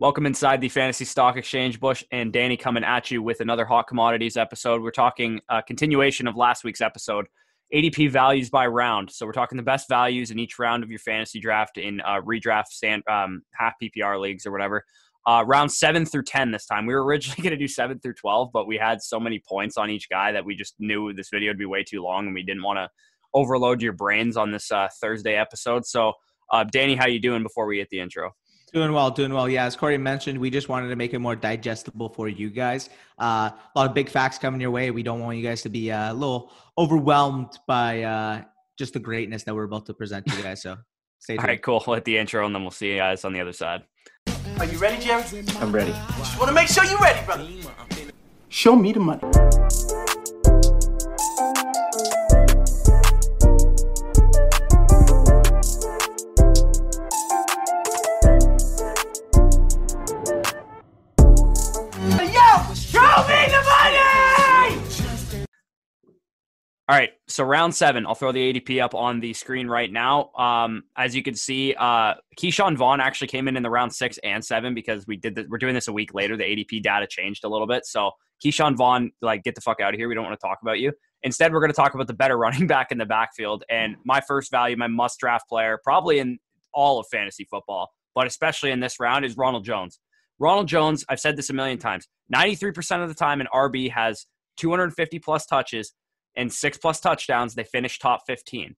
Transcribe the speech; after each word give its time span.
Welcome 0.00 0.24
inside 0.24 0.62
the 0.62 0.70
Fantasy 0.70 1.04
Stock 1.04 1.36
Exchange. 1.36 1.78
Bush 1.78 2.02
and 2.10 2.32
Danny 2.32 2.56
coming 2.56 2.84
at 2.84 3.10
you 3.10 3.22
with 3.22 3.42
another 3.42 3.66
hot 3.66 3.86
commodities 3.86 4.38
episode. 4.38 4.80
We're 4.80 4.92
talking 4.92 5.42
a 5.50 5.62
continuation 5.62 6.26
of 6.26 6.36
last 6.36 6.64
week's 6.64 6.80
episode, 6.80 7.26
ADP 7.74 8.10
values 8.10 8.48
by 8.48 8.66
round. 8.66 9.10
So 9.10 9.26
we're 9.26 9.32
talking 9.32 9.58
the 9.58 9.62
best 9.62 9.90
values 9.90 10.30
in 10.30 10.38
each 10.38 10.58
round 10.58 10.82
of 10.82 10.88
your 10.88 11.00
fantasy 11.00 11.38
draft 11.38 11.76
in 11.76 12.00
uh, 12.00 12.22
redraft, 12.22 12.68
stand, 12.68 13.02
um, 13.10 13.42
half 13.52 13.74
PPR 13.80 14.18
leagues 14.18 14.46
or 14.46 14.52
whatever. 14.52 14.86
Uh, 15.26 15.44
round 15.46 15.70
seven 15.70 16.06
through 16.06 16.22
10 16.22 16.50
this 16.50 16.64
time. 16.64 16.86
We 16.86 16.94
were 16.94 17.04
originally 17.04 17.42
going 17.42 17.50
to 17.50 17.58
do 17.58 17.68
seven 17.68 17.98
through 17.98 18.14
12, 18.14 18.48
but 18.54 18.66
we 18.66 18.78
had 18.78 19.02
so 19.02 19.20
many 19.20 19.38
points 19.46 19.76
on 19.76 19.90
each 19.90 20.08
guy 20.08 20.32
that 20.32 20.46
we 20.46 20.54
just 20.54 20.76
knew 20.78 21.12
this 21.12 21.28
video 21.30 21.50
would 21.50 21.58
be 21.58 21.66
way 21.66 21.84
too 21.84 22.02
long 22.02 22.24
and 22.24 22.34
we 22.34 22.42
didn't 22.42 22.62
want 22.62 22.78
to 22.78 22.88
overload 23.34 23.82
your 23.82 23.92
brains 23.92 24.38
on 24.38 24.50
this 24.50 24.72
uh, 24.72 24.88
Thursday 24.98 25.34
episode. 25.34 25.84
So, 25.84 26.14
uh, 26.50 26.64
Danny, 26.64 26.96
how 26.96 27.06
you 27.06 27.20
doing 27.20 27.42
before 27.42 27.66
we 27.66 27.80
hit 27.80 27.90
the 27.90 28.00
intro? 28.00 28.32
Doing 28.72 28.92
well, 28.92 29.10
doing 29.10 29.34
well. 29.34 29.48
Yeah, 29.48 29.64
as 29.64 29.74
Corey 29.74 29.98
mentioned, 29.98 30.38
we 30.38 30.48
just 30.48 30.68
wanted 30.68 30.88
to 30.88 30.96
make 30.96 31.12
it 31.12 31.18
more 31.18 31.34
digestible 31.34 32.08
for 32.08 32.28
you 32.28 32.50
guys. 32.50 32.88
Uh, 33.18 33.50
a 33.52 33.78
lot 33.78 33.88
of 33.88 33.94
big 33.94 34.08
facts 34.08 34.38
coming 34.38 34.60
your 34.60 34.70
way. 34.70 34.92
We 34.92 35.02
don't 35.02 35.20
want 35.20 35.36
you 35.38 35.42
guys 35.42 35.62
to 35.62 35.68
be 35.68 35.90
uh, 35.90 36.12
a 36.12 36.14
little 36.14 36.52
overwhelmed 36.78 37.58
by 37.66 38.02
uh, 38.02 38.42
just 38.78 38.92
the 38.92 39.00
greatness 39.00 39.42
that 39.44 39.54
we're 39.54 39.64
about 39.64 39.86
to 39.86 39.94
present 39.94 40.26
to 40.26 40.36
you 40.36 40.42
guys. 40.42 40.62
So 40.62 40.76
stay 41.18 41.34
tuned. 41.34 41.40
All 41.40 41.46
right, 41.46 41.62
cool. 41.62 41.82
We'll 41.84 41.96
hit 41.96 42.04
the 42.04 42.16
intro 42.16 42.46
and 42.46 42.54
then 42.54 42.62
we'll 42.62 42.70
see 42.70 42.92
you 42.92 42.98
guys 42.98 43.24
on 43.24 43.32
the 43.32 43.40
other 43.40 43.52
side. 43.52 43.82
Are 44.58 44.66
you 44.66 44.78
ready, 44.78 45.02
Jerry? 45.02 45.24
I'm 45.58 45.72
ready. 45.72 45.90
Just 45.90 46.38
want 46.38 46.48
to 46.48 46.54
make 46.54 46.68
sure 46.68 46.84
you're 46.84 46.98
ready, 46.98 47.24
brother. 47.26 47.48
Show 48.48 48.76
me 48.76 48.92
the 48.92 49.00
money. 49.00 49.20
All 66.90 66.96
right, 66.96 67.10
so 67.28 67.44
round 67.44 67.72
seven. 67.72 68.04
I'll 68.04 68.16
throw 68.16 68.32
the 68.32 68.52
ADP 68.52 68.82
up 68.82 68.96
on 68.96 69.20
the 69.20 69.32
screen 69.32 69.68
right 69.68 69.92
now. 69.92 70.32
Um, 70.32 70.82
as 70.96 71.14
you 71.14 71.22
can 71.22 71.36
see, 71.36 71.72
uh, 71.74 72.14
Ke'Shawn 72.36 72.76
Vaughn 72.76 73.00
actually 73.00 73.28
came 73.28 73.46
in 73.46 73.56
in 73.56 73.62
the 73.62 73.70
round 73.70 73.94
six 73.94 74.18
and 74.24 74.44
seven 74.44 74.74
because 74.74 75.06
we 75.06 75.16
did. 75.16 75.36
The, 75.36 75.46
we're 75.48 75.58
doing 75.58 75.74
this 75.74 75.86
a 75.86 75.92
week 75.92 76.14
later. 76.14 76.36
The 76.36 76.42
ADP 76.42 76.82
data 76.82 77.06
changed 77.08 77.44
a 77.44 77.48
little 77.48 77.68
bit, 77.68 77.86
so 77.86 78.10
Ke'Shawn 78.44 78.76
Vaughn, 78.76 79.12
like, 79.22 79.44
get 79.44 79.54
the 79.54 79.60
fuck 79.60 79.80
out 79.80 79.94
of 79.94 80.00
here. 80.00 80.08
We 80.08 80.16
don't 80.16 80.24
want 80.24 80.36
to 80.36 80.44
talk 80.44 80.58
about 80.62 80.80
you. 80.80 80.92
Instead, 81.22 81.52
we're 81.52 81.60
going 81.60 81.70
to 81.70 81.76
talk 81.76 81.94
about 81.94 82.08
the 82.08 82.12
better 82.12 82.36
running 82.38 82.66
back 82.66 82.90
in 82.90 82.98
the 82.98 83.06
backfield. 83.06 83.62
And 83.70 83.94
my 84.04 84.20
first 84.20 84.50
value, 84.50 84.76
my 84.76 84.88
must 84.88 85.20
draft 85.20 85.48
player, 85.48 85.78
probably 85.84 86.18
in 86.18 86.40
all 86.74 86.98
of 86.98 87.06
fantasy 87.08 87.46
football, 87.48 87.92
but 88.16 88.26
especially 88.26 88.72
in 88.72 88.80
this 88.80 88.98
round, 88.98 89.24
is 89.24 89.36
Ronald 89.36 89.64
Jones. 89.64 90.00
Ronald 90.40 90.66
Jones, 90.66 91.04
I've 91.08 91.20
said 91.20 91.36
this 91.36 91.50
a 91.50 91.52
million 91.52 91.78
times. 91.78 92.08
Ninety-three 92.28 92.72
percent 92.72 93.02
of 93.02 93.08
the 93.08 93.14
time, 93.14 93.40
an 93.40 93.46
RB 93.54 93.90
has 93.92 94.26
250 94.56 95.18
plus 95.20 95.46
touches 95.46 95.92
and 96.36 96.52
six 96.52 96.78
plus 96.78 97.00
touchdowns, 97.00 97.54
they 97.54 97.64
finished 97.64 98.00
top 98.00 98.22
15. 98.26 98.74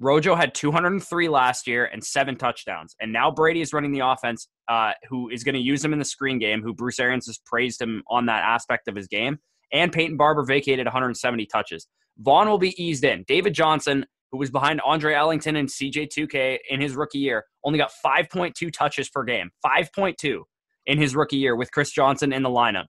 Rojo 0.00 0.34
had 0.34 0.54
203 0.54 1.28
last 1.28 1.66
year 1.66 1.84
and 1.86 2.02
seven 2.02 2.36
touchdowns. 2.36 2.96
And 3.00 3.12
now 3.12 3.30
Brady 3.30 3.60
is 3.60 3.72
running 3.72 3.92
the 3.92 4.00
offense, 4.00 4.48
uh, 4.68 4.92
who 5.08 5.28
is 5.30 5.44
going 5.44 5.54
to 5.54 5.60
use 5.60 5.84
him 5.84 5.92
in 5.92 5.98
the 5.98 6.04
screen 6.04 6.38
game, 6.38 6.62
who 6.62 6.74
Bruce 6.74 6.98
Arians 6.98 7.26
has 7.26 7.38
praised 7.46 7.80
him 7.80 8.02
on 8.08 8.26
that 8.26 8.42
aspect 8.42 8.88
of 8.88 8.96
his 8.96 9.06
game. 9.06 9.38
And 9.72 9.92
Peyton 9.92 10.16
Barber 10.16 10.42
vacated 10.44 10.86
170 10.86 11.46
touches. 11.46 11.86
Vaughn 12.18 12.48
will 12.48 12.58
be 12.58 12.80
eased 12.82 13.04
in. 13.04 13.24
David 13.26 13.54
Johnson, 13.54 14.04
who 14.30 14.38
was 14.38 14.50
behind 14.50 14.80
Andre 14.84 15.14
Ellington 15.14 15.56
and 15.56 15.68
CJ2K 15.68 16.58
in 16.68 16.80
his 16.80 16.96
rookie 16.96 17.18
year, 17.18 17.44
only 17.64 17.78
got 17.78 17.92
5.2 18.04 18.72
touches 18.72 19.08
per 19.08 19.22
game. 19.24 19.50
5.2 19.64 20.42
in 20.86 20.98
his 20.98 21.14
rookie 21.16 21.36
year 21.36 21.56
with 21.56 21.70
Chris 21.70 21.90
Johnson 21.90 22.32
in 22.32 22.42
the 22.42 22.50
lineup 22.50 22.86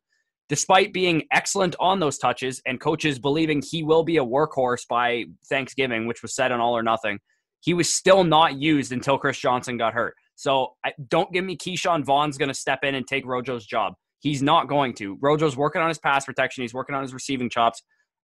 despite 0.50 0.94
being 0.94 1.24
excellent 1.32 1.76
on 1.80 2.00
those 2.00 2.18
touches 2.18 2.62
and 2.66 2.80
coaches 2.80 3.20
believing 3.20 3.62
he 3.62 3.84
will 3.84 4.04
be 4.04 4.18
a 4.18 4.26
workhorse 4.26 4.88
by 4.88 5.26
Thanksgiving, 5.48 6.08
which 6.08 6.22
was 6.22 6.36
said 6.36 6.52
on 6.52 6.60
All 6.60 6.78
or 6.78 6.84
Nothing, 6.84 7.20
he 7.61 7.73
was 7.73 7.89
still 7.89 8.23
not 8.23 8.60
used 8.60 8.92
until 8.92 9.17
Chris 9.17 9.39
Johnson 9.39 9.78
got 9.78 9.94
hurt. 9.94 10.16
So 10.36 10.73
I, 10.84 10.94
don't 11.08 11.32
give 11.32 11.44
me 11.44 11.58
Ke'Shawn 11.58 12.04
Vaughn's 12.04 12.38
going 12.38 12.50
to 12.50 12.54
step 12.54 12.84
in 12.84 12.94
and 12.95 13.08
take 13.08 13.26
Rojo's 13.26 13.66
job. 13.66 13.94
He's 14.20 14.44
not 14.44 14.67
going 14.67 14.94
to. 14.95 15.17
Rojo's 15.17 15.58
working 15.58 15.82
on 15.82 15.88
his 15.88 15.98
pass 15.98 16.26
protection. 16.26 16.64
He's 16.64 16.73
working 16.73 16.95
on 16.95 17.02
his 17.02 17.14
receiving 17.14 17.50
chops. 17.50 17.82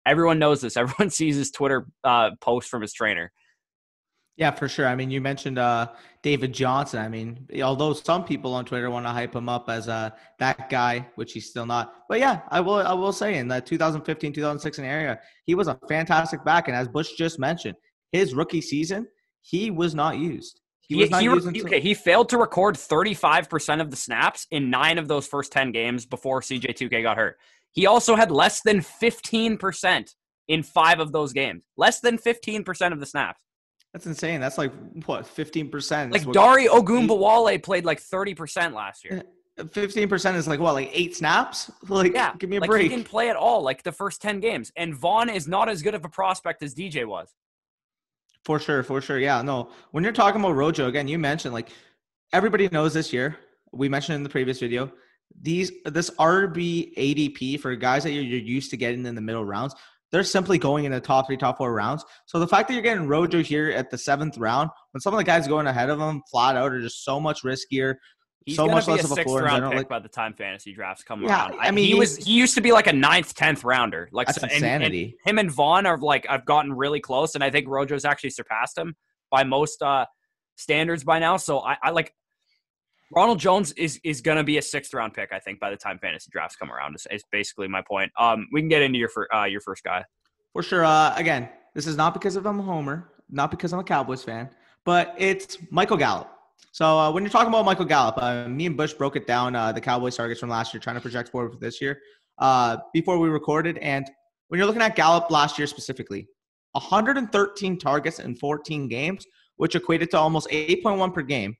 Everyone 0.06 0.38
knows 0.38 0.60
this. 0.60 0.76
Everyone 0.76 1.10
sees 1.10 1.36
his 1.36 1.50
Twitter 1.50 1.86
uh, 2.04 2.30
post 2.40 2.68
from 2.70 2.80
his 2.80 2.92
trainer. 2.92 3.30
Yeah, 4.36 4.50
for 4.50 4.68
sure. 4.68 4.86
I 4.86 4.94
mean, 4.94 5.10
you 5.10 5.22
mentioned 5.22 5.58
uh, 5.58 5.88
David 6.22 6.52
Johnson. 6.52 7.00
I 7.00 7.08
mean, 7.08 7.48
although 7.62 7.94
some 7.94 8.22
people 8.22 8.52
on 8.52 8.66
Twitter 8.66 8.90
want 8.90 9.06
to 9.06 9.10
hype 9.10 9.34
him 9.34 9.48
up 9.48 9.70
as 9.70 9.88
uh, 9.88 10.10
that 10.38 10.68
guy, 10.68 11.08
which 11.14 11.32
he's 11.32 11.48
still 11.48 11.64
not. 11.64 11.94
But 12.08 12.18
yeah, 12.18 12.42
I 12.50 12.60
will. 12.60 12.74
I 12.76 12.92
will 12.92 13.14
say 13.14 13.38
in 13.38 13.48
the 13.48 13.62
2015, 13.62 14.34
2016 14.34 14.84
area, 14.84 15.18
he 15.44 15.54
was 15.54 15.68
a 15.68 15.78
fantastic 15.88 16.44
back. 16.44 16.68
And 16.68 16.76
as 16.76 16.86
Bush 16.86 17.12
just 17.12 17.38
mentioned, 17.38 17.76
his 18.12 18.34
rookie 18.34 18.60
season, 18.60 19.08
he 19.40 19.70
was 19.70 19.94
not 19.94 20.18
used. 20.18 20.60
He, 20.80 20.96
he, 20.96 21.06
he 21.06 21.26
until- 21.26 21.66
okay, 21.66 21.80
he 21.80 21.94
failed 21.94 22.28
to 22.28 22.38
record 22.38 22.76
35% 22.76 23.80
of 23.80 23.90
the 23.90 23.96
snaps 23.96 24.46
in 24.50 24.70
nine 24.70 24.98
of 24.98 25.08
those 25.08 25.26
first 25.26 25.50
10 25.50 25.72
games 25.72 26.06
before 26.06 26.42
CJ2K 26.42 27.02
got 27.02 27.16
hurt. 27.16 27.38
He 27.72 27.86
also 27.86 28.14
had 28.14 28.30
less 28.30 28.60
than 28.62 28.80
15% 28.80 30.14
in 30.48 30.62
five 30.62 31.00
of 31.00 31.12
those 31.12 31.32
games. 31.32 31.62
Less 31.76 32.00
than 32.00 32.18
15% 32.18 32.92
of 32.92 33.00
the 33.00 33.06
snaps. 33.06 33.40
That's 33.96 34.04
insane. 34.04 34.42
That's 34.42 34.58
like 34.58 34.72
what 35.06 35.26
fifteen 35.26 35.70
percent. 35.70 36.12
Like 36.12 36.30
Dare 36.30 36.68
Ogunbowale 36.68 37.62
played 37.62 37.86
like 37.86 37.98
thirty 37.98 38.34
percent 38.34 38.74
last 38.74 39.06
year. 39.06 39.22
Uh, 39.58 39.64
fifteen 39.64 40.06
percent 40.06 40.36
is 40.36 40.46
like 40.46 40.60
what, 40.60 40.74
like 40.74 40.90
eight 40.92 41.16
snaps? 41.16 41.70
Like, 41.88 42.12
yeah, 42.12 42.34
give 42.38 42.50
me 42.50 42.58
a 42.58 42.60
like 42.60 42.68
break. 42.68 42.82
He 42.82 42.88
didn't 42.90 43.06
play 43.06 43.30
at 43.30 43.36
all, 43.36 43.62
like 43.62 43.82
the 43.84 43.92
first 43.92 44.20
ten 44.20 44.38
games. 44.38 44.70
And 44.76 44.94
Vaughn 44.94 45.30
is 45.30 45.48
not 45.48 45.70
as 45.70 45.80
good 45.80 45.94
of 45.94 46.04
a 46.04 46.10
prospect 46.10 46.62
as 46.62 46.74
DJ 46.74 47.06
was. 47.06 47.32
For 48.44 48.60
sure, 48.60 48.82
for 48.82 49.00
sure. 49.00 49.18
Yeah, 49.18 49.40
no. 49.40 49.70
When 49.92 50.04
you're 50.04 50.12
talking 50.12 50.42
about 50.42 50.56
Rojo 50.56 50.88
again, 50.88 51.08
you 51.08 51.18
mentioned 51.18 51.54
like 51.54 51.70
everybody 52.34 52.68
knows 52.68 52.92
this 52.92 53.14
year. 53.14 53.38
We 53.72 53.88
mentioned 53.88 54.16
in 54.16 54.22
the 54.22 54.28
previous 54.28 54.60
video 54.60 54.92
these 55.40 55.72
this 55.86 56.10
RB 56.10 56.94
ADP 56.98 57.60
for 57.60 57.74
guys 57.76 58.04
that 58.04 58.10
you're, 58.10 58.24
you're 58.24 58.40
used 58.40 58.70
to 58.72 58.76
getting 58.76 59.06
in 59.06 59.14
the 59.14 59.22
middle 59.22 59.44
rounds 59.46 59.74
they're 60.16 60.24
simply 60.24 60.56
going 60.56 60.86
in 60.86 60.92
the 60.92 61.00
top 61.00 61.26
three, 61.26 61.36
top 61.36 61.58
four 61.58 61.74
rounds. 61.74 62.02
So 62.24 62.38
the 62.38 62.48
fact 62.48 62.68
that 62.68 62.74
you're 62.74 62.82
getting 62.82 63.06
Rojo 63.06 63.42
here 63.42 63.70
at 63.70 63.90
the 63.90 63.98
seventh 63.98 64.38
round, 64.38 64.70
when 64.92 65.02
some 65.02 65.12
of 65.12 65.18
the 65.18 65.24
guys 65.24 65.46
going 65.46 65.66
ahead 65.66 65.90
of 65.90 66.00
him 66.00 66.22
flat 66.30 66.56
out 66.56 66.72
are 66.72 66.80
just 66.80 67.04
so 67.04 67.20
much 67.20 67.42
riskier, 67.42 67.96
He's 68.46 68.56
so 68.56 68.66
much 68.66 68.88
less 68.88 69.04
of 69.04 69.10
a 69.10 69.22
floor 69.24 69.42
round 69.42 69.64
pick 69.64 69.76
like, 69.76 69.88
by 69.90 69.98
the 69.98 70.08
time 70.08 70.32
fantasy 70.32 70.72
drafts 70.72 71.02
come 71.02 71.22
yeah, 71.22 71.48
around. 71.50 71.60
I 71.60 71.70
mean, 71.70 71.86
he 71.86 71.94
was 71.94 72.16
he 72.16 72.32
used 72.32 72.54
to 72.54 72.62
be 72.62 72.72
like 72.72 72.86
a 72.86 72.92
ninth, 72.92 73.34
tenth 73.34 73.62
rounder. 73.62 74.08
Like 74.10 74.28
that's 74.28 74.40
so, 74.40 74.46
insanity. 74.46 75.02
And, 75.02 75.12
and 75.12 75.28
him 75.28 75.38
and 75.38 75.50
Vaughn 75.50 75.84
are 75.84 75.98
like 75.98 76.26
I've 76.30 76.46
gotten 76.46 76.72
really 76.72 77.00
close, 77.00 77.34
and 77.34 77.44
I 77.44 77.50
think 77.50 77.68
Rojo's 77.68 78.06
actually 78.06 78.30
surpassed 78.30 78.78
him 78.78 78.94
by 79.30 79.42
most 79.42 79.82
uh 79.82 80.06
standards 80.56 81.04
by 81.04 81.18
now. 81.18 81.36
So 81.36 81.58
I, 81.58 81.76
I 81.82 81.90
like 81.90 82.14
Ronald 83.14 83.38
Jones 83.38 83.72
is 83.72 84.00
is 84.04 84.20
going 84.20 84.36
to 84.36 84.44
be 84.44 84.58
a 84.58 84.62
sixth 84.62 84.92
round 84.92 85.14
pick. 85.14 85.32
I 85.32 85.38
think 85.38 85.60
by 85.60 85.70
the 85.70 85.76
time 85.76 85.98
fantasy 85.98 86.30
drafts 86.30 86.56
come 86.56 86.72
around 86.72 86.94
is, 86.96 87.06
is 87.10 87.22
basically 87.30 87.68
my 87.68 87.82
point. 87.82 88.10
Um, 88.18 88.48
we 88.52 88.60
can 88.60 88.68
get 88.68 88.82
into 88.82 88.98
your 88.98 89.08
for, 89.08 89.32
uh, 89.34 89.44
your 89.44 89.60
first 89.60 89.84
guy. 89.84 90.04
For 90.52 90.62
sure. 90.62 90.84
Uh, 90.84 91.14
again, 91.16 91.48
this 91.74 91.86
is 91.86 91.96
not 91.96 92.14
because 92.14 92.36
of 92.36 92.46
I'm 92.46 92.58
a 92.58 92.62
homer, 92.62 93.12
not 93.30 93.50
because 93.50 93.72
I'm 93.72 93.80
a 93.80 93.84
Cowboys 93.84 94.24
fan, 94.24 94.48
but 94.84 95.14
it's 95.18 95.58
Michael 95.70 95.96
Gallup. 95.96 96.30
So 96.72 96.98
uh, 96.98 97.10
when 97.12 97.22
you're 97.22 97.30
talking 97.30 97.48
about 97.48 97.64
Michael 97.64 97.84
Gallup, 97.84 98.16
uh, 98.18 98.48
me 98.48 98.66
and 98.66 98.76
Bush 98.76 98.92
broke 98.92 99.16
it 99.16 99.26
down 99.26 99.54
uh, 99.54 99.72
the 99.72 99.80
Cowboys 99.80 100.16
targets 100.16 100.40
from 100.40 100.48
last 100.48 100.74
year, 100.74 100.80
trying 100.80 100.96
to 100.96 101.00
project 101.00 101.28
forward 101.30 101.52
for 101.52 101.58
this 101.58 101.80
year 101.80 102.00
uh, 102.38 102.78
before 102.92 103.18
we 103.18 103.28
recorded. 103.28 103.78
And 103.78 104.10
when 104.48 104.58
you're 104.58 104.66
looking 104.66 104.82
at 104.82 104.96
Gallup 104.96 105.30
last 105.30 105.58
year 105.58 105.66
specifically, 105.66 106.26
113 106.72 107.78
targets 107.78 108.18
in 108.18 108.36
14 108.36 108.88
games, 108.88 109.26
which 109.56 109.74
equated 109.74 110.10
to 110.10 110.18
almost 110.18 110.48
8.1 110.50 111.14
per 111.14 111.22
game, 111.22 111.56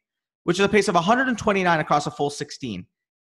which 0.47 0.59
is 0.59 0.65
a 0.65 0.69
pace 0.69 0.89
of 0.89 0.95
129 0.95 1.81
across 1.81 2.07
a 2.07 2.11
full 2.11 2.31
16 2.31 2.87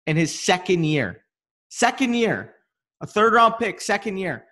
in 0.07 0.15
his 0.15 0.39
second 0.39 0.83
year. 0.83 1.23
Second 1.69 2.13
year, 2.13 2.53
a 3.01 3.07
third 3.07 3.33
round 3.33 3.55
pick, 3.59 3.81
second 3.81 4.17
year 4.17 4.45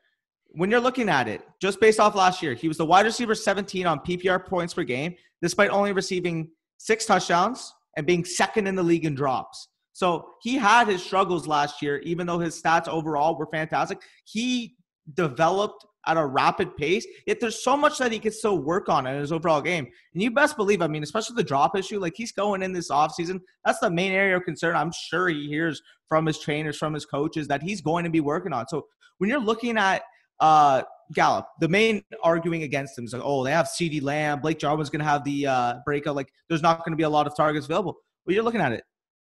when 0.55 0.71
you're 0.71 0.79
looking 0.79 1.09
at 1.09 1.27
it, 1.27 1.41
just 1.61 1.79
based 1.81 1.99
off 1.99 2.15
last 2.15 2.41
year, 2.41 2.53
he 2.53 2.67
was 2.67 2.77
the 2.77 2.85
wide 2.85 3.05
receiver 3.05 3.35
17 3.35 3.85
on 3.85 3.99
PPR 3.99 4.45
points 4.45 4.73
per 4.73 4.83
game, 4.83 5.15
despite 5.41 5.69
only 5.69 5.91
receiving 5.91 6.49
six 6.77 7.05
touchdowns 7.05 7.73
and 7.97 8.07
being 8.07 8.23
second 8.23 8.67
in 8.67 8.75
the 8.75 8.83
league 8.83 9.05
in 9.05 9.15
drops. 9.15 9.67
So 9.93 10.29
he 10.41 10.55
had 10.55 10.87
his 10.87 11.03
struggles 11.03 11.47
last 11.47 11.81
year, 11.81 11.99
even 11.99 12.25
though 12.25 12.39
his 12.39 12.61
stats 12.61 12.87
overall 12.87 13.37
were 13.37 13.47
fantastic. 13.47 13.99
He 14.25 14.75
developed 15.13 15.85
at 16.07 16.17
a 16.17 16.25
rapid 16.25 16.75
pace, 16.77 17.05
yet 17.25 17.39
there's 17.39 17.63
so 17.63 17.75
much 17.75 17.97
that 17.97 18.11
he 18.11 18.19
could 18.19 18.33
still 18.33 18.59
work 18.59 18.89
on 18.89 19.07
in 19.07 19.19
his 19.19 19.31
overall 19.31 19.61
game. 19.61 19.87
And 20.13 20.21
you 20.23 20.31
best 20.31 20.57
believe, 20.57 20.81
I 20.81 20.87
mean, 20.87 21.03
especially 21.03 21.35
the 21.35 21.43
drop 21.43 21.77
issue, 21.77 21.99
like 21.99 22.13
he's 22.15 22.31
going 22.31 22.61
in 22.63 22.73
this 22.73 22.89
offseason. 22.89 23.41
That's 23.65 23.79
the 23.79 23.89
main 23.89 24.11
area 24.11 24.37
of 24.37 24.43
concern. 24.43 24.75
I'm 24.75 24.91
sure 24.91 25.27
he 25.27 25.47
hears 25.47 25.81
from 26.07 26.25
his 26.25 26.39
trainers, 26.39 26.77
from 26.77 26.93
his 26.93 27.05
coaches 27.05 27.47
that 27.47 27.63
he's 27.63 27.81
going 27.81 28.03
to 28.03 28.09
be 28.09 28.19
working 28.19 28.53
on. 28.53 28.67
So 28.67 28.85
when 29.17 29.29
you're 29.29 29.39
looking 29.39 29.77
at 29.77 30.03
uh, 30.39 30.83
Gallup, 31.13 31.47
the 31.59 31.67
main 31.67 32.03
arguing 32.23 32.63
against 32.63 32.97
him 32.97 33.05
is 33.05 33.13
like, 33.13 33.21
oh, 33.23 33.43
they 33.43 33.51
have 33.51 33.67
CeeDee 33.67 34.01
Lamb, 34.01 34.41
Blake 34.41 34.59
Jarwin's 34.59 34.89
going 34.89 34.99
to 34.99 35.05
have 35.05 35.23
the 35.23 35.47
uh, 35.47 35.73
breakout. 35.85 36.15
Like, 36.15 36.31
there's 36.49 36.61
not 36.61 36.79
going 36.79 36.91
to 36.91 36.97
be 36.97 37.03
a 37.03 37.09
lot 37.09 37.27
of 37.27 37.35
targets 37.35 37.65
available. 37.65 37.97
Well, 38.25 38.33
you're 38.33 38.43
looking 38.43 38.61
at 38.61 38.71
it. 38.71 38.83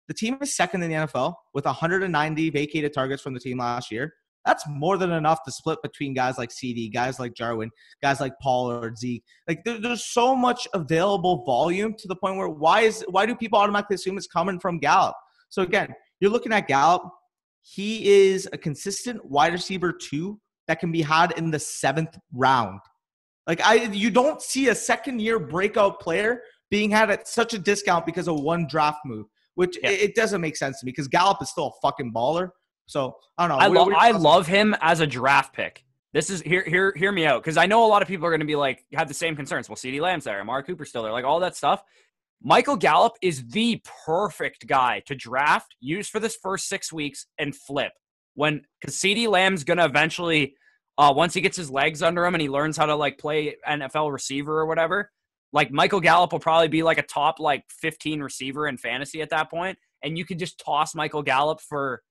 The 0.08 0.14
team 0.14 0.38
is 0.40 0.54
second 0.54 0.82
in 0.82 0.90
the 0.90 0.96
NFL 0.96 1.34
with 1.52 1.64
190 1.64 2.50
vacated 2.50 2.92
targets 2.92 3.22
from 3.22 3.34
the 3.34 3.40
team 3.40 3.58
last 3.58 3.90
year. 3.90 4.14
That's 4.46 4.64
more 4.68 4.96
than 4.96 5.10
enough 5.10 5.42
to 5.44 5.52
split 5.52 5.82
between 5.82 6.14
guys 6.14 6.38
like 6.38 6.50
CeeDee, 6.50 6.92
guys 6.92 7.18
like 7.18 7.34
Jarwin, 7.34 7.70
guys 8.00 8.20
like 8.20 8.32
Pollard 8.40 8.96
Zeke. 8.96 9.24
Like 9.48 9.64
there, 9.64 9.78
there's 9.78 10.04
so 10.06 10.34
much 10.34 10.66
available 10.72 11.44
volume 11.44 11.94
to 11.98 12.08
the 12.08 12.16
point 12.16 12.36
where 12.36 12.48
why 12.48 12.82
is 12.82 13.04
why 13.08 13.26
do 13.26 13.34
people 13.34 13.58
automatically 13.58 13.96
assume 13.96 14.16
it's 14.16 14.28
coming 14.28 14.60
from 14.60 14.78
Gallup? 14.78 15.16
So 15.48 15.62
again, 15.62 15.92
you're 16.20 16.30
looking 16.30 16.52
at 16.52 16.68
Gallup. 16.68 17.02
He 17.62 18.08
is 18.08 18.48
a 18.52 18.58
consistent 18.58 19.24
wide 19.24 19.52
receiver 19.52 19.92
two 19.92 20.40
that 20.68 20.80
can 20.80 20.92
be 20.92 21.02
had 21.02 21.32
in 21.36 21.50
the 21.50 21.58
seventh 21.58 22.16
round. 22.32 22.80
Like 23.46 23.60
I, 23.64 23.84
you 23.84 24.10
don't 24.10 24.40
see 24.40 24.68
a 24.68 24.74
second 24.74 25.20
year 25.20 25.38
breakout 25.38 26.00
player 26.00 26.40
being 26.70 26.90
had 26.90 27.10
at 27.10 27.28
such 27.28 27.54
a 27.54 27.58
discount 27.58 28.06
because 28.06 28.28
of 28.28 28.40
one 28.40 28.66
draft 28.68 29.00
move, 29.04 29.26
which 29.54 29.78
yeah. 29.82 29.90
it, 29.90 30.00
it, 30.00 30.14
doesn't 30.14 30.40
make 30.40 30.56
sense 30.56 30.80
to 30.80 30.86
me 30.86 30.92
because 30.92 31.08
Gallup 31.08 31.40
is 31.40 31.50
still 31.50 31.68
a 31.68 31.86
fucking 31.86 32.12
baller. 32.12 32.50
So 32.86 33.16
I 33.36 33.46
don't 33.46 33.58
know. 33.58 33.64
I, 33.64 33.68
lo- 33.68 33.92
I 33.96 34.10
love 34.12 34.46
him 34.46 34.74
as 34.80 35.00
a 35.00 35.06
draft 35.06 35.54
pick. 35.54 35.84
This 36.12 36.30
is 36.30 36.40
here, 36.40 36.64
hear, 36.64 36.94
hear 36.96 37.12
me 37.12 37.26
out 37.26 37.42
because 37.42 37.56
I 37.56 37.66
know 37.66 37.84
a 37.84 37.88
lot 37.88 38.00
of 38.00 38.08
people 38.08 38.26
are 38.26 38.30
going 38.30 38.40
to 38.40 38.46
be 38.46 38.56
like 38.56 38.84
have 38.94 39.08
the 39.08 39.14
same 39.14 39.36
concerns. 39.36 39.68
Well, 39.68 39.76
CeeDee 39.76 40.00
Lamb's 40.00 40.24
there, 40.24 40.40
Amari 40.40 40.62
Cooper 40.62 40.84
still 40.84 41.02
there, 41.02 41.12
like 41.12 41.24
all 41.24 41.40
that 41.40 41.56
stuff. 41.56 41.82
Michael 42.42 42.76
Gallup 42.76 43.14
is 43.22 43.46
the 43.48 43.82
perfect 44.06 44.66
guy 44.66 45.02
to 45.06 45.14
draft, 45.14 45.74
use 45.80 46.08
for 46.08 46.20
this 46.20 46.36
first 46.36 46.68
six 46.68 46.92
weeks, 46.92 47.26
and 47.38 47.54
flip 47.54 47.92
when 48.34 48.62
because 48.80 48.96
CeeDee 48.96 49.28
Lamb's 49.28 49.64
going 49.64 49.78
to 49.78 49.84
eventually, 49.84 50.54
uh, 50.96 51.12
once 51.14 51.34
he 51.34 51.40
gets 51.40 51.56
his 51.56 51.70
legs 51.70 52.02
under 52.02 52.24
him 52.24 52.34
and 52.34 52.42
he 52.42 52.48
learns 52.48 52.76
how 52.76 52.86
to 52.86 52.94
like 52.94 53.18
play 53.18 53.56
NFL 53.68 54.12
receiver 54.12 54.58
or 54.58 54.66
whatever, 54.66 55.10
like 55.52 55.70
Michael 55.70 56.00
Gallup 56.00 56.32
will 56.32 56.38
probably 56.38 56.68
be 56.68 56.82
like 56.82 56.98
a 56.98 57.02
top 57.02 57.40
like 57.40 57.64
15 57.68 58.20
receiver 58.20 58.68
in 58.68 58.76
fantasy 58.76 59.22
at 59.22 59.30
that 59.30 59.50
point, 59.50 59.78
and 60.02 60.16
you 60.16 60.24
could 60.24 60.38
just 60.38 60.62
toss 60.64 60.94
Michael 60.94 61.22
Gallup 61.22 61.60
for 61.60 62.02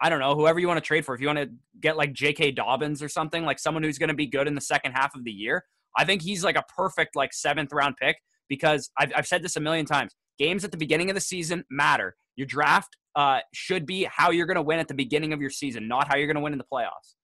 I 0.00 0.08
don't 0.08 0.20
know, 0.20 0.34
whoever 0.34 0.58
you 0.58 0.66
want 0.66 0.78
to 0.78 0.86
trade 0.86 1.04
for. 1.04 1.14
If 1.14 1.20
you 1.20 1.26
want 1.26 1.38
to 1.40 1.50
get 1.80 1.96
like 1.96 2.12
J.K. 2.12 2.52
Dobbins 2.52 3.02
or 3.02 3.08
something, 3.08 3.44
like 3.44 3.58
someone 3.58 3.82
who's 3.82 3.98
going 3.98 4.08
to 4.08 4.14
be 4.14 4.26
good 4.26 4.46
in 4.48 4.54
the 4.54 4.60
second 4.60 4.92
half 4.92 5.14
of 5.14 5.24
the 5.24 5.30
year, 5.30 5.64
I 5.96 6.04
think 6.04 6.22
he's 6.22 6.42
like 6.42 6.56
a 6.56 6.64
perfect 6.74 7.16
like 7.16 7.32
seventh 7.32 7.72
round 7.72 7.96
pick 8.00 8.16
because 8.48 8.90
I've, 8.98 9.12
I've 9.14 9.26
said 9.26 9.42
this 9.42 9.56
a 9.56 9.60
million 9.60 9.84
times. 9.84 10.14
Games 10.38 10.64
at 10.64 10.70
the 10.70 10.78
beginning 10.78 11.10
of 11.10 11.14
the 11.14 11.20
season 11.20 11.64
matter. 11.70 12.16
Your 12.36 12.46
draft 12.46 12.96
uh, 13.14 13.40
should 13.52 13.84
be 13.84 14.04
how 14.04 14.30
you're 14.30 14.46
going 14.46 14.56
to 14.56 14.62
win 14.62 14.78
at 14.78 14.88
the 14.88 14.94
beginning 14.94 15.32
of 15.32 15.40
your 15.40 15.50
season, 15.50 15.86
not 15.86 16.08
how 16.08 16.16
you're 16.16 16.26
going 16.26 16.36
to 16.36 16.40
win 16.40 16.52
in 16.52 16.58
the 16.58 16.64
playoffs. 16.72 17.14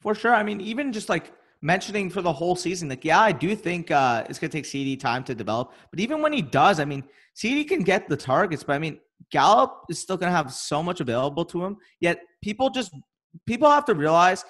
For 0.00 0.14
sure. 0.14 0.34
I 0.34 0.42
mean, 0.42 0.60
even 0.60 0.92
just 0.92 1.08
like 1.08 1.32
mentioning 1.60 2.10
for 2.10 2.22
the 2.22 2.32
whole 2.32 2.56
season, 2.56 2.88
like, 2.88 3.04
yeah, 3.04 3.20
I 3.20 3.30
do 3.30 3.54
think 3.54 3.92
uh, 3.92 4.24
it's 4.28 4.40
going 4.40 4.50
to 4.50 4.56
take 4.56 4.64
CeeDee 4.64 4.98
time 4.98 5.22
to 5.24 5.34
develop. 5.34 5.72
But 5.90 6.00
even 6.00 6.20
when 6.20 6.32
he 6.32 6.42
does, 6.42 6.80
I 6.80 6.84
mean, 6.84 7.04
CeeDee 7.36 7.68
can 7.68 7.82
get 7.82 8.08
the 8.08 8.16
targets, 8.16 8.64
but 8.64 8.72
I 8.74 8.78
mean, 8.80 8.98
Gallup 9.30 9.84
is 9.88 9.98
still 9.98 10.16
going 10.16 10.30
to 10.30 10.36
have 10.36 10.52
so 10.52 10.82
much 10.82 11.00
available 11.00 11.44
to 11.46 11.64
him. 11.64 11.76
Yet 12.00 12.20
people 12.42 12.70
just 12.70 12.92
people 13.46 13.70
have 13.70 13.84
to 13.86 13.94
realize 13.94 14.44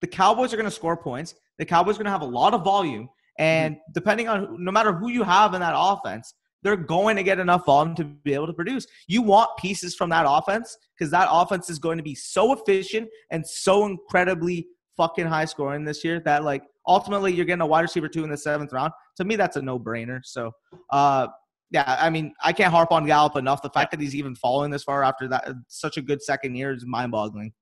the 0.00 0.06
Cowboys 0.06 0.52
are 0.52 0.56
going 0.56 0.68
to 0.68 0.74
score 0.74 0.96
points. 0.96 1.34
The 1.58 1.64
Cowboys 1.64 1.96
are 1.96 1.98
going 1.98 2.06
to 2.06 2.12
have 2.12 2.22
a 2.22 2.26
lot 2.26 2.54
of 2.54 2.64
volume, 2.64 3.08
and 3.38 3.74
mm-hmm. 3.74 3.92
depending 3.94 4.28
on 4.28 4.62
no 4.64 4.70
matter 4.70 4.92
who 4.92 5.08
you 5.08 5.22
have 5.22 5.54
in 5.54 5.60
that 5.60 5.74
offense, 5.76 6.34
they're 6.62 6.76
going 6.76 7.16
to 7.16 7.22
get 7.22 7.38
enough 7.38 7.66
volume 7.66 7.94
to 7.96 8.04
be 8.04 8.34
able 8.34 8.46
to 8.46 8.52
produce. 8.52 8.86
You 9.06 9.22
want 9.22 9.50
pieces 9.58 9.94
from 9.94 10.10
that 10.10 10.26
offense 10.28 10.76
because 10.96 11.10
that 11.12 11.28
offense 11.30 11.70
is 11.70 11.78
going 11.78 11.98
to 11.98 12.04
be 12.04 12.14
so 12.14 12.52
efficient 12.52 13.08
and 13.30 13.46
so 13.46 13.86
incredibly 13.86 14.66
fucking 14.96 15.26
high 15.26 15.44
scoring 15.44 15.84
this 15.84 16.02
year 16.04 16.20
that 16.24 16.42
like 16.42 16.62
ultimately 16.86 17.32
you're 17.32 17.44
getting 17.44 17.62
a 17.62 17.66
wide 17.66 17.82
receiver 17.82 18.08
two 18.08 18.24
in 18.24 18.30
the 18.30 18.36
seventh 18.36 18.72
round. 18.72 18.92
To 19.16 19.24
me, 19.24 19.36
that's 19.36 19.56
a 19.56 19.62
no 19.62 19.78
brainer. 19.78 20.20
So, 20.24 20.50
uh, 20.90 21.28
yeah, 21.70 21.96
I 22.00 22.08
mean, 22.10 22.32
I 22.42 22.52
can't 22.52 22.72
harp 22.72 22.92
on 22.92 23.06
Gallup 23.06 23.36
enough. 23.36 23.60
The 23.62 23.70
fact 23.70 23.90
that 23.90 24.00
he's 24.00 24.14
even 24.14 24.34
falling 24.34 24.70
this 24.70 24.84
far 24.84 25.04
after 25.04 25.28
that 25.28 25.48
such 25.68 25.96
a 25.96 26.02
good 26.02 26.22
second 26.22 26.54
year 26.54 26.72
is 26.72 26.86
mind 26.86 27.12
boggling. 27.12 27.52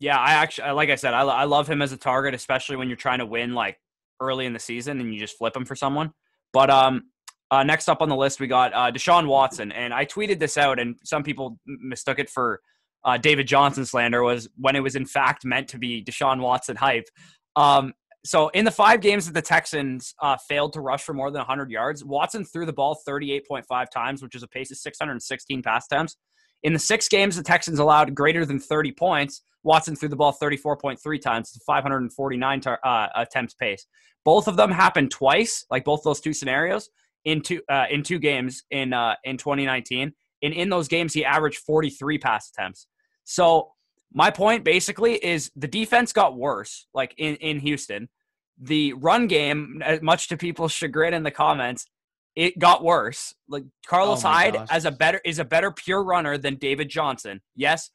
Yeah, 0.00 0.18
I 0.18 0.32
actually, 0.32 0.70
like 0.72 0.90
I 0.90 0.96
said, 0.96 1.14
I, 1.14 1.22
I 1.22 1.44
love 1.44 1.68
him 1.68 1.80
as 1.80 1.92
a 1.92 1.96
target, 1.96 2.34
especially 2.34 2.76
when 2.76 2.88
you're 2.88 2.96
trying 2.96 3.20
to 3.20 3.26
win 3.26 3.54
like 3.54 3.78
early 4.20 4.46
in 4.46 4.52
the 4.52 4.58
season 4.58 5.00
and 5.00 5.14
you 5.14 5.20
just 5.20 5.38
flip 5.38 5.56
him 5.56 5.64
for 5.64 5.76
someone. 5.76 6.12
But 6.52 6.68
um, 6.68 7.04
uh, 7.50 7.62
next 7.62 7.88
up 7.88 8.02
on 8.02 8.08
the 8.08 8.16
list, 8.16 8.40
we 8.40 8.48
got 8.48 8.72
uh, 8.74 8.90
Deshaun 8.90 9.28
Watson, 9.28 9.70
and 9.70 9.94
I 9.94 10.04
tweeted 10.04 10.40
this 10.40 10.58
out, 10.58 10.80
and 10.80 10.96
some 11.04 11.22
people 11.22 11.58
mistook 11.66 12.18
it 12.18 12.28
for 12.28 12.60
uh, 13.04 13.18
David 13.18 13.46
Johnson 13.46 13.84
slander. 13.84 14.22
Was 14.22 14.48
when 14.56 14.74
it 14.74 14.80
was 14.80 14.96
in 14.96 15.06
fact 15.06 15.44
meant 15.44 15.68
to 15.68 15.78
be 15.78 16.02
Deshaun 16.02 16.40
Watson 16.40 16.74
hype. 16.74 17.06
Um, 17.54 17.94
so 18.24 18.48
in 18.48 18.64
the 18.64 18.70
five 18.70 19.00
games 19.00 19.26
that 19.26 19.34
the 19.34 19.42
Texans 19.42 20.14
uh, 20.22 20.36
failed 20.48 20.72
to 20.72 20.80
rush 20.80 21.02
for 21.02 21.12
more 21.12 21.30
than 21.30 21.40
100 21.40 21.70
yards, 21.70 22.04
Watson 22.04 22.44
threw 22.44 22.64
the 22.64 22.72
ball 22.72 22.98
38.5 23.06 23.90
times, 23.90 24.22
which 24.22 24.34
is 24.34 24.42
a 24.42 24.48
pace 24.48 24.70
of 24.70 24.78
616 24.78 25.62
pass 25.62 25.86
attempts. 25.86 26.16
In 26.62 26.72
the 26.72 26.78
six 26.78 27.08
games 27.08 27.36
the 27.36 27.42
Texans 27.42 27.78
allowed 27.78 28.14
greater 28.14 28.46
than 28.46 28.58
30 28.58 28.92
points, 28.92 29.42
Watson 29.62 29.94
threw 29.94 30.08
the 30.08 30.16
ball 30.16 30.32
34.3 30.32 31.20
times 31.20 31.52
to 31.52 31.60
549 31.66 32.60
tar- 32.60 32.80
uh, 32.82 33.08
attempts 33.14 33.54
pace. 33.54 33.86
Both 34.24 34.48
of 34.48 34.56
them 34.56 34.70
happened 34.70 35.10
twice, 35.10 35.66
like 35.70 35.84
both 35.84 36.02
those 36.02 36.20
two 36.20 36.32
scenarios, 36.32 36.88
in 37.26 37.42
two 37.42 37.60
uh, 37.70 37.86
in 37.90 38.02
two 38.02 38.18
games 38.18 38.62
in 38.70 38.92
uh, 38.92 39.16
in 39.24 39.36
2019. 39.36 40.12
And 40.42 40.54
in 40.54 40.68
those 40.68 40.88
games, 40.88 41.12
he 41.12 41.24
averaged 41.24 41.58
43 41.58 42.18
pass 42.18 42.50
attempts. 42.50 42.86
So 43.24 43.72
my 44.12 44.30
point 44.30 44.64
basically 44.64 45.14
is 45.14 45.50
the 45.56 45.66
defense 45.66 46.12
got 46.12 46.36
worse, 46.36 46.86
like 46.94 47.14
in, 47.18 47.36
in 47.36 47.58
Houston. 47.60 48.08
The 48.60 48.92
run 48.94 49.26
game, 49.26 49.82
as 49.84 50.00
much 50.00 50.28
to 50.28 50.36
people's 50.36 50.72
chagrin 50.72 51.14
in 51.14 51.22
the 51.22 51.30
comments, 51.30 51.86
it 52.36 52.58
got 52.58 52.82
worse. 52.82 53.34
Like 53.48 53.64
Carlos 53.86 54.24
oh 54.24 54.28
Hyde 54.28 54.54
gosh. 54.54 54.68
as 54.70 54.84
a 54.84 54.90
better 54.90 55.20
is 55.24 55.38
a 55.38 55.44
better 55.44 55.70
pure 55.70 56.02
runner 56.02 56.38
than 56.38 56.56
David 56.56 56.88
Johnson. 56.88 57.40
Yes, 57.54 57.90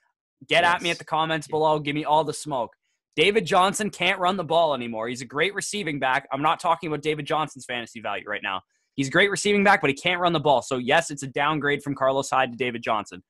get 0.48 0.64
yes. 0.64 0.76
at 0.76 0.82
me 0.82 0.92
at 0.92 0.98
the 0.98 1.06
comments 1.06 1.48
below. 1.48 1.80
Give 1.80 1.96
me 1.96 2.06
all 2.06 2.24
the 2.24 2.34
smoke. 2.34 2.72
David 3.16 3.46
Johnson 3.46 3.90
can't 3.90 4.20
run 4.20 4.38
the 4.38 4.44
ball 4.44 4.74
anymore. 4.74 5.10
He's 5.10 5.22
a 5.22 5.26
great 5.26 5.54
receiving 5.54 6.00
back. 6.00 6.28
I'm 6.32 6.42
not 6.42 6.60
talking 6.60 6.88
about 6.88 7.02
David 7.02 7.26
Johnson's 7.26 7.66
fantasy 7.66 8.00
value 8.00 8.24
right 8.28 8.44
now. 8.44 8.62
He's 8.96 9.08
a 9.08 9.12
great 9.12 9.32
receiving 9.32 9.64
back, 9.64 9.82
but 9.82 9.90
he 9.90 9.94
can't 9.94 10.22
run 10.22 10.34
the 10.34 10.40
ball. 10.40 10.62
So 10.62 10.78
yes, 10.78 11.12
it's 11.12 11.24
a 11.24 11.28
downgrade 11.28 11.84
from 11.84 11.96
Carlos 11.96 12.30
Hyde 12.30 12.52
to 12.52 12.58
David 12.58 12.82
Johnson. 12.82 13.24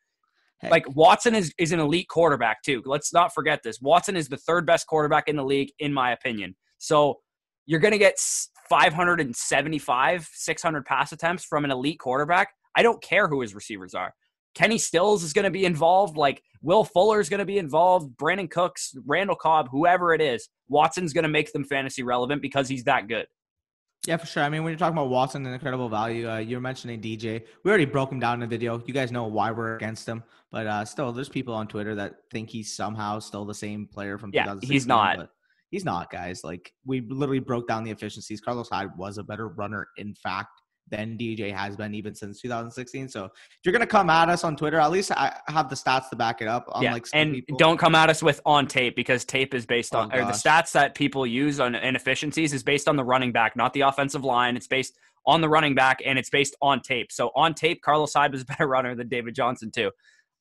Heck. 0.59 0.71
Like 0.71 0.95
Watson 0.95 1.33
is, 1.33 1.53
is 1.57 1.71
an 1.71 1.79
elite 1.79 2.07
quarterback 2.09 2.61
too. 2.63 2.83
Let's 2.85 3.13
not 3.13 3.33
forget 3.33 3.61
this. 3.63 3.79
Watson 3.81 4.17
is 4.17 4.27
the 4.27 4.37
third 4.37 4.65
best 4.65 4.87
quarterback 4.87 5.27
in 5.27 5.35
the 5.35 5.43
league, 5.43 5.71
in 5.79 5.93
my 5.93 6.11
opinion. 6.11 6.55
So 6.79 7.19
you're 7.65 7.79
going 7.79 7.91
to 7.91 7.97
get 7.97 8.17
575, 8.69 10.29
600 10.33 10.85
pass 10.85 11.11
attempts 11.11 11.43
from 11.45 11.65
an 11.65 11.71
elite 11.71 11.99
quarterback. 11.99 12.53
I 12.75 12.81
don't 12.81 13.01
care 13.01 13.27
who 13.27 13.41
his 13.41 13.53
receivers 13.53 13.93
are. 13.93 14.13
Kenny 14.55 14.77
Stills 14.77 15.23
is 15.23 15.33
going 15.33 15.45
to 15.45 15.51
be 15.51 15.65
involved. 15.65 16.17
Like 16.17 16.41
Will 16.61 16.83
Fuller 16.83 17.19
is 17.19 17.29
going 17.29 17.39
to 17.39 17.45
be 17.45 17.57
involved. 17.57 18.17
Brandin 18.17 18.49
Cooks, 18.49 18.95
Randall 19.05 19.35
Cobb, 19.35 19.69
whoever 19.69 20.13
it 20.13 20.21
is, 20.21 20.49
Watson's 20.67 21.13
going 21.13 21.23
to 21.23 21.29
make 21.29 21.53
them 21.53 21.63
fantasy 21.63 22.03
relevant 22.03 22.41
because 22.41 22.67
he's 22.67 22.83
that 22.85 23.07
good. 23.07 23.27
Yeah, 24.07 24.17
for 24.17 24.25
sure. 24.25 24.43
I 24.43 24.49
mean, 24.49 24.63
when 24.63 24.71
you're 24.71 24.79
talking 24.79 24.97
about 24.97 25.09
Watson 25.09 25.45
and 25.45 25.53
incredible 25.53 25.89
value, 25.89 26.29
uh, 26.29 26.37
you're 26.37 26.61
mentioning 26.61 27.01
DJ. 27.01 27.43
We 27.63 27.69
already 27.69 27.85
broke 27.85 28.11
him 28.11 28.19
down 28.19 28.35
in 28.35 28.39
the 28.39 28.47
video. 28.47 28.81
You 28.85 28.93
guys 28.93 29.11
know 29.11 29.25
why 29.25 29.51
we're 29.51 29.75
against 29.75 30.07
him, 30.07 30.23
but 30.51 30.67
uh, 30.67 30.85
still, 30.85 31.11
there's 31.11 31.29
people 31.29 31.53
on 31.53 31.67
Twitter 31.67 31.95
that 31.95 32.15
think 32.31 32.49
he's 32.49 32.73
somehow 32.73 33.19
still 33.19 33.43
the 33.43 33.53
same 33.53 33.87
player 33.87 34.17
from 34.17 34.31
yeah, 34.33 34.55
he's 34.61 34.87
not. 34.87 35.29
He's 35.69 35.85
not, 35.85 36.11
guys. 36.11 36.43
Like 36.43 36.73
we 36.85 37.01
literally 37.01 37.39
broke 37.39 37.67
down 37.67 37.83
the 37.83 37.91
efficiencies. 37.91 38.41
Carlos 38.41 38.69
Hyde 38.69 38.95
was 38.97 39.17
a 39.17 39.23
better 39.23 39.47
runner, 39.47 39.87
in 39.97 40.13
fact, 40.15 40.61
than 40.89 41.17
DJ 41.17 41.53
has 41.53 41.75
been 41.75 41.93
even 41.93 42.15
since 42.15 42.41
2016. 42.41 43.09
So 43.09 43.25
if 43.25 43.31
you're 43.63 43.73
gonna 43.73 43.85
come 43.85 44.09
at 44.09 44.29
us 44.29 44.43
on 44.43 44.55
Twitter, 44.55 44.79
at 44.79 44.91
least 44.91 45.11
I 45.11 45.37
have 45.47 45.69
the 45.69 45.75
stats 45.75 46.09
to 46.09 46.15
back 46.15 46.41
it 46.41 46.47
up. 46.47 46.67
Yeah, 46.81 46.97
and 47.13 47.33
people. 47.33 47.57
don't 47.57 47.77
come 47.77 47.95
at 47.95 48.09
us 48.09 48.23
with 48.23 48.41
on 48.45 48.67
tape 48.67 48.95
because 48.95 49.25
tape 49.25 49.53
is 49.53 49.65
based 49.65 49.93
oh, 49.95 49.99
on 49.99 50.11
oh, 50.13 50.19
or 50.19 50.25
the 50.25 50.31
stats 50.31 50.71
that 50.73 50.95
people 50.95 51.25
use 51.25 51.59
on 51.59 51.75
inefficiencies 51.75 52.53
is 52.53 52.63
based 52.63 52.87
on 52.87 52.95
the 52.95 53.03
running 53.03 53.31
back, 53.31 53.55
not 53.55 53.73
the 53.73 53.81
offensive 53.81 54.23
line. 54.23 54.57
It's 54.57 54.67
based 54.67 54.97
on 55.25 55.41
the 55.41 55.49
running 55.49 55.75
back 55.75 56.01
and 56.05 56.17
it's 56.17 56.29
based 56.29 56.55
on 56.61 56.81
tape. 56.81 57.11
So 57.11 57.31
on 57.35 57.53
tape, 57.53 57.81
Carlos 57.81 58.13
Hyde 58.13 58.31
was 58.31 58.41
a 58.41 58.45
better 58.45 58.67
runner 58.75 58.95
than 58.95 59.07
David 59.07 59.35
Johnson 59.35 59.71
too. 59.71 59.91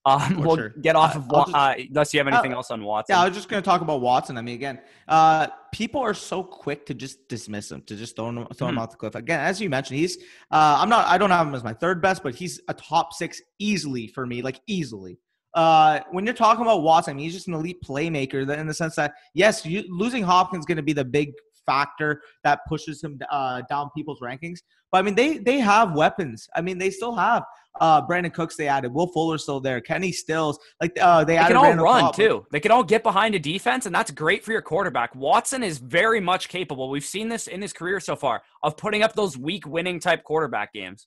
Um, 0.05 0.40
we'll 0.40 0.57
sure. 0.57 0.69
get 0.81 0.97
off 0.97 1.17
uh, 1.17 1.19
of 1.19 1.28
just, 1.28 1.55
uh, 1.55 1.75
unless 1.76 2.14
you 2.14 2.21
have 2.21 2.28
anything 2.28 2.52
uh, 2.52 2.57
else 2.57 2.71
on 2.71 2.83
Watson. 2.83 3.14
Yeah, 3.14 3.23
I 3.23 3.28
was 3.28 3.37
just 3.37 3.49
going 3.49 3.62
to 3.62 3.64
talk 3.64 3.81
about 3.81 4.00
Watson. 4.00 4.38
I 4.38 4.43
mean, 4.43 4.55
again, 4.55 4.81
uh, 5.07 5.49
people 5.73 6.00
are 6.00 6.14
so 6.14 6.43
quick 6.43 6.87
to 6.87 6.95
just 6.95 7.28
dismiss 7.28 7.71
him, 7.71 7.83
to 7.83 7.97
just 7.97 8.17
throw 8.17 8.28
him, 8.28 8.37
throw 8.37 8.69
mm-hmm. 8.69 8.69
him 8.69 8.78
off 8.78 8.90
the 8.90 8.97
cliff. 8.97 9.14
Again, 9.14 9.40
as 9.40 9.61
you 9.61 9.69
mentioned, 9.69 9.99
he's 9.99 10.17
uh, 10.50 10.78
I'm 10.81 10.88
not 10.88 11.07
I 11.07 11.19
don't 11.19 11.31
have 11.31 11.47
him 11.47 11.55
as 11.55 11.64
my 11.64 11.75
third 11.75 12.00
best, 12.00 12.23
but 12.23 12.35
he's 12.35 12.61
a 12.69 12.75
top 12.75 13.12
six 13.12 13.43
easily 13.59 14.07
for 14.07 14.26
me, 14.26 14.40
like 14.40 14.61
easily. 14.67 15.19
Uh, 15.55 16.00
when 16.11 16.25
you're 16.25 16.35
talking 16.35 16.62
about 16.62 16.83
Watson, 16.83 17.12
I 17.12 17.14
mean, 17.14 17.25
he's 17.25 17.35
just 17.35 17.49
an 17.49 17.55
elite 17.55 17.83
playmaker 17.83 18.47
that 18.47 18.59
in 18.59 18.67
the 18.67 18.75
sense 18.75 18.95
that 18.97 19.14
yes, 19.35 19.67
you, 19.67 19.85
losing 19.88 20.23
Hopkins 20.23 20.62
is 20.62 20.67
going 20.67 20.76
to 20.76 20.83
be 20.83 20.93
the 20.93 21.05
big 21.05 21.33
factor 21.69 22.23
that 22.45 22.61
pushes 22.69 23.03
him 23.03 23.19
uh, 23.31 23.63
down 23.69 23.91
people's 23.97 24.21
rankings. 24.21 24.59
But 24.91 24.99
I 24.99 25.03
mean, 25.03 25.15
they 25.15 25.39
they 25.39 25.59
have 25.59 25.95
weapons. 25.95 26.49
I 26.57 26.63
mean, 26.63 26.79
they 26.79 26.91
still 26.91 27.15
have 27.15 27.45
uh, 27.81 28.07
Brandin 28.07 28.33
Cooks. 28.33 28.57
They 28.57 28.69
added 28.69 28.93
Will 28.93 29.07
Fuller 29.09 29.37
still 29.37 29.61
there. 29.61 29.81
Kenny 29.83 30.13
Stills. 30.13 30.59
Like 30.81 30.97
uh, 31.01 31.25
they, 31.25 31.37
they 31.37 31.45
can 31.45 31.57
all 31.57 31.65
Randall 31.65 31.85
run 31.85 32.01
Cobb. 32.05 32.17
too. 32.17 32.47
They 32.51 32.61
can 32.61 32.71
all 32.71 32.83
get 32.83 33.03
behind 33.03 33.35
a 33.35 33.39
defense, 33.39 33.85
and 33.85 33.95
that's 33.95 34.11
great 34.11 34.43
for 34.45 34.53
your 34.53 34.63
quarterback. 34.63 35.15
Watson 35.15 35.63
is 35.63 35.77
very 35.79 36.21
much 36.21 36.49
capable. 36.49 36.89
We've 36.89 37.05
seen 37.05 37.29
this 37.29 37.47
in 37.49 37.61
his 37.61 37.75
career 37.75 38.01
so 38.01 38.17
far 38.17 38.43
of 38.63 38.77
putting 38.79 39.03
up 39.03 39.13
those 39.13 39.37
week 39.37 39.67
winning 39.67 40.01
type 40.01 40.25
quarterback 40.25 40.73
games. 40.73 41.07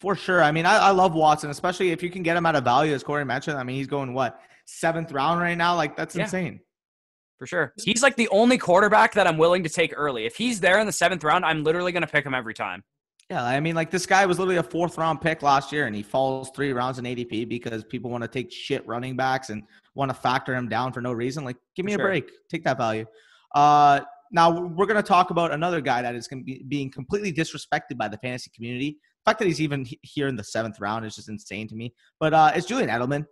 For 0.00 0.14
sure. 0.16 0.42
I 0.42 0.50
mean, 0.52 0.64
I, 0.64 0.76
I 0.76 0.90
love 0.92 1.12
Watson, 1.14 1.50
especially 1.50 1.90
if 1.90 2.02
you 2.02 2.08
can 2.08 2.22
get 2.22 2.36
him 2.36 2.46
at 2.46 2.54
a 2.54 2.60
value, 2.60 2.94
as 2.94 3.02
Corey 3.02 3.24
mentioned. 3.24 3.58
I 3.58 3.62
mean, 3.64 3.76
he's 3.76 3.88
going 3.88 4.14
what 4.14 4.40
seventh 4.64 5.12
round 5.12 5.40
right 5.40 5.56
now. 5.58 5.74
Like 5.74 5.96
that's 5.96 6.14
Yeah. 6.16 6.22
insane. 6.22 6.60
For 7.38 7.46
sure. 7.46 7.72
He's 7.84 8.02
like 8.02 8.16
the 8.16 8.28
only 8.30 8.58
quarterback 8.58 9.14
that 9.14 9.26
I'm 9.26 9.38
willing 9.38 9.62
to 9.62 9.68
take 9.68 9.94
early. 9.96 10.26
If 10.26 10.34
he's 10.36 10.58
there 10.58 10.78
in 10.80 10.86
the 10.86 10.92
seventh 10.92 11.22
round, 11.22 11.44
I'm 11.44 11.62
literally 11.62 11.92
going 11.92 12.02
to 12.02 12.08
pick 12.08 12.26
him 12.26 12.34
every 12.34 12.54
time. 12.54 12.82
Yeah, 13.30 13.44
I 13.44 13.60
mean, 13.60 13.74
like 13.74 13.90
this 13.90 14.06
guy 14.06 14.24
was 14.26 14.38
literally 14.38 14.56
a 14.56 14.62
fourth 14.62 14.96
round 14.96 15.20
pick 15.20 15.42
last 15.42 15.70
year, 15.70 15.86
and 15.86 15.94
he 15.94 16.02
falls 16.02 16.50
three 16.54 16.72
rounds 16.72 16.98
in 16.98 17.04
ADP 17.04 17.48
because 17.48 17.84
people 17.84 18.10
want 18.10 18.22
to 18.22 18.28
take 18.28 18.50
shit 18.50 18.86
running 18.88 19.16
backs 19.16 19.50
and 19.50 19.62
want 19.94 20.10
to 20.10 20.14
factor 20.14 20.54
him 20.54 20.68
down 20.68 20.92
for 20.92 21.00
no 21.02 21.12
reason. 21.12 21.44
Like, 21.44 21.56
give 21.76 21.84
me 21.84 21.92
For 21.92 21.96
a 21.96 22.00
sure. 22.00 22.08
break, 22.08 22.30
take 22.50 22.64
that 22.64 22.78
value. 22.78 23.04
Uh, 23.54 24.00
now 24.32 24.50
we're 24.50 24.86
going 24.86 24.96
to 24.96 25.02
talk 25.06 25.30
about 25.30 25.52
another 25.52 25.80
guy 25.80 26.02
that 26.02 26.14
is 26.14 26.26
going 26.26 26.40
to 26.40 26.44
be 26.44 26.64
being 26.66 26.90
completely 26.90 27.32
disrespected 27.32 27.96
by 27.98 28.08
the 28.08 28.18
fantasy 28.18 28.50
community. 28.54 28.98
The 29.24 29.30
fact 29.30 29.38
that 29.40 29.46
he's 29.46 29.60
even 29.60 29.86
here 30.02 30.26
in 30.28 30.36
the 30.36 30.44
seventh 30.44 30.80
round 30.80 31.04
is 31.04 31.14
just 31.14 31.28
insane 31.28 31.68
to 31.68 31.74
me. 31.76 31.94
But 32.18 32.32
uh, 32.34 32.52
it's 32.54 32.66
Julian 32.66 32.88
Edelman. 32.88 33.26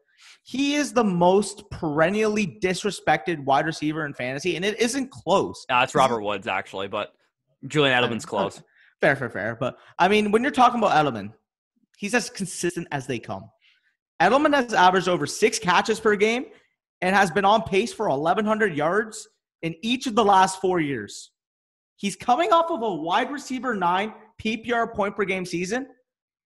He 0.44 0.74
is 0.74 0.92
the 0.92 1.04
most 1.04 1.68
perennially 1.70 2.58
disrespected 2.62 3.44
wide 3.44 3.66
receiver 3.66 4.06
in 4.06 4.14
fantasy, 4.14 4.56
and 4.56 4.64
it 4.64 4.80
isn't 4.80 5.10
close. 5.10 5.64
Uh, 5.68 5.80
it's 5.84 5.94
Robert 5.94 6.22
Woods, 6.22 6.46
actually, 6.46 6.88
but 6.88 7.12
Julian 7.66 8.00
Edelman's 8.00 8.26
close. 8.26 8.62
Fair, 9.02 9.14
fair, 9.14 9.28
fair. 9.28 9.54
But 9.54 9.76
I 9.98 10.08
mean, 10.08 10.32
when 10.32 10.40
you're 10.40 10.50
talking 10.50 10.78
about 10.78 10.92
Edelman, 10.92 11.30
he's 11.98 12.14
as 12.14 12.30
consistent 12.30 12.88
as 12.92 13.06
they 13.06 13.18
come. 13.18 13.44
Edelman 14.22 14.54
has 14.54 14.72
averaged 14.72 15.06
over 15.06 15.26
six 15.26 15.58
catches 15.58 16.00
per 16.00 16.16
game 16.16 16.46
and 17.02 17.14
has 17.14 17.30
been 17.30 17.44
on 17.44 17.62
pace 17.62 17.92
for 17.92 18.08
1,100 18.08 18.74
yards 18.74 19.28
in 19.60 19.74
each 19.82 20.06
of 20.06 20.14
the 20.14 20.24
last 20.24 20.62
four 20.62 20.80
years. 20.80 21.30
He's 21.96 22.16
coming 22.16 22.52
off 22.52 22.70
of 22.70 22.82
a 22.82 22.94
wide 22.94 23.30
receiver 23.30 23.74
nine 23.74 24.14
PPR 24.42 24.94
point 24.94 25.16
per 25.16 25.24
game 25.24 25.44
season, 25.44 25.86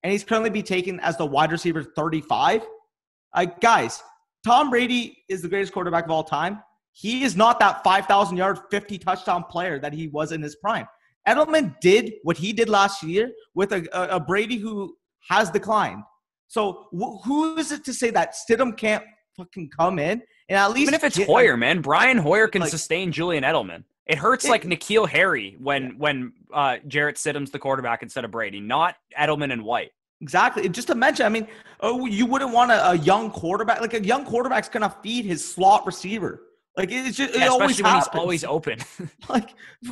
and 0.03 0.13
he's 0.13 0.25
currently 0.25 0.51
be 0.51 0.63
taken 0.63 0.99
as 1.01 1.17
the 1.17 1.27
wide 1.27 1.53
receiver 1.53 1.83
35. 1.83 2.63
Uh, 3.35 3.47
guys, 3.61 4.03
Tom 4.45 4.71
Brady 4.71 5.19
is 5.29 5.43
the 5.43 5.49
greatest 5.49 5.73
quarterback 5.73 6.05
of 6.05 6.11
all 6.11 6.25
time. 6.25 6.61
He 6.93 7.23
is 7.25 7.37
not 7.37 7.61
that 7.61 7.85
5,000 7.85 8.37
yard, 8.37 8.59
50 8.71 8.99
touchdown 8.99 9.45
player 9.45 9.79
that 9.79 9.93
he 9.93 10.09
was 10.09 10.33
in 10.33 10.43
his 10.43 10.57
prime. 10.57 10.87
Edelman 11.29 11.79
did 11.81 12.15
what 12.25 12.37
he 12.37 12.53
did 12.53 12.69
last 12.69 13.03
year 13.03 13.31
with 13.55 13.73
a, 13.73 13.87
a, 13.93 14.17
a 14.17 14.21
Brady 14.21 14.57
who 14.57 14.97
has 15.29 15.51
declined. 15.51 16.03
So 16.49 16.89
wh- 16.93 17.25
who 17.25 17.57
is 17.59 17.71
it 17.71 17.85
to 17.85 17.95
say 17.95 18.11
that 18.11 18.35
Stidham 18.35 18.77
can't 18.77 19.05
fucking 19.37 19.71
come 19.79 19.99
in 19.99 20.23
and 20.49 20.59
at 20.59 20.71
least 20.71 20.83
Even 20.83 20.95
if 20.95 21.05
it's 21.05 21.17
get- 21.17 21.29
Hoyer, 21.29 21.57
man, 21.57 21.81
Brian 21.83 22.19
Hoyer 22.19 22.49
can 22.49 22.63
like- 22.63 22.71
sustain 22.71 23.13
Julian 23.13 23.45
Edelman. 23.45 23.85
It 24.07 24.19
hurts 24.19 24.45
Yeah. 24.47 24.51
like 24.53 24.65
N'Keal 24.65 25.09
Harry 25.09 25.57
when 25.61 25.97
when 25.99 26.33
uh, 26.53 26.79
Jarrett 26.89 27.15
Stidham's 27.17 27.53
the 27.53 27.61
quarterback 27.61 28.03
instead 28.03 28.25
of 28.25 28.33
Brady, 28.33 28.59
not 28.59 28.97
Edelman 29.17 29.53
and 29.53 29.63
White. 29.63 29.93
Exactly. 30.21 30.69
Just 30.69 30.89
to 30.89 30.95
mention, 30.95 31.25
I 31.25 31.29
mean, 31.31 31.49
oh, 31.81 32.07
you 32.07 32.27
wouldn't 32.27 32.53
want 32.53 32.71
a, 32.71 32.91
a 32.91 32.95
young 32.97 33.31
quarterback. 33.31 33.81
Like 33.81 33.95
a 33.95 34.05
young 34.05 34.25
quarterback's 34.25 34.69
gonna 34.69 34.95
feed 35.03 35.25
his 35.25 35.47
slot 35.53 35.87
receiver. 35.87 36.43
Like 36.77 36.93
it's 36.93 37.17
just 37.17 37.35
it 37.35 37.43
always 37.49 37.73
especially 37.73 37.83
when 37.83 37.95
he's 37.95 38.05
happens. 38.05 38.21
always 38.21 38.45
open. 38.45 38.79
like 39.29 39.51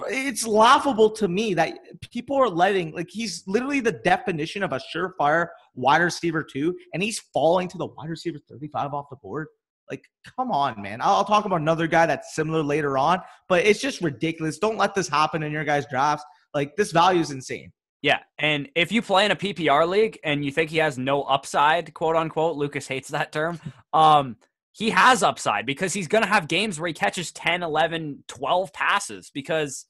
it's 0.09 0.47
laughable 0.47 1.11
to 1.11 1.29
me 1.29 1.55
that 1.55 1.79
people 2.13 2.37
are 2.37 2.49
letting 2.49 2.93
like 2.93 3.09
he's 3.11 3.43
literally 3.47 3.81
the 3.81 3.93
definition 3.93 4.63
of 4.63 4.73
a 4.73 4.81
surefire 4.95 5.49
wide 5.75 6.03
receiver 6.03 6.43
two, 6.43 6.77
and 6.93 7.03
he's 7.03 7.21
falling 7.33 7.69
to 7.69 7.79
the 7.79 7.87
wide 7.87 8.11
receiver 8.11 8.39
35 8.49 8.95
off 8.95 9.07
the 9.11 9.17
board. 9.17 9.49
Like, 9.91 10.05
come 10.37 10.51
on, 10.51 10.81
man. 10.83 11.01
I'll, 11.01 11.17
I'll 11.17 11.25
talk 11.25 11.47
about 11.47 11.63
another 11.63 11.87
guy 11.87 12.05
that's 12.05 12.35
similar 12.35 12.63
later 12.63 12.99
on, 12.99 13.23
but 13.49 13.65
it's 13.65 13.81
just 13.81 14.03
ridiculous. 14.03 14.59
Don't 14.59 14.77
let 14.77 14.95
this 14.95 15.09
happen 15.09 15.43
in 15.43 15.51
your 15.51 15.65
guys' 15.65 15.87
drafts. 15.89 16.25
Like, 16.53 16.77
this 16.77 16.93
value 16.93 17.21
is 17.21 17.31
insane. 17.31 17.73
Yeah, 18.01 18.21
and 18.39 18.69
if 18.77 18.93
you 18.93 19.03
play 19.03 19.25
in 19.25 19.33
a 19.33 19.37
PPR 19.37 19.89
league 19.89 20.19
and 20.23 20.45
you 20.45 20.53
think 20.53 20.71
he 20.71 20.79
has 20.79 20.99
no 20.99 21.23
upside, 21.23 21.93
quote 21.95 22.15
unquote, 22.15 22.57
Lukas 22.57 22.87
hates 22.87 23.09
that 23.09 23.33
term. 23.33 23.61
Um, 23.93 24.37
he 24.73 24.91
has 24.91 25.25
upside 25.25 25.67
because 25.67 25.93
he's 25.93 26.07
going 26.07 26.23
to 26.23 26.29
have 26.29 26.47
games 26.47 26.79
where 26.79 26.87
he 26.87 26.95
catches 26.95 27.33
10, 27.33 27.65
11, 27.65 28.23
12 28.29 28.73
passes 28.73 29.31
because 29.35 29.87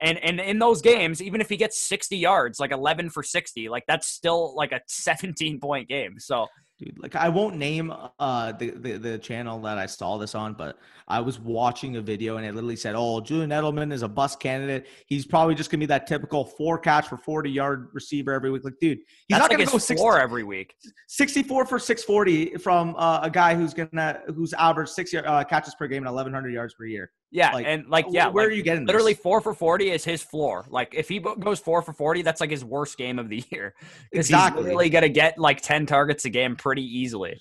and 0.00 0.16
and 0.18 0.38
in 0.38 0.60
those 0.60 0.80
games, 0.80 1.20
even 1.20 1.40
if 1.40 1.48
he 1.48 1.56
gets 1.56 1.80
60 1.80 2.16
yards, 2.16 2.60
like 2.60 2.70
11 2.70 3.10
for 3.10 3.22
60, 3.22 3.68
like 3.68 3.84
that's 3.88 4.06
still 4.06 4.54
like 4.54 4.72
a 4.72 4.80
17 4.86 5.58
point 5.60 5.88
game. 5.88 6.18
So, 6.18 6.46
dude. 6.78 6.98
Like 6.98 7.16
I 7.16 7.28
won't 7.28 7.56
name 7.56 7.92
uh 8.18 8.52
the, 8.52 8.70
the 8.70 8.92
the 8.96 9.18
channel 9.18 9.60
that 9.62 9.78
I 9.78 9.86
saw 9.86 10.16
this 10.18 10.34
on, 10.34 10.54
but 10.54 10.78
I 11.06 11.20
was 11.20 11.38
watching 11.38 11.96
a 11.96 12.00
video 12.00 12.36
and 12.36 12.46
it 12.46 12.54
literally 12.54 12.76
said, 12.76 12.94
"Oh, 12.96 13.20
Julian 13.20 13.50
Edelman 13.50 13.92
is 13.92 14.02
a 14.02 14.08
bust 14.08 14.40
candidate. 14.40 14.86
He's 15.06 15.26
probably 15.26 15.54
just 15.54 15.70
gonna 15.70 15.80
be 15.80 15.86
that 15.86 16.06
typical 16.06 16.44
four 16.44 16.78
catch 16.78 17.08
for 17.08 17.16
forty 17.16 17.50
yard 17.50 17.88
receiver 17.92 18.32
every 18.32 18.50
week." 18.50 18.64
Like, 18.64 18.78
dude, 18.80 18.98
he's 18.98 19.06
that's 19.30 19.40
not 19.40 19.50
like 19.50 19.58
gonna 19.58 19.70
go 19.70 19.78
60, 19.78 19.96
floor 19.96 20.18
every 20.18 20.44
week. 20.44 20.74
64 21.08 21.66
for 21.66 21.78
six 21.78 22.04
forty 22.04 22.56
from 22.56 22.94
uh, 22.96 23.20
a 23.22 23.30
guy 23.30 23.54
who's 23.54 23.74
gonna 23.74 24.20
who's 24.34 24.52
averaged 24.54 24.90
six 24.90 25.12
uh, 25.14 25.44
catches 25.44 25.74
per 25.74 25.86
game 25.86 26.04
and 26.04 26.08
eleven 26.08 26.32
hundred 26.32 26.52
yards 26.52 26.74
per 26.74 26.84
year. 26.84 27.10
Yeah, 27.30 27.52
Like, 27.52 27.66
and 27.66 27.86
like 27.88 28.06
yeah, 28.08 28.28
where 28.28 28.44
like, 28.44 28.52
are 28.52 28.56
you 28.56 28.62
getting? 28.62 28.86
literally 28.86 29.12
this? 29.12 29.22
four 29.22 29.40
for 29.40 29.52
40 29.52 29.90
is 29.90 30.04
his 30.04 30.22
floor. 30.22 30.64
Like 30.70 30.94
if 30.94 31.08
he 31.08 31.18
goes 31.18 31.60
four 31.60 31.82
for 31.82 31.92
40, 31.92 32.22
that's 32.22 32.40
like 32.40 32.50
his 32.50 32.64
worst 32.64 32.96
game 32.96 33.18
of 33.18 33.28
the 33.28 33.44
year. 33.50 33.74
Exactly. 34.12 34.62
He's 34.62 34.64
literally 34.64 34.90
going 34.90 35.02
to 35.02 35.08
get 35.10 35.38
like 35.38 35.60
10 35.60 35.86
targets 35.86 36.24
a 36.24 36.30
game 36.30 36.56
pretty 36.56 36.82
easily. 36.82 37.38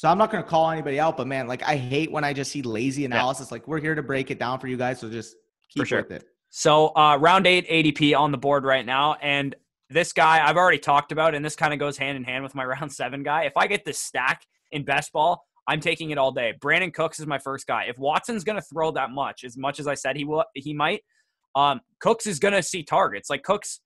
So 0.00 0.08
I'm 0.08 0.16
not 0.16 0.30
gonna 0.30 0.42
call 0.44 0.70
anybody 0.70 0.98
out, 0.98 1.18
but 1.18 1.26
man, 1.26 1.46
like 1.46 1.62
I 1.62 1.76
hate 1.76 2.10
when 2.10 2.24
I 2.24 2.32
just 2.32 2.50
see 2.50 2.62
lazy 2.62 3.04
analysis. 3.04 3.52
Like 3.52 3.68
we're 3.68 3.80
here 3.80 3.94
to 3.94 4.02
break 4.02 4.30
it 4.30 4.38
down 4.38 4.58
for 4.58 4.66
you 4.66 4.78
guys, 4.78 5.00
so 5.00 5.10
just 5.10 5.36
keep 5.68 5.84
sure. 5.84 6.00
with 6.00 6.10
it. 6.10 6.24
So 6.48 6.96
uh, 6.96 7.18
round 7.20 7.46
eight 7.46 7.68
ADP 7.68 8.18
on 8.18 8.32
the 8.32 8.38
board 8.38 8.64
right 8.64 8.86
now. 8.86 9.16
And 9.20 9.54
this 9.90 10.14
guy 10.14 10.46
I've 10.46 10.56
already 10.56 10.78
talked 10.78 11.12
about, 11.12 11.34
and 11.34 11.44
this 11.44 11.54
kind 11.54 11.74
of 11.74 11.78
goes 11.78 11.98
hand 11.98 12.16
in 12.16 12.24
hand 12.24 12.42
with 12.42 12.54
my 12.54 12.64
round 12.80 12.92
seven 12.92 13.22
guy. 13.22 13.42
If 13.44 13.56
I 13.56 13.66
get 13.66 13.84
this 13.84 13.98
stack 13.98 14.46
in 14.72 14.84
best 14.84 15.12
ball, 15.12 15.44
I'm 15.68 15.80
taking 15.80 16.10
it 16.10 16.18
all 16.18 16.32
day. 16.32 16.54
Brandin 16.60 16.92
Cooks 16.92 17.20
is 17.20 17.26
my 17.26 17.38
first 17.38 17.66
guy. 17.66 17.84
If 17.88 17.98
Watson's 17.98 18.44
going 18.44 18.56
to 18.56 18.62
throw 18.62 18.90
that 18.92 19.10
much, 19.10 19.44
as 19.44 19.56
much 19.56 19.78
as 19.80 19.86
I 19.86 19.94
said 19.94 20.16
he 20.16 20.24
will, 20.24 20.44
he 20.54 20.74
might. 20.74 21.02
Um, 21.54 21.80
Cooks 22.00 22.26
is 22.26 22.38
going 22.38 22.54
to 22.54 22.62
see 22.62 22.82
targets. 22.82 23.30
Like 23.30 23.42
Cooks, 23.42 23.80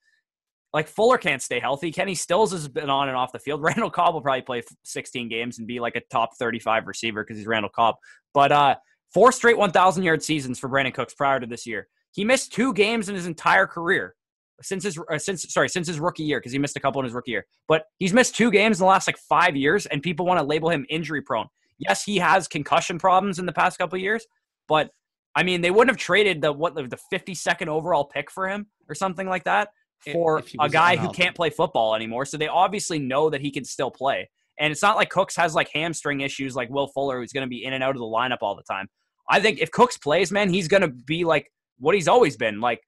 like 0.72 0.88
Fuller 0.88 1.18
can't 1.18 1.42
stay 1.42 1.60
healthy. 1.60 1.92
Kenny 1.92 2.14
Stills 2.14 2.52
has 2.52 2.68
been 2.68 2.90
on 2.90 3.08
and 3.08 3.16
off 3.16 3.32
the 3.32 3.38
field. 3.38 3.62
Randall 3.62 3.90
Cobb 3.90 4.14
will 4.14 4.22
probably 4.22 4.42
play 4.42 4.62
16 4.84 5.28
games 5.28 5.58
and 5.58 5.66
be 5.66 5.80
like 5.80 5.96
a 5.96 6.02
top 6.10 6.36
35 6.38 6.86
receiver 6.86 7.22
because 7.22 7.38
he's 7.38 7.46
Randall 7.46 7.70
Cobb. 7.74 7.96
But 8.32 8.52
uh, 8.52 8.76
four 9.12 9.32
straight 9.32 9.58
1,000 9.58 10.02
yard 10.02 10.22
seasons 10.22 10.58
for 10.58 10.68
Brandin 10.68 10.94
Cooks 10.94 11.14
prior 11.14 11.40
to 11.40 11.46
this 11.46 11.66
year. 11.66 11.88
He 12.12 12.24
missed 12.24 12.52
two 12.52 12.72
games 12.72 13.08
in 13.08 13.14
his 13.14 13.26
entire 13.26 13.66
career 13.66 14.14
since 14.62 14.84
his 14.84 14.98
uh, 15.10 15.18
since 15.18 15.44
sorry 15.52 15.68
since 15.68 15.86
his 15.86 16.00
rookie 16.00 16.22
year 16.22 16.38
because 16.38 16.52
he 16.52 16.58
missed 16.58 16.76
a 16.76 16.80
couple 16.80 17.00
in 17.00 17.04
his 17.04 17.14
rookie 17.14 17.32
year. 17.32 17.46
But 17.66 17.84
he's 17.98 18.12
missed 18.12 18.36
two 18.36 18.50
games 18.50 18.78
in 18.78 18.84
the 18.84 18.88
last 18.88 19.08
like 19.08 19.18
five 19.18 19.56
years, 19.56 19.86
and 19.86 20.02
people 20.02 20.26
want 20.26 20.38
to 20.38 20.46
label 20.46 20.70
him 20.70 20.86
injury 20.88 21.22
prone. 21.22 21.46
Yes, 21.78 22.04
he 22.04 22.18
has 22.18 22.48
concussion 22.48 22.98
problems 22.98 23.38
in 23.38 23.46
the 23.46 23.52
past 23.52 23.78
couple 23.78 23.96
of 23.96 24.02
years, 24.02 24.26
but 24.68 24.90
I 25.34 25.42
mean 25.42 25.60
they 25.60 25.70
wouldn't 25.70 25.90
have 25.90 25.98
traded 25.98 26.40
the 26.40 26.52
what 26.52 26.74
the 26.74 26.98
52nd 27.12 27.68
overall 27.68 28.04
pick 28.04 28.30
for 28.30 28.48
him 28.48 28.66
or 28.88 28.94
something 28.94 29.28
like 29.28 29.44
that 29.44 29.68
for 30.12 30.42
a 30.60 30.68
guy 30.68 30.96
who 30.96 31.10
can't 31.10 31.34
play 31.34 31.50
football 31.50 31.94
anymore. 31.94 32.26
So 32.26 32.36
they 32.36 32.48
obviously 32.48 32.98
know 32.98 33.30
that 33.30 33.40
he 33.40 33.50
can 33.50 33.64
still 33.64 33.90
play. 33.90 34.28
And 34.58 34.70
it's 34.70 34.82
not 34.82 34.96
like 34.96 35.10
Cooks 35.10 35.36
has 35.36 35.54
like 35.54 35.68
hamstring 35.72 36.20
issues 36.20 36.54
like 36.54 36.70
Will 36.70 36.86
Fuller, 36.88 37.20
who's 37.20 37.32
going 37.32 37.46
to 37.46 37.48
be 37.48 37.64
in 37.64 37.72
and 37.72 37.82
out 37.82 37.96
of 37.96 37.98
the 37.98 38.06
lineup 38.06 38.38
all 38.42 38.54
the 38.54 38.62
time. 38.62 38.86
I 39.28 39.40
think 39.40 39.60
if 39.60 39.70
Cooks 39.70 39.98
plays, 39.98 40.30
man, 40.30 40.52
he's 40.52 40.68
going 40.68 40.82
to 40.82 40.88
be 40.88 41.24
like 41.24 41.50
what 41.78 41.94
he's 41.94 42.08
always 42.08 42.36
been 42.36 42.60
like 42.60 42.80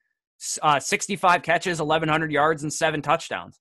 uh, 0.63 0.79
65 0.79 1.43
catches, 1.43 1.81
1,100 1.81 2.31
yards, 2.31 2.63
and 2.63 2.73
seven 2.73 3.03
touchdowns. 3.03 3.59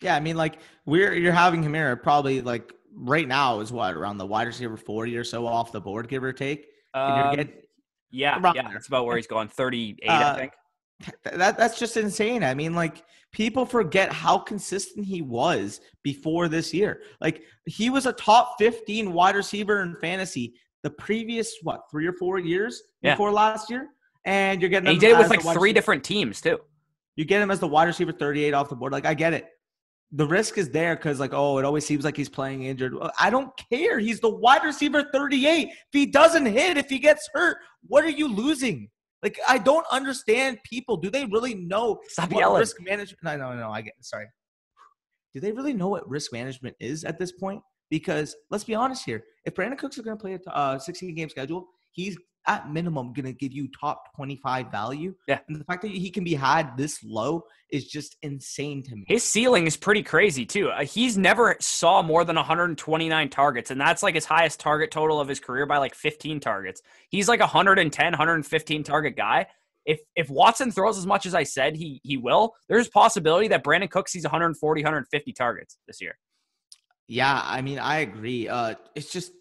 Yeah, 0.00 0.14
I 0.14 0.20
mean, 0.20 0.36
like 0.36 0.58
we're 0.86 1.14
you're 1.14 1.32
having 1.32 1.62
him 1.62 1.74
here 1.74 1.94
probably 1.96 2.40
like 2.40 2.72
right 2.94 3.26
now 3.28 3.60
is 3.60 3.72
what 3.72 3.94
around 3.94 4.18
the 4.18 4.26
wide 4.26 4.46
receiver 4.46 4.76
forty 4.76 5.16
or 5.16 5.24
so 5.24 5.46
off 5.46 5.72
the 5.72 5.80
board, 5.80 6.08
give 6.08 6.22
or 6.24 6.32
take. 6.32 6.66
Um, 6.94 7.36
get- 7.36 7.64
yeah, 8.12 8.38
yeah, 8.42 8.62
there. 8.62 8.70
that's 8.72 8.88
about 8.88 9.06
where 9.06 9.16
he's 9.16 9.28
going. 9.28 9.46
38, 9.48 10.08
Uh, 10.08 10.12
I 10.34 10.36
think. 10.36 10.52
That 11.22 11.56
that's 11.56 11.78
just 11.78 11.96
insane. 11.96 12.42
I 12.44 12.52
mean, 12.54 12.74
like 12.74 13.04
people 13.32 13.64
forget 13.64 14.12
how 14.12 14.36
consistent 14.38 15.06
he 15.06 15.22
was 15.22 15.80
before 16.02 16.48
this 16.48 16.74
year. 16.74 17.02
Like 17.20 17.42
he 17.66 17.88
was 17.88 18.06
a 18.06 18.12
top 18.12 18.56
15 18.58 19.12
wide 19.12 19.36
receiver 19.36 19.82
in 19.82 19.96
fantasy 20.00 20.54
the 20.82 20.90
previous 20.90 21.54
what 21.62 21.82
three 21.90 22.06
or 22.06 22.12
four 22.14 22.38
years 22.38 22.82
Yeah. 23.02 23.14
before 23.14 23.30
last 23.32 23.70
year, 23.70 23.88
and 24.24 24.60
you're 24.60 24.68
getting 24.70 24.88
And 24.88 24.94
he 24.94 25.00
did 25.00 25.12
it 25.12 25.18
with 25.18 25.30
like 25.30 25.40
three 25.40 25.52
receiver- 25.52 25.72
different 25.72 26.04
teams 26.04 26.40
too. 26.40 26.58
You 27.16 27.24
get 27.24 27.40
him 27.40 27.50
as 27.50 27.60
the 27.60 27.68
wide 27.68 27.84
receiver 27.84 28.12
38 28.12 28.52
off 28.54 28.68
the 28.68 28.76
board. 28.76 28.92
Like 28.92 29.06
I 29.06 29.14
get 29.14 29.32
it. 29.34 29.46
The 30.12 30.26
risk 30.26 30.58
is 30.58 30.70
there 30.70 30.96
because 30.96 31.20
like 31.20 31.32
oh 31.32 31.58
it 31.58 31.64
always 31.64 31.86
seems 31.86 32.04
like 32.04 32.16
he's 32.16 32.28
playing 32.28 32.64
injured. 32.64 32.94
I 33.18 33.30
don't 33.30 33.52
care. 33.70 33.98
He's 33.98 34.20
the 34.20 34.28
wide 34.28 34.64
receiver 34.64 35.04
38. 35.12 35.68
If 35.68 35.74
he 35.92 36.06
doesn't 36.06 36.46
hit, 36.46 36.76
if 36.76 36.88
he 36.88 36.98
gets 36.98 37.28
hurt, 37.32 37.58
what 37.86 38.04
are 38.04 38.10
you 38.10 38.26
losing? 38.26 38.90
Like 39.22 39.38
I 39.48 39.58
don't 39.58 39.86
understand 39.92 40.58
people. 40.64 40.96
Do 40.96 41.10
they 41.10 41.26
really 41.26 41.54
know 41.54 42.00
Stop 42.08 42.32
what 42.32 42.40
yelling. 42.40 42.60
risk 42.60 42.76
management? 42.80 43.22
No, 43.22 43.36
no, 43.36 43.54
no. 43.54 43.70
I 43.70 43.82
get 43.82 43.94
sorry. 44.00 44.26
Do 45.32 45.40
they 45.40 45.52
really 45.52 45.72
know 45.72 45.88
what 45.88 46.08
risk 46.08 46.32
management 46.32 46.74
is 46.80 47.04
at 47.04 47.18
this 47.18 47.32
point? 47.32 47.62
Because 47.88 48.34
let's 48.50 48.64
be 48.64 48.74
honest 48.74 49.04
here. 49.04 49.22
If 49.44 49.54
Brandin 49.54 49.78
Cooks 49.78 49.96
is 49.96 50.04
going 50.04 50.16
to 50.16 50.20
play 50.20 50.34
a 50.34 50.56
uh, 50.56 50.78
16 50.78 51.14
game 51.14 51.28
schedule, 51.28 51.68
he's 51.92 52.16
at 52.50 52.72
minimum 52.72 53.12
going 53.12 53.26
to 53.26 53.32
give 53.32 53.52
you 53.52 53.68
top 53.68 54.14
25 54.16 54.70
value. 54.70 55.14
Yeah. 55.28 55.38
And 55.48 55.60
the 55.60 55.64
fact 55.64 55.82
that 55.82 55.90
he 55.90 56.10
can 56.10 56.24
be 56.24 56.34
had 56.34 56.76
this 56.76 57.02
low 57.04 57.44
is 57.70 57.86
just 57.86 58.16
insane 58.22 58.82
to 58.84 58.96
me. 58.96 59.04
His 59.06 59.22
ceiling 59.22 59.66
is 59.66 59.76
pretty 59.76 60.02
crazy 60.02 60.44
too. 60.44 60.70
Uh, 60.70 60.84
he's 60.84 61.16
never 61.16 61.56
saw 61.60 62.02
more 62.02 62.24
than 62.24 62.36
129 62.36 63.28
targets, 63.30 63.70
and 63.70 63.80
that's 63.80 64.02
like 64.02 64.14
his 64.14 64.24
highest 64.24 64.58
target 64.58 64.90
total 64.90 65.20
of 65.20 65.28
his 65.28 65.38
career 65.38 65.66
by 65.66 65.78
like 65.78 65.94
15 65.94 66.40
targets. 66.40 66.82
He's 67.10 67.28
like 67.28 67.40
110, 67.40 68.12
115 68.12 68.82
target 68.82 69.16
guy. 69.16 69.46
If 69.86 70.00
if 70.16 70.28
Watson 70.28 70.72
throws 70.72 70.98
as 70.98 71.06
much 71.06 71.24
as 71.24 71.34
I 71.34 71.44
said 71.44 71.76
he 71.76 72.00
he 72.02 72.16
will, 72.16 72.54
there's 72.68 72.88
possibility 72.88 73.48
that 73.48 73.64
Brandin 73.64 73.90
Cooks 73.90 74.12
sees 74.12 74.24
140, 74.24 74.82
150 74.82 75.32
targets 75.32 75.78
this 75.86 76.00
year. 76.00 76.18
Yeah, 77.08 77.42
I 77.44 77.60
mean, 77.60 77.78
I 77.78 77.98
agree. 77.98 78.48
Uh, 78.48 78.74
it's 78.94 79.10
just 79.10 79.32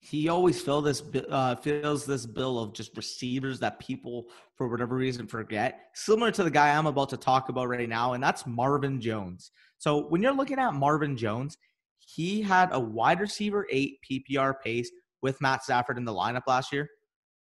he 0.00 0.28
always 0.28 0.60
fill 0.60 0.80
this 0.80 1.02
uh, 1.30 1.56
fills 1.56 2.06
this 2.06 2.24
bill 2.24 2.58
of 2.58 2.72
just 2.72 2.96
receivers 2.96 3.58
that 3.60 3.80
people 3.80 4.26
for 4.56 4.68
whatever 4.68 4.94
reason 4.94 5.26
forget. 5.26 5.90
Similar 5.94 6.30
to 6.32 6.44
the 6.44 6.50
guy 6.50 6.76
I'm 6.76 6.86
about 6.86 7.08
to 7.10 7.16
talk 7.16 7.48
about 7.48 7.68
right 7.68 7.88
now, 7.88 8.12
and 8.12 8.22
that's 8.22 8.46
Marvin 8.46 9.00
Jones. 9.00 9.50
So 9.78 10.06
when 10.08 10.22
you're 10.22 10.32
looking 10.32 10.58
at 10.58 10.74
Marvin 10.74 11.16
Jones, 11.16 11.58
he 11.98 12.40
had 12.40 12.70
a 12.72 12.80
wide 12.80 13.20
receiver 13.20 13.66
eight 13.70 13.98
PPR 14.08 14.54
pace 14.64 14.90
with 15.20 15.40
Matt 15.40 15.64
Stafford 15.64 15.98
in 15.98 16.04
the 16.04 16.14
lineup 16.14 16.46
last 16.46 16.72
year, 16.72 16.88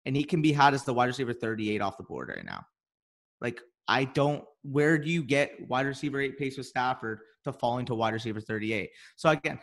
and 0.05 0.15
he 0.15 0.23
can 0.23 0.41
be 0.41 0.51
had 0.51 0.73
as 0.73 0.83
the 0.83 0.93
wide 0.93 1.05
receiver 1.05 1.33
38 1.33 1.81
off 1.81 1.97
the 1.97 2.03
board 2.03 2.29
right 2.29 2.45
now. 2.45 2.65
Like 3.39 3.61
I 3.87 4.05
don't. 4.05 4.43
Where 4.63 4.97
do 4.97 5.09
you 5.09 5.23
get 5.23 5.67
wide 5.67 5.85
receiver 5.85 6.19
eight 6.19 6.37
pace 6.37 6.57
with 6.57 6.67
Stafford 6.67 7.19
to 7.45 7.53
falling 7.53 7.85
to 7.87 7.95
wide 7.95 8.13
receiver 8.13 8.39
38? 8.39 8.89
So 9.15 9.29
again, 9.29 9.59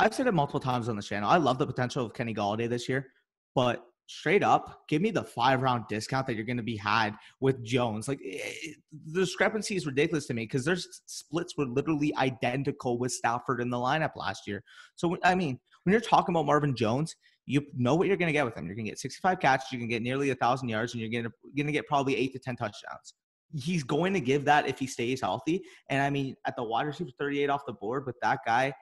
I've 0.00 0.14
said 0.14 0.26
it 0.26 0.32
multiple 0.32 0.60
times 0.60 0.88
on 0.88 0.96
the 0.96 1.02
channel. 1.02 1.28
I 1.28 1.36
love 1.36 1.58
the 1.58 1.66
potential 1.66 2.06
of 2.06 2.14
Kenny 2.14 2.32
Golladay 2.32 2.70
this 2.70 2.88
year, 2.88 3.08
but 3.54 3.84
straight 4.06 4.42
up, 4.42 4.88
give 4.88 5.02
me 5.02 5.10
the 5.10 5.22
five 5.22 5.60
round 5.60 5.84
discount 5.90 6.26
that 6.26 6.36
you're 6.36 6.46
going 6.46 6.56
to 6.56 6.62
be 6.62 6.76
had 6.76 7.14
with 7.40 7.62
Jones. 7.62 8.08
Like 8.08 8.18
it, 8.22 8.40
eh, 8.42 8.70
eh, 8.70 8.72
the 9.12 9.20
discrepancy 9.20 9.76
is 9.76 9.84
ridiculous 9.84 10.26
to 10.28 10.34
me 10.34 10.44
because 10.44 10.64
their 10.64 10.78
splits 11.04 11.58
were 11.58 11.66
literally 11.66 12.16
identical 12.16 12.96
with 12.96 13.12
Stafford 13.12 13.60
in 13.60 13.68
the 13.68 13.76
lineup 13.76 14.16
last 14.16 14.46
year. 14.46 14.64
So 14.94 15.18
I 15.22 15.34
mean, 15.34 15.60
when 15.84 15.92
you're 15.92 16.00
talking 16.00 16.34
about 16.34 16.46
Marvin 16.46 16.74
Jones, 16.74 17.14
you 17.44 17.66
know 17.76 17.94
what 17.94 18.08
you're 18.08 18.16
going 18.16 18.28
to 18.28 18.32
get 18.32 18.46
with 18.46 18.56
him. 18.56 18.64
You're 18.64 18.76
going 18.76 18.86
to 18.86 18.92
get 18.92 18.98
65 18.98 19.38
catches, 19.38 19.70
you 19.70 19.78
can 19.78 19.88
get 19.88 20.00
nearly 20.00 20.30
a 20.30 20.34
thousand 20.34 20.70
yards, 20.70 20.94
and 20.94 21.02
you're 21.02 21.10
going 21.10 21.24
to 21.24 21.32
going 21.54 21.66
to 21.66 21.72
get 21.72 21.86
probably 21.86 22.16
eight 22.16 22.32
to 22.32 22.38
ten 22.38 22.56
touchdowns. 22.56 23.12
He's 23.54 23.82
going 23.82 24.14
to 24.14 24.20
give 24.20 24.46
that 24.46 24.66
if 24.66 24.78
he 24.78 24.86
stays 24.86 25.20
healthy. 25.20 25.62
And 25.90 26.02
I 26.02 26.08
mean, 26.08 26.36
at 26.46 26.56
the 26.56 26.62
wide 26.64 26.86
receiver 26.86 27.10
38 27.18 27.50
off 27.50 27.66
the 27.66 27.74
board 27.74 28.06
with 28.06 28.16
that 28.22 28.38
guy 28.46 28.72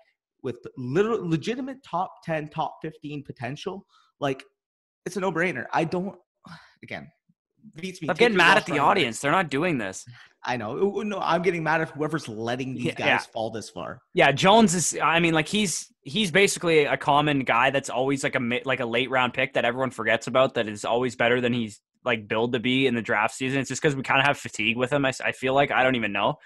with 0.43 0.59
literal 0.77 1.29
legitimate 1.29 1.83
top 1.83 2.23
10 2.25 2.49
top 2.49 2.77
15 2.83 3.25
potential 3.25 3.87
like 4.21 4.45
it's 5.07 5.17
a 5.17 5.21
no-brainer. 5.21 5.67
I 5.73 5.85
don't 5.85 6.17
again 6.83 7.11
beats 7.75 8.01
me 8.01 8.09
i'm 8.09 8.15
getting 8.15 8.37
mad 8.37 8.57
at 8.57 8.67
the 8.67 8.79
audience. 8.79 9.21
They're 9.21 9.33
not 9.33 9.51
doing 9.51 9.79
this. 9.79 10.05
I 10.45 10.57
know. 10.57 11.03
No 11.03 11.19
i'm 11.19 11.43
getting 11.43 11.63
mad 11.63 11.81
at 11.81 11.91
whoever's 11.91 12.29
letting 12.29 12.75
these 12.75 12.95
guys 12.95 13.07
yeah. 13.07 13.19
fall 13.19 13.51
this 13.51 13.71
far. 13.71 14.01
Yeah 14.15 14.33
jones 14.33 14.75
is 14.75 14.97
i 15.03 15.19
mean 15.19 15.35
like 15.35 15.49
he's 15.49 15.93
he's 16.03 16.31
basically 16.31 16.85
a 16.85 16.97
common 16.97 17.41
guy 17.41 17.71
that's 17.71 17.91
always 17.91 18.23
like 18.23 18.37
a 18.37 18.61
like 18.65 18.81
a 18.81 18.87
late 18.87 19.11
round 19.11 19.35
pick 19.35 19.55
that 19.55 19.65
everyone 19.65 19.91
forgets 19.91 20.27
about 20.27 20.55
that 20.55 20.69
is 20.69 20.85
always 20.85 21.17
better 21.17 21.41
than 21.41 21.53
he's 21.53 21.81
like 22.05 22.29
billed 22.29 22.53
to 22.53 22.61
be 22.61 22.87
in 22.87 22.95
the 22.95 23.03
draft 23.03 23.35
season. 23.35 23.59
It's 23.59 23.69
just 23.69 23.83
because 23.83 23.97
we 23.97 24.03
kind 24.03 24.21
of 24.21 24.27
have 24.27 24.39
fatigue 24.39 24.77
with 24.77 24.93
him 24.93 25.05
I, 25.05 25.13
I 25.23 25.33
feel 25.33 25.53
like. 25.53 25.71
I 25.71 25.83
don't 25.83 25.97
even 25.97 26.13
know 26.13 26.39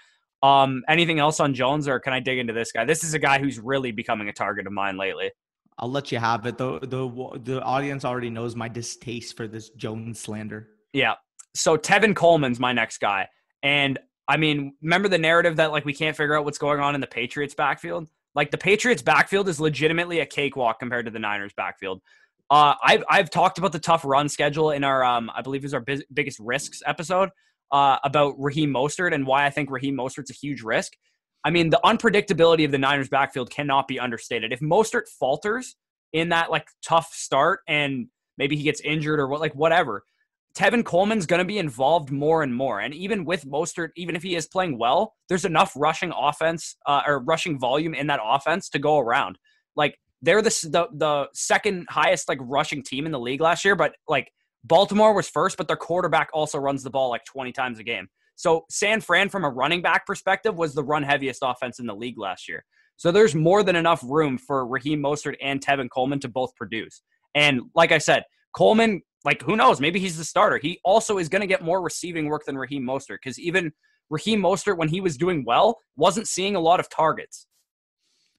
um, 0.43 0.83
anything 0.89 1.19
else 1.19 1.39
on 1.39 1.53
Jones, 1.53 1.87
or 1.87 1.99
can 1.99 2.11
I 2.11 2.19
dig 2.19 2.37
into 2.37 2.51
this 2.51 2.71
guy? 2.71 2.83
This 2.83 3.03
is 3.03 3.13
a 3.13 3.19
guy 3.19 3.39
who's 3.39 3.59
really 3.59 3.91
becoming 3.91 4.27
a 4.27 4.33
target 4.33 4.67
of 4.67 4.73
mine 4.73 4.97
lately. 4.97 5.31
I'll 5.79 5.89
let 5.89 6.11
you 6.11 6.19
have 6.19 6.45
it. 6.45 6.57
The 6.57 6.79
the 6.81 7.39
the 7.43 7.61
audience 7.63 8.05
already 8.05 8.29
knows 8.29 8.55
my 8.55 8.67
distaste 8.67 9.35
for 9.37 9.47
this 9.47 9.69
Jones 9.69 10.19
slander. 10.19 10.67
Yeah. 10.91 11.15
So 11.55 11.77
Tevin 11.77 12.15
Coleman's 12.15 12.59
my 12.59 12.73
next 12.73 12.99
guy, 12.99 13.27
and 13.63 13.97
I 14.27 14.37
mean, 14.37 14.75
remember 14.81 15.07
the 15.07 15.17
narrative 15.17 15.55
that 15.55 15.71
like 15.71 15.85
we 15.85 15.93
can't 15.93 16.15
figure 16.15 16.37
out 16.37 16.45
what's 16.45 16.57
going 16.57 16.81
on 16.81 16.93
in 16.93 17.01
the 17.01 17.07
Patriots 17.07 17.55
backfield? 17.55 18.07
Like 18.35 18.51
the 18.51 18.57
Patriots 18.57 19.01
backfield 19.01 19.47
is 19.47 19.59
legitimately 19.59 20.19
a 20.19 20.25
cakewalk 20.25 20.79
compared 20.79 21.05
to 21.05 21.11
the 21.11 21.19
Niners 21.19 21.53
backfield. 21.55 22.01
Uh, 22.49 22.75
I've 22.83 23.03
I've 23.09 23.29
talked 23.29 23.57
about 23.57 23.71
the 23.71 23.79
tough 23.79 24.03
run 24.03 24.27
schedule 24.27 24.71
in 24.71 24.83
our 24.83 25.03
um, 25.03 25.31
I 25.33 25.41
believe 25.41 25.61
it 25.61 25.65
was 25.65 25.73
our 25.73 25.81
biz- 25.81 26.03
biggest 26.13 26.39
risks 26.39 26.81
episode 26.85 27.29
uh, 27.73 27.97
about 28.03 28.35
Raheem 28.37 28.71
Mostert 28.71 29.13
and 29.13 29.27
why 29.27 29.45
I 29.45 29.49
think 29.49 29.69
Raheem 29.69 29.97
Mostert's 29.97 30.29
a 30.29 30.33
huge 30.33 30.61
risk. 30.61 30.93
I 31.43 31.49
mean, 31.49 31.71
the 31.71 31.79
unpredictability 31.83 32.63
of 32.63 32.71
the 32.71 32.77
Niners 32.77 33.09
backfield 33.09 33.49
cannot 33.49 33.87
be 33.87 33.99
understated. 33.99 34.53
If 34.53 34.61
Mostert 34.61 35.09
falters 35.09 35.75
in 36.13 36.29
that 36.29 36.51
like 36.51 36.67
tough 36.85 37.11
start 37.13 37.61
and 37.67 38.07
maybe 38.37 38.55
he 38.55 38.63
gets 38.63 38.79
injured 38.79 39.19
or 39.19 39.27
what, 39.27 39.41
like 39.41 39.55
whatever, 39.55 40.03
Tevin 40.55 40.85
Coleman's 40.85 41.25
going 41.25 41.39
to 41.39 41.45
be 41.45 41.57
involved 41.57 42.11
more 42.11 42.43
and 42.43 42.55
more. 42.55 42.79
And 42.79 42.93
even 42.93 43.25
with 43.25 43.43
Mostert, 43.43 43.89
even 43.97 44.15
if 44.15 44.21
he 44.21 44.35
is 44.35 44.47
playing 44.47 44.77
well, 44.77 45.15
there's 45.27 45.45
enough 45.45 45.73
rushing 45.75 46.13
offense 46.15 46.75
uh, 46.85 47.01
or 47.07 47.19
rushing 47.19 47.59
volume 47.59 47.95
in 47.95 48.07
that 48.07 48.19
offense 48.23 48.69
to 48.69 48.79
go 48.79 48.99
around. 48.99 49.39
Like 49.75 49.97
they're 50.21 50.43
the, 50.43 50.69
the 50.71 50.87
the 50.95 51.27
second 51.33 51.87
highest 51.89 52.29
like 52.29 52.37
rushing 52.39 52.83
team 52.83 53.07
in 53.07 53.11
the 53.11 53.19
league 53.19 53.41
last 53.41 53.65
year, 53.65 53.75
but 53.75 53.95
like 54.07 54.31
Baltimore 54.63 55.13
was 55.13 55.29
first, 55.29 55.57
but 55.57 55.67
their 55.67 55.77
quarterback 55.77 56.29
also 56.33 56.57
runs 56.57 56.83
the 56.83 56.89
ball 56.89 57.09
like 57.09 57.25
20 57.25 57.51
times 57.51 57.79
a 57.79 57.83
game. 57.83 58.07
So 58.35 58.65
San 58.69 59.01
Fran, 59.01 59.29
from 59.29 59.43
a 59.43 59.49
running 59.49 59.81
back 59.81 60.05
perspective, 60.05 60.55
was 60.55 60.73
the 60.73 60.83
run 60.83 61.03
heaviest 61.03 61.39
offense 61.43 61.79
in 61.79 61.85
the 61.85 61.95
league 61.95 62.17
last 62.17 62.47
year. 62.47 62.65
So 62.95 63.11
there's 63.11 63.35
more 63.35 63.63
than 63.63 63.75
enough 63.75 64.03
room 64.03 64.37
for 64.37 64.65
Raheem 64.65 65.01
Mostert 65.01 65.35
and 65.41 65.63
Tevin 65.63 65.89
Coleman 65.89 66.19
to 66.21 66.29
both 66.29 66.55
produce. 66.55 67.01
And 67.35 67.61
like 67.75 67.91
I 67.91 67.97
said, 67.97 68.23
Coleman, 68.55 69.01
like 69.25 69.41
who 69.41 69.55
knows, 69.55 69.79
maybe 69.79 69.99
he's 69.99 70.17
the 70.17 70.25
starter. 70.25 70.57
He 70.57 70.79
also 70.83 71.17
is 71.17 71.29
going 71.29 71.41
to 71.41 71.47
get 71.47 71.63
more 71.63 71.81
receiving 71.81 72.27
work 72.27 72.45
than 72.45 72.57
Raheem 72.57 72.83
Mostert 72.83 73.17
because 73.23 73.39
even 73.39 73.71
Raheem 74.09 74.41
Mostert, 74.41 74.77
when 74.77 74.89
he 74.89 75.01
was 75.01 75.17
doing 75.17 75.43
well, 75.45 75.79
wasn't 75.95 76.27
seeing 76.27 76.55
a 76.55 76.59
lot 76.59 76.79
of 76.79 76.89
targets. 76.89 77.47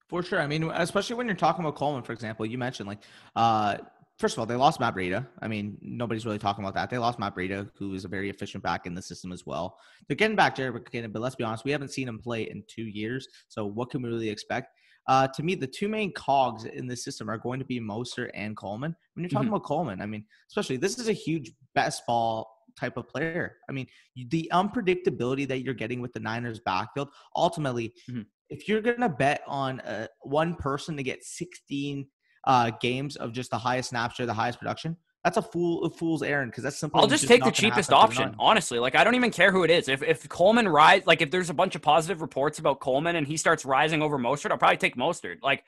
For 0.09 0.23
sure. 0.23 0.41
I 0.41 0.47
mean, 0.47 0.71
especially 0.75 1.17
when 1.17 1.27
you're 1.27 1.35
talking 1.35 1.65
about 1.65 1.77
Coleman, 1.77 2.03
for 2.03 2.13
example, 2.13 2.45
you 2.45 2.59
mentioned 2.59 2.89
like 2.89 3.01
uh, 3.35 3.79
first 4.19 4.35
of 4.35 4.39
all, 4.39 4.47
they 4.47 4.55
lost 4.55 4.81
Matt 4.81 4.95
Breida. 4.95 5.27
I 5.41 5.49
mean, 5.49 5.77
nobody's 5.81 6.25
really 6.25 6.39
talking 6.39 6.65
about 6.65 6.75
that. 6.75 6.91
They 6.91 6.99
lost 6.99 7.19
Matt 7.19 7.35
Breida, 7.35 7.71
who 7.77 7.95
is 7.95 8.05
a 8.05 8.09
very 8.09 8.31
efficient 8.31 8.63
back 8.63 8.87
in 8.87 8.95
the 8.95 9.03
system 9.03 9.33
as 9.33 9.45
well. 9.45 9.79
They're 10.07 10.17
getting 10.17 10.37
back 10.37 10.57
Jerick 10.57 10.85
McKinnon, 10.85 11.13
but 11.13 11.23
let's 11.23 11.35
be 11.35 11.45
honest, 11.45 11.65
we 11.65 11.71
haven't 11.71 11.93
seen 11.93 12.09
him 12.09 12.19
play 12.19 12.43
in 12.43 12.63
two 12.69 12.85
years. 12.85 13.27
So 13.49 13.67
what 13.67 13.91
can 13.91 14.03
we 14.03 14.09
really 14.09 14.31
expect? 14.31 14.69
Uh, 15.07 15.29
to 15.29 15.43
me, 15.43 15.55
the 15.55 15.67
two 15.67 15.89
main 15.89 16.13
cogs 16.13 16.65
in 16.65 16.87
the 16.87 16.97
system 16.97 17.29
are 17.29 17.39
going 17.39 17.59
to 17.59 17.67
be 17.67 17.79
Mostert 17.79 18.31
and 18.35 18.57
Coleman. 18.57 18.97
When 19.15 19.23
you're 19.23 19.29
talking 19.29 19.47
mm-hmm. 19.47 19.57
about 19.57 19.67
Coleman, 19.67 20.01
I 20.01 20.07
mean, 20.07 20.25
especially 20.49 20.77
this 20.77 20.99
is 20.99 21.09
a 21.09 21.13
huge 21.13 21.53
best 21.75 22.03
ball 22.07 22.51
type 22.79 22.97
of 22.97 23.09
player. 23.09 23.57
I 23.69 23.73
mean, 23.73 23.87
the 24.31 24.51
unpredictability 24.53 25.47
that 25.49 25.61
you're 25.61 25.75
getting 25.75 26.01
with 26.01 26.13
the 26.13 26.21
Niners 26.21 26.61
backfield, 26.61 27.11
ultimately, 27.37 27.93
mm-hmm. 28.11 28.23
if 28.49 28.67
you're 28.67 28.81
going 28.81 29.01
to 29.01 29.09
bet 29.09 29.43
on 29.47 29.81
uh, 29.81 30.07
one 30.23 30.55
person 30.57 30.97
to 30.97 31.03
get 31.03 31.23
16 31.23 32.07
uh, 32.47 32.71
games 32.81 33.17
of 33.17 33.33
just 33.33 33.51
the 33.51 33.59
highest 33.59 33.91
snaps 33.91 34.21
or 34.21 34.27
the 34.27 34.35
highest 34.35 34.59
production, 34.59 34.97
that's 35.25 35.39
a 35.39 35.43
fool 35.43 35.85
a 35.85 35.91
fool's 35.91 36.23
errand 36.23 36.51
because 36.51 36.63
that's 36.63 36.79
simple. 36.79 37.01
I'll 37.01 37.07
just, 37.07 37.23
just 37.23 37.33
take 37.33 37.43
the 37.43 37.51
cheapest 37.51 37.93
option, 37.93 38.35
honestly. 38.39 38.79
Like 38.79 38.95
I 38.95 39.03
don't 39.05 39.15
even 39.15 39.31
care 39.31 39.51
who 39.51 39.65
it 39.65 39.71
is. 39.71 39.89
If 39.89 40.03
if 40.03 40.29
Coleman 40.29 40.69
rise, 40.69 41.07
like 41.07 41.23
if 41.23 41.31
there's 41.31 41.49
a 41.49 41.55
bunch 41.55 41.75
of 41.75 41.81
positive 41.81 42.21
reports 42.21 42.59
about 42.59 42.81
Coleman 42.81 43.17
and 43.17 43.27
he 43.27 43.39
starts 43.39 43.65
rising 43.65 44.03
over 44.03 44.19
Mostert, 44.19 44.51
I'll 44.51 44.59
probably 44.59 44.77
take 44.77 44.97
Mostert. 44.97 45.37
Like 45.43 45.65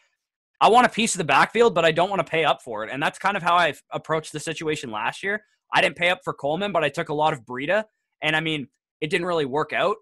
I 0.61 0.69
want 0.69 0.87
a 0.87 0.91
piece 0.91 1.15
of 1.15 1.19
the 1.19 1.25
backfield, 1.25 1.75
but 1.75 1.87
I 1.87 1.93
don't 1.93 2.11
want 2.11 2.21
to 2.21 2.31
pay 2.31 2.45
up 2.45 2.61
for 2.63 2.85
it, 2.85 2.91
and 2.93 3.03
that's 3.03 3.19
kind 3.19 3.37
of 3.37 3.43
how 3.43 3.55
I 3.55 3.73
approached 3.91 4.33
the 4.33 4.41
situation 4.41 4.91
last 4.91 5.23
year. 5.23 5.43
I 5.73 5.81
didn't 5.81 5.97
pay 5.97 6.11
up 6.11 6.21
for 6.23 6.35
Coleman, 6.35 6.71
but 6.73 6.85
I 6.85 6.91
took 6.91 7.09
a 7.09 7.15
lot 7.15 7.33
of 7.33 7.41
Breida, 7.47 7.85
and 8.21 8.37
I 8.37 8.41
mean 8.41 8.69
it 9.01 9.09
didn't 9.09 9.27
really 9.27 9.47
work 9.47 9.73
out. 9.73 9.97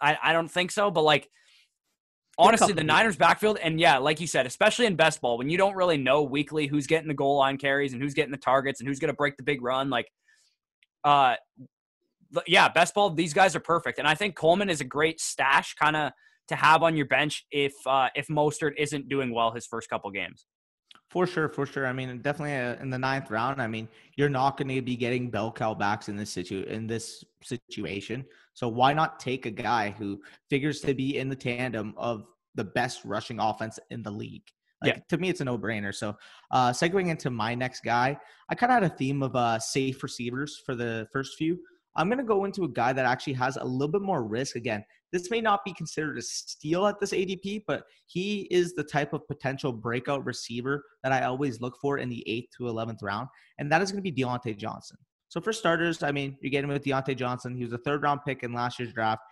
I 0.00 0.16
I 0.22 0.32
don't 0.32 0.50
think 0.50 0.70
so, 0.70 0.90
but 0.90 1.02
like 1.02 1.28
honestly, 2.38 2.72
the 2.72 2.84
Niners 2.84 3.16
backfield, 3.16 3.58
and 3.62 3.78
yeah, 3.78 3.98
like 3.98 4.20
you 4.20 4.26
said, 4.26 4.46
especially 4.46 4.86
in 4.86 4.96
best 4.96 5.20
ball, 5.20 5.38
when 5.38 5.48
you 5.48 5.58
don't 5.58 5.74
really 5.74 5.96
know 5.96 6.22
weekly 6.22 6.66
who's 6.66 6.86
getting 6.86 7.08
the 7.08 7.14
goal 7.14 7.38
line 7.38 7.56
carries 7.56 7.92
and 7.92 8.02
who's 8.02 8.14
getting 8.14 8.32
the 8.32 8.38
targets 8.38 8.80
and 8.80 8.88
who's 8.88 8.98
going 8.98 9.08
to 9.08 9.16
break 9.16 9.36
the 9.36 9.42
big 9.42 9.62
run, 9.62 9.90
like, 9.90 10.10
uh, 11.04 11.34
yeah, 12.46 12.68
best 12.68 12.94
ball, 12.94 13.10
these 13.10 13.34
guys 13.34 13.54
are 13.54 13.60
perfect, 13.60 13.98
and 13.98 14.08
I 14.08 14.14
think 14.14 14.34
Coleman 14.34 14.70
is 14.70 14.80
a 14.80 14.84
great 14.84 15.20
stash 15.20 15.74
kind 15.74 15.96
of 15.96 16.12
to 16.48 16.56
have 16.56 16.82
on 16.82 16.96
your 16.96 17.06
bench 17.06 17.46
if 17.50 17.72
uh, 17.86 18.08
if 18.14 18.26
Mostert 18.28 18.72
isn't 18.76 19.08
doing 19.08 19.32
well 19.32 19.52
his 19.52 19.66
first 19.66 19.88
couple 19.88 20.10
games. 20.10 20.46
For 21.14 21.28
sure, 21.28 21.48
for 21.48 21.64
sure. 21.64 21.86
I 21.86 21.92
mean, 21.92 22.20
definitely 22.22 22.56
uh, 22.56 22.82
in 22.82 22.90
the 22.90 22.98
ninth 22.98 23.30
round. 23.30 23.62
I 23.62 23.68
mean, 23.68 23.86
you're 24.16 24.28
not 24.28 24.56
going 24.56 24.66
to 24.74 24.82
be 24.82 24.96
getting 24.96 25.30
bell 25.30 25.52
cow 25.52 25.72
backs 25.72 26.08
in 26.08 26.16
this 26.16 26.30
situ 26.30 26.64
in 26.64 26.88
this 26.88 27.22
situation. 27.40 28.24
So 28.54 28.66
why 28.66 28.92
not 28.94 29.20
take 29.20 29.46
a 29.46 29.50
guy 29.52 29.90
who 29.90 30.20
figures 30.50 30.80
to 30.80 30.92
be 30.92 31.18
in 31.18 31.28
the 31.28 31.36
tandem 31.36 31.94
of 31.96 32.26
the 32.56 32.64
best 32.64 33.04
rushing 33.04 33.38
offense 33.38 33.78
in 33.90 34.02
the 34.02 34.10
league? 34.10 34.50
Like, 34.82 34.96
yeah. 34.96 35.02
To 35.10 35.18
me, 35.18 35.28
it's 35.28 35.40
a 35.40 35.44
no-brainer. 35.44 35.94
So, 35.94 36.16
uh, 36.50 36.70
segueing 36.70 37.06
into 37.06 37.30
my 37.30 37.54
next 37.54 37.84
guy, 37.84 38.18
I 38.48 38.56
kind 38.56 38.72
of 38.72 38.82
had 38.82 38.92
a 38.92 38.96
theme 38.96 39.22
of 39.22 39.36
uh, 39.36 39.60
safe 39.60 40.02
receivers 40.02 40.60
for 40.66 40.74
the 40.74 41.06
first 41.12 41.38
few. 41.38 41.60
I'm 41.96 42.08
going 42.08 42.18
to 42.18 42.24
go 42.24 42.44
into 42.44 42.64
a 42.64 42.68
guy 42.68 42.92
that 42.92 43.06
actually 43.06 43.34
has 43.34 43.56
a 43.56 43.64
little 43.64 43.92
bit 43.92 44.02
more 44.02 44.24
risk. 44.24 44.56
Again, 44.56 44.84
this 45.12 45.30
may 45.30 45.40
not 45.40 45.64
be 45.64 45.72
considered 45.72 46.18
a 46.18 46.22
steal 46.22 46.86
at 46.86 46.98
this 46.98 47.12
ADP, 47.12 47.62
but 47.66 47.84
he 48.06 48.48
is 48.50 48.74
the 48.74 48.82
type 48.82 49.12
of 49.12 49.26
potential 49.28 49.72
breakout 49.72 50.24
receiver 50.24 50.84
that 51.02 51.12
I 51.12 51.22
always 51.22 51.60
look 51.60 51.76
for 51.80 51.98
in 51.98 52.08
the 52.08 52.28
eighth 52.28 52.48
to 52.58 52.64
11th 52.64 52.98
round, 53.02 53.28
and 53.58 53.70
that 53.70 53.80
is 53.80 53.92
going 53.92 54.02
to 54.02 54.10
be 54.10 54.22
Diontae 54.22 54.56
Johnson. 54.56 54.98
So 55.28 55.40
for 55.40 55.52
starters, 55.52 56.02
I 56.02 56.12
mean, 56.12 56.36
you're 56.40 56.50
getting 56.50 56.68
with 56.68 56.84
Diontae 56.84 57.16
Johnson. 57.16 57.56
He 57.56 57.64
was 57.64 57.72
a 57.72 57.78
third 57.78 58.02
round 58.02 58.20
pick 58.26 58.42
in 58.42 58.52
last 58.52 58.78
year's 58.78 58.92
draft. 58.92 59.22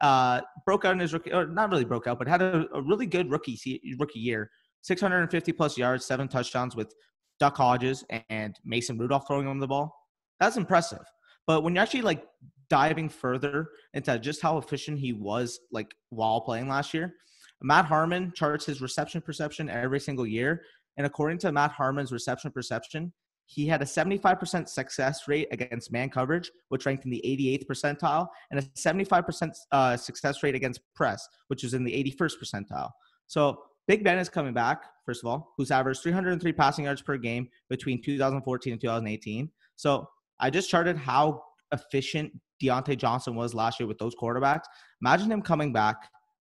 Uh, 0.00 0.40
broke 0.64 0.84
out 0.84 0.92
in 0.92 1.00
his 1.00 1.12
rookie, 1.12 1.32
or 1.32 1.46
not 1.46 1.70
really 1.70 1.84
broke 1.84 2.06
out, 2.06 2.18
but 2.18 2.28
had 2.28 2.42
a, 2.42 2.66
a 2.72 2.82
really 2.82 3.06
good 3.06 3.30
rookie 3.30 3.58
rookie 3.98 4.20
year. 4.20 4.50
650 4.82 5.52
plus 5.52 5.76
yards, 5.76 6.04
seven 6.04 6.28
touchdowns 6.28 6.76
with 6.76 6.94
Duck 7.40 7.56
Hodges 7.56 8.04
and 8.30 8.58
Mason 8.64 8.98
Rudolph 8.98 9.26
throwing 9.26 9.48
him 9.48 9.58
the 9.58 9.66
ball. 9.66 9.94
That's 10.40 10.56
impressive. 10.56 11.04
But 11.48 11.62
when 11.62 11.74
you're 11.74 11.82
actually 11.82 12.02
like 12.02 12.24
diving 12.68 13.08
further 13.08 13.70
into 13.94 14.16
just 14.18 14.42
how 14.42 14.58
efficient 14.58 14.98
he 14.98 15.14
was 15.14 15.58
like 15.72 15.92
while 16.10 16.42
playing 16.42 16.68
last 16.68 16.92
year, 16.92 17.14
Matt 17.62 17.86
Harmon 17.86 18.32
charts 18.36 18.66
his 18.66 18.80
reception 18.80 19.22
perception 19.22 19.68
every 19.70 19.98
single 19.98 20.26
year. 20.26 20.62
And 20.98 21.06
according 21.06 21.38
to 21.38 21.50
Matt 21.50 21.72
Harmon's 21.72 22.12
reception 22.12 22.52
perception, 22.52 23.12
he 23.46 23.66
had 23.66 23.80
a 23.80 23.86
75% 23.86 24.68
success 24.68 25.26
rate 25.26 25.48
against 25.50 25.90
man 25.90 26.10
coverage, 26.10 26.50
which 26.68 26.84
ranked 26.84 27.06
in 27.06 27.10
the 27.10 27.22
88th 27.24 27.66
percentile, 27.66 28.28
and 28.50 28.60
a 28.60 28.62
75% 28.62 29.50
uh, 29.72 29.96
success 29.96 30.42
rate 30.42 30.54
against 30.54 30.80
press, 30.94 31.26
which 31.46 31.64
is 31.64 31.72
in 31.72 31.82
the 31.82 31.92
81st 31.92 32.34
percentile. 32.42 32.90
So 33.26 33.62
Big 33.86 34.04
Ben 34.04 34.18
is 34.18 34.28
coming 34.28 34.52
back, 34.52 34.82
first 35.06 35.24
of 35.24 35.30
all, 35.30 35.54
who's 35.56 35.70
averaged 35.70 36.02
303 36.02 36.52
passing 36.52 36.84
yards 36.84 37.00
per 37.00 37.16
game 37.16 37.48
between 37.70 38.02
2014 38.02 38.72
and 38.74 38.80
2018. 38.82 39.50
So 39.76 40.06
I 40.40 40.50
just 40.50 40.70
charted 40.70 40.96
how 40.96 41.42
efficient 41.72 42.32
Diontae 42.62 42.96
Johnson 42.96 43.34
was 43.34 43.54
last 43.54 43.78
year 43.78 43.86
with 43.86 43.98
those 43.98 44.14
quarterbacks. 44.14 44.64
Imagine 45.02 45.30
him 45.30 45.42
coming 45.42 45.72
back 45.72 45.96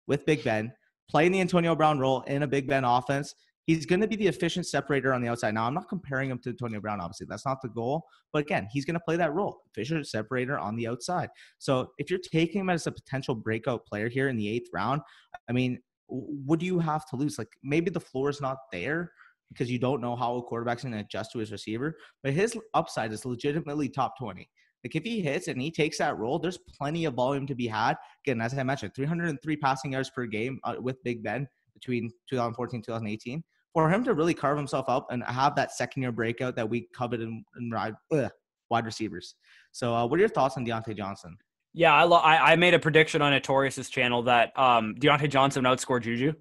with 0.07 0.25
Big 0.25 0.43
Ben, 0.43 0.71
playing 1.09 1.31
the 1.31 1.41
Antonio 1.41 1.75
Brown 1.75 1.99
role 1.99 2.21
in 2.21 2.43
a 2.43 2.47
Big 2.47 2.67
Ben 2.67 2.83
offense. 2.83 3.35
He's 3.65 3.85
going 3.85 3.99
to 3.99 4.07
be 4.07 4.15
the 4.15 4.27
efficient 4.27 4.65
separator 4.65 5.13
on 5.13 5.21
the 5.21 5.27
outside. 5.27 5.53
Now, 5.53 5.65
I'm 5.65 5.73
not 5.73 5.89
comparing 5.89 6.31
him 6.31 6.39
to 6.39 6.49
Antonio 6.49 6.79
Brown, 6.79 7.01
obviously. 7.01 7.27
That's 7.29 7.45
not 7.45 7.61
the 7.61 7.67
goal. 7.67 8.05
But 8.31 8.43
again, 8.43 8.67
he's 8.71 8.85
going 8.85 8.93
to 8.93 8.99
play 9.01 9.17
that 9.17 9.33
role, 9.33 9.57
efficient 9.69 10.07
separator 10.07 10.57
on 10.57 10.77
the 10.77 10.87
outside. 10.87 11.29
So 11.57 11.91
if 11.97 12.09
you're 12.09 12.19
taking 12.19 12.61
him 12.61 12.69
as 12.69 12.87
a 12.87 12.91
potential 12.91 13.35
breakout 13.35 13.85
player 13.85 14.07
here 14.07 14.29
in 14.29 14.37
the 14.37 14.47
eighth 14.47 14.69
round, 14.73 15.01
I 15.49 15.51
mean, 15.51 15.79
what 16.07 16.59
do 16.59 16.65
you 16.65 16.79
have 16.79 17.05
to 17.09 17.17
lose? 17.17 17.37
Like 17.37 17.49
maybe 17.61 17.89
the 17.89 17.99
floor 17.99 18.29
is 18.29 18.39
not 18.39 18.57
there 18.71 19.11
because 19.49 19.71
you 19.71 19.79
don't 19.79 20.01
know 20.01 20.15
how 20.15 20.35
a 20.35 20.41
quarterback's 20.41 20.83
going 20.83 20.93
to 20.93 20.99
adjust 20.99 21.31
to 21.31 21.39
his 21.39 21.51
receiver, 21.51 21.97
but 22.23 22.33
his 22.33 22.57
upside 22.73 23.11
is 23.11 23.25
legitimately 23.25 23.89
top 23.89 24.17
20. 24.19 24.47
Like 24.83 24.95
if 24.95 25.03
he 25.03 25.21
hits 25.21 25.47
and 25.47 25.61
he 25.61 25.71
takes 25.71 25.97
that 25.97 26.17
role, 26.17 26.39
there's 26.39 26.59
plenty 26.77 27.05
of 27.05 27.15
volume 27.15 27.47
to 27.47 27.55
be 27.55 27.67
had. 27.67 27.95
Again, 28.25 28.41
as 28.41 28.57
I 28.57 28.63
mentioned, 28.63 28.93
303 28.95 29.57
passing 29.57 29.93
yards 29.93 30.09
per 30.09 30.25
game 30.25 30.59
uh, 30.63 30.75
with 30.79 31.03
Big 31.03 31.23
Ben 31.23 31.47
between 31.73 32.09
2014 32.29 32.81
2018. 32.83 33.43
For 33.73 33.89
him 33.89 34.03
to 34.05 34.13
really 34.13 34.33
carve 34.33 34.57
himself 34.57 34.85
up 34.87 35.07
and 35.11 35.23
have 35.23 35.55
that 35.55 35.71
second 35.71 36.01
year 36.01 36.11
breakout 36.11 36.55
that 36.55 36.67
we 36.67 36.87
covered 36.95 37.21
in, 37.21 37.43
in 37.59 37.69
wide, 37.69 37.93
ugh, 38.11 38.31
wide 38.69 38.85
receivers. 38.85 39.35
So, 39.71 39.93
uh, 39.93 40.05
what 40.07 40.17
are 40.17 40.21
your 40.21 40.29
thoughts 40.29 40.57
on 40.57 40.65
Diontae 40.65 40.97
Johnson? 40.97 41.37
Yeah, 41.73 41.93
I, 41.93 42.03
lo- 42.03 42.17
I, 42.17 42.53
I 42.53 42.55
made 42.55 42.73
a 42.73 42.79
prediction 42.79 43.21
on 43.21 43.33
Notorious's 43.33 43.89
channel 43.89 44.23
that 44.23 44.57
um, 44.57 44.95
Diontae 44.99 45.29
Johnson 45.29 45.63
would 45.63 45.77
outscore 45.77 46.01
Juju. 46.01 46.33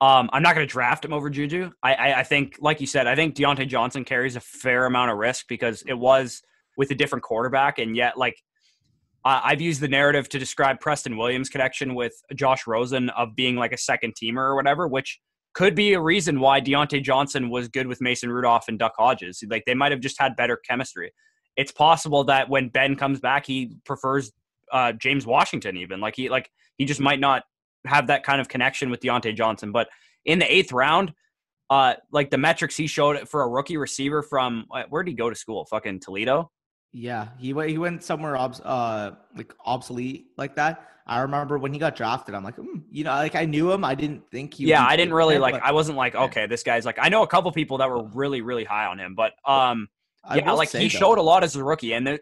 Um, 0.00 0.28
I'm 0.32 0.42
not 0.42 0.54
going 0.54 0.66
to 0.66 0.70
draft 0.70 1.04
him 1.04 1.12
over 1.12 1.30
Juju. 1.30 1.70
I, 1.82 1.94
I, 1.94 2.20
I 2.20 2.22
think, 2.22 2.56
like 2.60 2.80
you 2.80 2.86
said, 2.86 3.06
I 3.06 3.14
think 3.14 3.34
Diontae 3.34 3.66
Johnson 3.66 4.04
carries 4.04 4.36
a 4.36 4.40
fair 4.40 4.84
amount 4.84 5.10
of 5.10 5.16
risk 5.16 5.46
because 5.48 5.82
it 5.86 5.94
was 5.94 6.42
with 6.76 6.90
a 6.90 6.94
different 6.94 7.22
quarterback, 7.22 7.78
and 7.78 7.96
yet 7.96 8.18
like 8.18 8.36
I've 9.26 9.60
used 9.60 9.80
the 9.80 9.88
narrative 9.88 10.28
to 10.28 10.38
describe 10.38 10.78
Preston 10.78 11.16
Williams' 11.16 11.48
connection 11.48 11.96
with 11.96 12.12
Josh 12.36 12.66
Rosen 12.66 13.10
of 13.10 13.34
being 13.34 13.56
like 13.56 13.72
a 13.72 13.76
second 13.76 14.14
teamer 14.14 14.38
or 14.38 14.54
whatever, 14.54 14.86
which 14.86 15.20
could 15.52 15.74
be 15.74 15.94
a 15.94 16.00
reason 16.00 16.38
why 16.38 16.60
Diontae 16.60 17.02
Johnson 17.02 17.50
was 17.50 17.66
good 17.66 17.88
with 17.88 18.00
Mason 18.00 18.30
Rudolph 18.30 18.68
and 18.68 18.78
Duck 18.78 18.92
Hodges. 18.96 19.42
Like 19.48 19.64
they 19.66 19.74
might 19.74 19.90
have 19.90 20.00
just 20.00 20.20
had 20.20 20.36
better 20.36 20.56
chemistry. 20.56 21.12
It's 21.56 21.72
possible 21.72 22.22
that 22.24 22.48
when 22.48 22.68
Ben 22.68 22.94
comes 22.94 23.18
back, 23.18 23.46
he 23.46 23.72
prefers 23.84 24.30
uh, 24.70 24.92
James 24.92 25.26
Washington 25.26 25.76
even. 25.76 26.00
Like 26.00 26.14
he 26.14 26.28
like 26.28 26.48
he 26.76 26.84
just 26.84 27.00
might 27.00 27.18
not 27.18 27.42
have 27.86 28.08
that 28.08 28.22
kind 28.22 28.40
of 28.40 28.48
connection 28.48 28.90
with 28.90 29.00
Diontae 29.00 29.36
Johnson. 29.36 29.72
But 29.72 29.88
in 30.24 30.38
the 30.38 30.52
eighth 30.52 30.72
round, 30.72 31.12
uh, 31.70 31.94
like 32.12 32.30
the 32.30 32.38
metrics 32.38 32.76
he 32.76 32.86
showed 32.86 33.28
for 33.28 33.42
a 33.42 33.48
rookie 33.48 33.76
receiver 33.76 34.22
from 34.22 34.66
uh, 34.72 34.84
where 34.88 35.02
did 35.02 35.10
he 35.10 35.16
go 35.16 35.30
to 35.30 35.36
school? 35.36 35.64
Fucking 35.66 36.00
Toledo. 36.00 36.50
Yeah, 36.92 37.28
he 37.38 37.52
went 37.52 37.70
he 37.70 37.78
went 37.78 38.02
somewhere 38.02 38.36
obs- 38.36 38.60
uh 38.60 39.12
like 39.36 39.52
obsolete 39.64 40.28
like 40.36 40.56
that. 40.56 40.88
I 41.06 41.20
remember 41.20 41.56
when 41.56 41.72
he 41.72 41.78
got 41.78 41.94
drafted, 41.94 42.34
I'm 42.34 42.42
like, 42.42 42.56
mm, 42.56 42.82
you 42.90 43.04
know, 43.04 43.12
like 43.12 43.36
I 43.36 43.44
knew 43.44 43.70
him. 43.70 43.84
I 43.84 43.94
didn't 43.94 44.28
think 44.30 44.54
he. 44.54 44.66
Yeah, 44.66 44.84
I 44.84 44.96
didn't 44.96 45.14
really 45.14 45.38
like. 45.38 45.54
But, 45.54 45.62
I 45.62 45.72
wasn't 45.72 45.96
like, 45.96 46.16
okay, 46.16 46.46
this 46.46 46.64
guy's 46.64 46.84
like. 46.84 46.98
I 47.00 47.08
know 47.08 47.22
a 47.22 47.28
couple 47.28 47.52
people 47.52 47.78
that 47.78 47.88
were 47.88 48.02
really, 48.02 48.40
really 48.40 48.64
high 48.64 48.86
on 48.86 48.98
him, 48.98 49.14
but 49.14 49.32
um, 49.44 49.88
I 50.28 50.36
yeah, 50.38 50.52
like 50.52 50.70
he 50.70 50.84
though, 50.84 50.88
showed 50.88 51.18
a 51.18 51.22
lot 51.22 51.44
as 51.44 51.54
a 51.54 51.62
rookie, 51.62 51.92
and 51.92 52.06
there, 52.06 52.18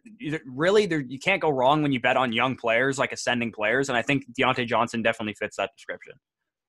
really, 0.47 0.87
there, 0.87 1.01
you 1.01 1.19
can't 1.19 1.41
go 1.41 1.49
wrong 1.49 1.83
when 1.83 1.93
you 1.93 2.01
bet 2.01 2.17
on 2.17 2.33
young 2.33 2.55
players, 2.57 2.99
like 2.99 3.13
ascending 3.13 3.53
players, 3.53 3.89
and 3.89 3.97
I 3.97 4.03
think 4.03 4.25
Diontae 4.39 4.67
Johnson 4.67 5.03
definitely 5.03 5.35
fits 5.35 5.57
that 5.57 5.71
description. 5.77 6.15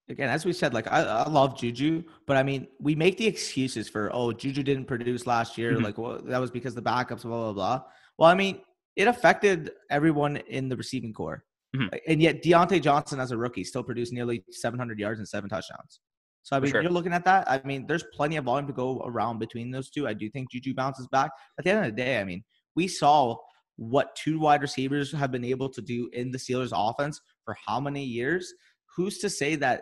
Again, 0.08 0.30
as 0.30 0.46
we 0.46 0.54
said, 0.54 0.74
like 0.74 0.92
I, 0.92 1.02
I 1.02 1.30
love 1.30 1.58
Juju, 1.58 2.04
but 2.26 2.38
I 2.38 2.44
mean, 2.44 2.68
we 2.80 2.96
make 2.96 3.18
the 3.18 3.28
excuses 3.28 3.90
for 3.90 4.10
oh, 4.14 4.32
Juju 4.32 4.64
didn't 4.64 4.86
produce 4.86 5.28
last 5.28 5.58
year, 5.58 5.74
mm-hmm. 5.74 5.84
like 5.84 5.98
well, 5.98 6.22
that 6.24 6.40
was 6.40 6.52
because 6.52 6.74
the 6.74 6.82
backups, 6.82 7.24
blah 7.24 7.52
blah 7.52 7.54
blah. 7.54 7.82
Well, 8.18 8.30
I 8.30 8.36
mean, 8.36 8.62
it 8.96 9.08
affected 9.08 9.72
everyone 9.90 10.38
in 10.38 10.70
the 10.70 10.78
receiving 10.78 11.12
corps, 11.12 11.44
mm-hmm. 11.76 11.96
and 12.08 12.22
yet 12.22 12.44
Diontae 12.44 12.82
Johnson 12.82 13.20
as 13.20 13.32
a 13.32 13.38
rookie 13.38 13.64
still 13.64 13.84
produced 13.84 14.14
nearly 14.14 14.44
700 14.52 15.00
yards 15.00 15.20
and 15.20 15.28
seven 15.28 15.50
touchdowns. 15.50 16.00
So 16.46 16.56
I 16.56 16.60
mean, 16.60 16.70
sure. 16.70 16.84
you're 16.84 16.92
looking 16.92 17.12
at 17.12 17.26
that. 17.26 17.50
I 17.50 17.60
mean, 17.66 17.88
there's 17.88 18.06
plenty 18.14 18.36
of 18.36 18.46
volume 18.46 18.68
to 18.68 18.74
go 18.74 19.02
around 19.04 19.40
between 19.40 19.72
those 19.72 19.90
two. 19.90 20.08
I 20.08 20.14
do 20.14 20.30
think 20.30 20.52
Juju 20.52 20.76
bounces 20.76 21.08
back. 21.08 21.32
At 21.58 21.66
the 21.66 21.72
end 21.72 21.80
of 21.80 21.86
the 21.86 22.04
day, 22.04 22.20
I 22.20 22.24
mean, 22.24 22.44
we 22.76 22.88
saw 22.88 23.36
what 23.78 24.16
two 24.16 24.40
wide 24.40 24.62
receivers 24.62 25.12
have 25.12 25.32
been 25.32 25.44
able 25.44 25.70
to 25.70 25.82
do 25.82 26.08
in 26.14 26.30
the 26.30 26.38
Steelers 26.38 26.70
offense 26.72 27.20
for 27.46 27.58
how 27.66 27.80
many 27.80 28.04
years. 28.04 28.54
Who's 28.96 29.18
to 29.20 29.30
say 29.30 29.56
that 29.56 29.82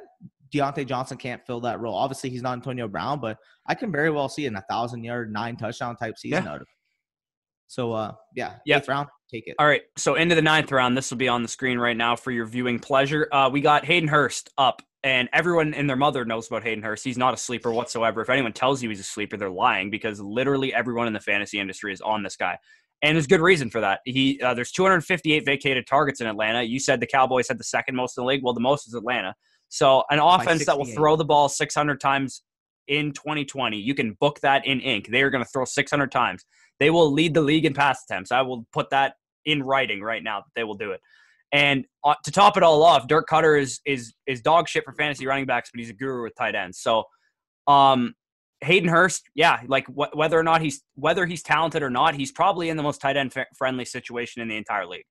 Diontae 0.56 0.88
Johnson 0.88 1.18
can't 1.18 1.46
fill 1.46 1.60
that 1.60 1.82
role? 1.82 1.96
Obviously, 1.96 2.30
he's 2.30 2.42
not 2.42 2.54
Antonio 2.54 2.88
Brown, 2.88 3.20
but 3.20 3.40
I 3.68 3.76
can 3.76 3.92
very 3.92 4.10
well 4.10 4.30
see 4.30 4.46
an 4.46 4.56
a 4.56 4.64
thousand 4.70 5.04
yard, 5.04 5.34
nine 5.34 5.58
touchdown 5.58 5.98
type 5.98 6.18
season 6.18 6.46
yeah. 6.46 6.50
out 6.50 6.56
of 6.56 6.62
him. 6.62 6.68
So 7.74 7.92
uh, 7.92 8.12
yeah, 8.36 8.58
yeah, 8.68 8.78
eighth 8.78 8.88
round, 8.88 9.10
take 9.32 9.48
it. 9.48 9.56
All 9.58 9.66
right, 9.66 9.82
so 9.98 10.14
into 10.14 10.36
the 10.36 10.44
ninth 10.44 10.72
round. 10.72 10.96
This 10.96 11.10
will 11.10 11.18
be 11.18 11.28
on 11.28 11.42
the 11.42 11.50
screen 11.50 11.80
right 11.80 11.98
now 11.98 12.16
for 12.16 12.30
your 12.30 12.46
viewing 12.46 12.78
pleasure. 12.78 13.28
Uh, 13.32 13.50
we 13.52 13.62
got 13.62 13.84
Hayden 13.84 14.08
Hurst 14.08 14.52
up 14.60 14.84
and 15.04 15.28
everyone 15.34 15.74
and 15.74 15.90
their 15.90 15.98
mother 15.98 16.24
knows 16.24 16.48
about 16.48 16.62
Hayden 16.62 16.84
Hurst. 16.84 17.04
He's 17.04 17.18
not 17.18 17.34
a 17.34 17.38
sleeper 17.38 17.72
whatsoever. 17.72 18.22
If 18.22 18.30
anyone 18.30 18.54
tells 18.54 18.84
you 18.84 18.90
he's 18.90 19.00
a 19.00 19.04
sleeper, 19.04 19.38
they're 19.38 19.50
lying 19.50 19.90
because 19.90 20.20
literally 20.20 20.72
everyone 20.72 21.08
in 21.08 21.14
the 21.14 21.20
fantasy 21.20 21.60
industry 21.60 21.92
is 21.92 22.00
on 22.00 22.22
this 22.22 22.36
guy, 22.36 22.60
and 23.02 23.16
there's 23.16 23.26
good 23.26 23.42
reason 23.42 23.72
for 23.72 23.82
that. 23.82 24.02
He 24.06 24.40
uh, 24.40 24.54
there's 24.54 24.72
258 24.72 25.44
vacated 25.44 25.88
targets 25.88 26.22
in 26.22 26.28
Atlanta. 26.28 26.62
You 26.62 26.80
said 26.80 27.00
the 27.00 27.08
Cowboys 27.08 27.48
had 27.48 27.58
the 27.58 27.64
second 27.64 27.96
most 27.96 28.20
in 28.20 28.24
the 28.24 28.28
league. 28.28 28.44
Well, 28.44 28.54
the 28.54 28.60
most 28.60 28.88
is 28.88 28.94
Atlanta. 28.94 29.34
So 29.70 30.04
an 30.12 30.20
offense 30.20 30.68
that 30.68 30.78
will 30.78 30.86
throw 30.86 31.16
the 31.16 31.26
ball 31.26 31.50
600 31.50 32.00
times 32.00 32.44
in 32.88 33.12
2020, 33.12 33.78
you 33.78 33.94
can 33.96 34.14
book 34.20 34.40
that 34.42 34.66
in 34.66 34.80
ink. 34.80 35.08
They 35.10 35.22
are 35.22 35.30
going 35.30 35.44
to 35.44 35.50
throw 35.50 35.66
600 35.66 36.12
times. 36.12 36.46
They 36.80 36.90
will 36.90 37.12
lead 37.12 37.34
the 37.34 37.42
league 37.42 37.66
in 37.66 37.74
pass 37.74 38.04
attempts. 38.10 38.32
I 38.32 38.42
will 38.42 38.66
put 38.74 38.90
that 38.90 39.14
in 39.46 39.64
writing 39.64 40.02
right 40.02 40.24
now 40.24 40.40
that 40.40 40.52
they 40.56 40.64
will 40.64 40.76
do 40.76 40.92
it. 40.92 41.02
And 41.52 41.86
uh, 42.04 42.16
to 42.24 42.32
top 42.32 42.58
it 42.58 42.64
all 42.64 42.84
off, 42.84 43.08
Dirk 43.08 43.28
Koetter 43.30 43.62
is 43.62 43.80
is 43.86 44.14
is 44.26 44.42
dog 44.42 44.68
shit 44.68 44.84
for 44.84 44.94
fantasy 44.94 45.28
running 45.28 45.46
backs, 45.46 45.70
but 45.72 45.80
he's 45.80 45.92
a 45.92 45.94
guru 45.94 46.24
with 46.24 46.34
tight 46.36 46.56
ends. 46.56 46.80
So, 46.80 47.04
um, 47.68 48.16
Hayden 48.62 48.90
Hurst, 48.90 49.30
yeah, 49.36 49.60
like 49.68 49.86
wh- 49.88 50.16
whether 50.16 50.40
or 50.40 50.44
not 50.44 50.62
he's 50.62 50.82
whether 50.96 51.28
he's 51.28 51.44
talented 51.44 51.84
or 51.84 51.92
not, 51.92 52.16
he's 52.16 52.32
probably 52.32 52.70
in 52.70 52.78
the 52.78 52.82
most 52.82 53.02
tight 53.02 53.18
end 53.18 53.34
f- 53.36 53.48
friendly 53.56 53.86
situation 53.86 54.42
in 54.42 54.48
the 54.48 54.58
entire 54.58 54.88
league. 54.88 55.06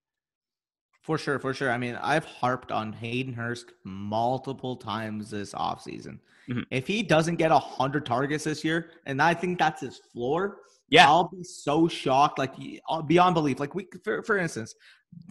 For 1.02 1.18
sure, 1.18 1.38
for 1.38 1.52
sure. 1.52 1.70
I 1.70 1.78
mean, 1.78 1.98
I've 2.00 2.24
harped 2.24 2.70
on 2.70 2.92
Hayden 2.92 3.34
Hurst 3.34 3.72
multiple 3.84 4.76
times 4.76 5.30
this 5.30 5.52
offseason. 5.52 6.18
Mm-hmm. 6.48 6.60
If 6.70 6.86
he 6.86 7.02
doesn't 7.02 7.36
get 7.36 7.50
100 7.50 8.06
targets 8.06 8.44
this 8.44 8.64
year, 8.64 8.90
and 9.06 9.20
I 9.20 9.34
think 9.34 9.58
that's 9.58 9.80
his 9.80 9.98
floor, 10.12 10.58
yeah, 10.88 11.08
I'll 11.08 11.28
be 11.28 11.42
so 11.42 11.88
shocked, 11.88 12.38
like 12.38 12.52
beyond 13.06 13.34
belief. 13.34 13.58
Like 13.58 13.74
we, 13.74 13.86
for, 14.04 14.22
for 14.22 14.38
instance, 14.38 14.74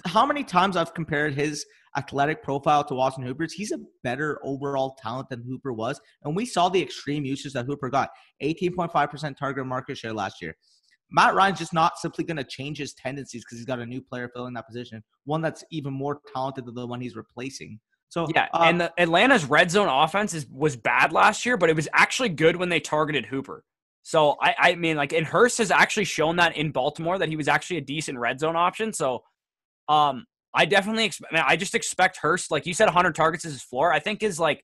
how 0.06 0.26
many 0.26 0.44
times 0.44 0.76
I've 0.76 0.94
compared 0.94 1.36
his 1.36 1.66
athletic 1.98 2.42
profile 2.44 2.84
to 2.86 3.00
Austin 3.00 3.24
Hooper's. 3.24 3.54
He's 3.54 3.72
a 3.72 3.80
better 4.04 4.40
overall 4.44 4.98
talent 5.02 5.30
than 5.30 5.44
Hooper 5.44 5.74
was. 5.74 6.00
And 6.24 6.36
we 6.36 6.46
saw 6.46 6.70
the 6.70 6.82
extreme 6.82 7.26
uses 7.26 7.54
that 7.54 7.66
Hooper 7.66 7.90
got 7.90 8.10
18.5% 8.42 9.38
target 9.38 9.66
market 9.66 9.98
share 9.98 10.14
last 10.14 10.42
year. 10.42 10.56
Matt 11.12 11.36
Ryan's 11.36 11.60
just 11.60 11.74
not 11.74 11.97
simply 11.97 12.24
going 12.24 12.38
to 12.38 12.43
change 12.43 12.78
his 12.78 12.93
tendencies 12.93 13.43
because 13.43 13.58
he's 13.58 13.65
got 13.65 13.80
a 13.80 13.86
new 13.86 14.02
player 14.02 14.30
filling 14.34 14.54
that 14.54 14.67
position, 14.67 15.04
one 15.26 15.41
that's 15.41 15.63
even 15.71 15.93
more 15.93 16.19
talented 16.34 16.65
than 16.65 16.76
the 16.76 16.88
one 16.88 17.02
he's 17.02 17.15
replacing. 17.15 17.80
So 18.10 18.28
yeah, 18.34 18.47
um, 18.54 18.67
and 18.67 18.82
the 18.82 18.93
Atlanta's 18.97 19.45
red 19.45 19.71
zone 19.71 19.88
offense 19.88 20.34
is, 20.34 20.45
was 20.47 20.76
bad 20.76 21.13
last 21.13 21.45
year, 21.45 21.58
but 21.58 21.69
it 21.69 21.76
was 21.76 21.88
actually 21.93 22.30
good 22.30 22.56
when 22.56 22.69
they 22.69 22.80
targeted 22.80 23.26
Hooper. 23.26 23.63
So 24.04 24.36
I, 24.41 24.56
I 24.58 24.76
mean, 24.76 24.97
like, 24.97 25.13
and 25.13 25.26
Hurst 25.26 25.60
has 25.60 25.71
actually 25.71 26.06
shown 26.06 26.38
that 26.38 26.58
in 26.58 26.71
Baltimore 26.71 27.17
that 27.19 27.30
he 27.30 27.36
was 27.36 27.47
actually 27.47 27.78
a 27.78 27.82
decent 27.82 28.17
red 28.17 28.39
zone 28.39 28.56
option. 28.56 28.93
So 28.93 29.24
Um, 29.88 30.26
I 30.54 30.65
definitely 30.65 31.06
expect. 31.06 31.34
I 31.34 31.56
just 31.56 31.76
expect 31.76 32.17
Hurst, 32.17 32.52
like 32.52 32.65
you 32.65 32.74
said, 32.74 32.86
100 32.86 33.15
targets 33.15 33.45
is 33.45 33.54
his 33.54 33.63
floor. 33.63 33.93
I 33.93 34.00
think 34.00 34.24
is 34.24 34.39
like 34.39 34.63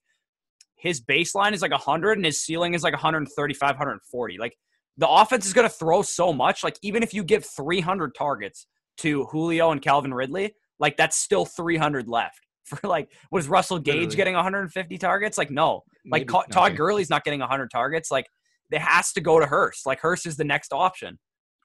his 0.75 1.01
baseline 1.01 1.53
is 1.53 1.62
like 1.62 1.71
100 1.71 2.17
and 2.17 2.25
his 2.25 2.41
ceiling 2.41 2.73
is 2.73 2.83
like 2.83 2.93
135, 2.93 3.69
140. 3.69 4.38
Like 4.38 4.57
the 4.97 5.07
offense 5.07 5.45
is 5.45 5.53
going 5.53 5.67
to 5.67 5.73
throw 5.73 6.01
so 6.01 6.33
much. 6.33 6.63
Like 6.63 6.77
even 6.81 7.03
if 7.03 7.13
you 7.13 7.23
give 7.23 7.45
300 7.45 8.15
targets 8.15 8.67
to 8.97 9.25
Julio 9.25 9.71
and 9.71 9.81
Calvin 9.81 10.13
Ridley, 10.13 10.55
like 10.79 10.97
that's 10.97 11.17
still 11.17 11.45
300 11.45 12.07
left. 12.07 12.39
For 12.65 12.86
like, 12.88 13.10
was 13.31 13.47
Russell 13.47 13.79
Gage 13.79 13.95
Literally. 13.95 14.15
getting 14.17 14.33
150 14.36 14.97
targets? 14.97 15.38
Like 15.38 15.49
no. 15.49 15.83
Like 16.10 16.29
Maybe, 16.29 16.51
Todd 16.51 16.75
Gurley's 16.75 17.10
not 17.10 17.23
getting 17.23 17.39
100 17.39 17.71
targets. 17.71 18.12
Like 18.12 18.27
it 18.71 18.81
has 18.81 19.13
to 19.13 19.21
go 19.21 19.39
to 19.39 19.45
Hurst. 19.45 19.86
Like 19.86 19.99
Hurst 20.01 20.25
is 20.25 20.36
the 20.36 20.43
next 20.43 20.73
option. 20.73 21.17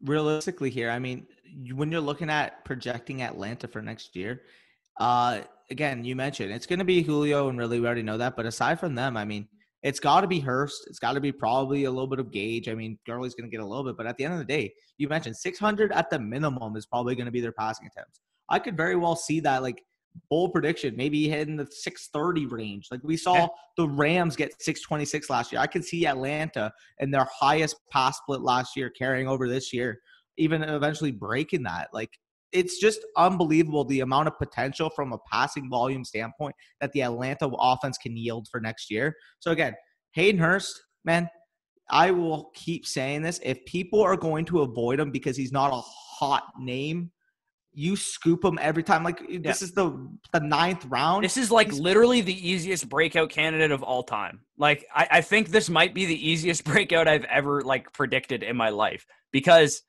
Realistically, 0.05 0.71
here, 0.71 0.91
I 0.91 0.99
mean, 0.99 1.27
when 1.75 1.91
you're 1.91 2.01
looking 2.01 2.31
at 2.31 2.65
projecting 2.65 3.23
Atlanta 3.23 3.69
for 3.69 3.81
next 3.81 4.17
year, 4.17 4.43
uh, 5.01 5.41
again, 5.71 6.05
you 6.05 6.15
mentioned 6.17 6.53
it's 6.53 6.67
going 6.67 6.81
to 6.81 6.85
be 6.85 7.03
Julio 7.03 7.49
and 7.49 7.59
really 7.59 7.81
we 7.81 7.87
already 7.87 8.03
know 8.03 8.19
that. 8.19 8.37
But 8.37 8.47
aside 8.47 8.79
from 8.79 8.95
them, 8.95 9.17
I 9.17 9.25
mean, 9.25 9.49
it's 9.83 10.01
got 10.01 10.21
to 10.21 10.27
be 10.27 10.39
Hurst. 10.39 10.85
It's 10.87 10.99
got 10.99 11.15
to 11.15 11.21
be 11.21 11.33
probably 11.33 11.85
a 11.85 11.91
little 11.91 12.07
bit 12.07 12.21
of 12.21 12.31
Gage. 12.31 12.69
I 12.69 12.75
mean, 12.75 12.99
Gurley's 13.07 13.35
going 13.35 13.51
to 13.51 13.55
get 13.55 13.63
a 13.63 13.67
little 13.67 13.85
bit, 13.85 13.97
but 13.97 14.07
at 14.07 14.17
the 14.17 14.25
end 14.25 14.33
of 14.33 14.39
the 14.39 14.45
day, 14.45 14.73
you 14.99 15.09
mentioned 15.09 15.37
600 15.37 15.93
at 15.93 16.09
the 16.11 16.19
minimum 16.19 16.77
is 16.77 16.87
probably 16.87 17.15
going 17.15 17.27
to 17.27 17.33
be 17.33 17.41
their 17.41 17.53
passing 17.53 17.89
attempts. 17.89 18.21
I 18.49 18.59
could 18.59 18.77
very 18.77 18.97
well 18.97 19.17
see 19.17 19.41
that 19.41 19.63
like 19.63 19.83
bold 20.31 20.53
prediction, 20.53 20.95
maybe 20.97 21.29
hitting 21.29 21.57
the 21.57 21.67
630 21.67 22.47
range. 22.47 22.89
Like 22.91 23.01
we 23.03 23.17
saw 23.17 23.35
yeah. 23.35 23.47
the 23.77 23.89
Rams 23.89 24.37
get 24.37 24.51
626 24.63 25.31
last 25.31 25.53
year. 25.53 25.61
I 25.61 25.67
could 25.67 25.85
see 25.85 26.07
Atlanta 26.07 26.73
and 27.01 27.13
their 27.13 27.27
highest 27.33 27.77
pass 27.91 28.19
split 28.19 28.41
last 28.41 28.77
year 28.77 28.91
carrying 28.91 29.27
over 29.27 29.49
this 29.49 29.73
year, 29.73 30.01
even 30.37 30.63
eventually 30.63 31.11
breaking 31.11 31.63
that. 31.65 31.89
Like 31.93 32.11
it's 32.53 32.79
just 32.79 33.01
unbelievable 33.17 33.85
the 33.85 34.01
amount 34.01 34.29
of 34.29 34.39
potential 34.39 34.91
from 34.91 35.13
a 35.13 35.19
passing 35.31 35.69
volume 35.71 36.05
standpoint 36.05 36.55
that 36.81 36.93
the 36.93 37.03
Atlanta 37.03 37.49
offense 37.59 37.99
can 37.99 38.17
yield 38.17 38.47
for 38.51 38.61
next 38.61 38.91
year. 38.91 39.15
So 39.41 39.51
again, 39.51 39.75
Hayden 40.13 40.41
Hurst, 40.41 40.81
man, 41.05 41.29
I 41.91 42.11
will 42.11 42.51
keep 42.55 42.87
saying 42.87 43.23
this. 43.23 43.41
If 43.43 43.65
people 43.65 44.01
are 44.01 44.17
going 44.17 44.45
to 44.47 44.61
avoid 44.61 45.01
him 45.01 45.11
because 45.11 45.37
he's 45.37 45.53
not 45.53 45.73
a 45.73 45.81
hot 45.81 46.45
name, 46.59 47.11
you 47.75 47.97
scoop 47.97 48.45
him 48.45 48.59
every 48.61 48.83
time. 48.83 49.03
Like 49.03 49.21
this 49.43 49.61
yeah. 49.61 49.65
is 49.65 49.73
the 49.73 50.09
the 50.33 50.41
ninth 50.41 50.85
round. 50.87 51.25
This 51.25 51.37
is 51.37 51.51
like 51.51 51.69
he's- 51.69 51.81
literally 51.81 52.21
the 52.21 52.49
easiest 52.49 52.89
breakout 52.89 53.31
candidate 53.31 53.73
of 53.73 53.83
all 53.83 54.03
time. 54.03 54.41
Like 54.59 54.87
I, 54.95 55.09
I 55.11 55.21
think 55.23 55.49
this 55.49 55.71
might 55.71 55.95
be 55.95 56.07
the 56.07 56.29
easiest 56.29 56.65
breakout 56.73 57.09
I've 57.09 57.25
ever 57.25 57.63
like 57.63 57.93
predicted 57.93 58.43
in 58.43 58.57
my 58.57 58.69
life 58.69 59.07
because, 59.33 59.83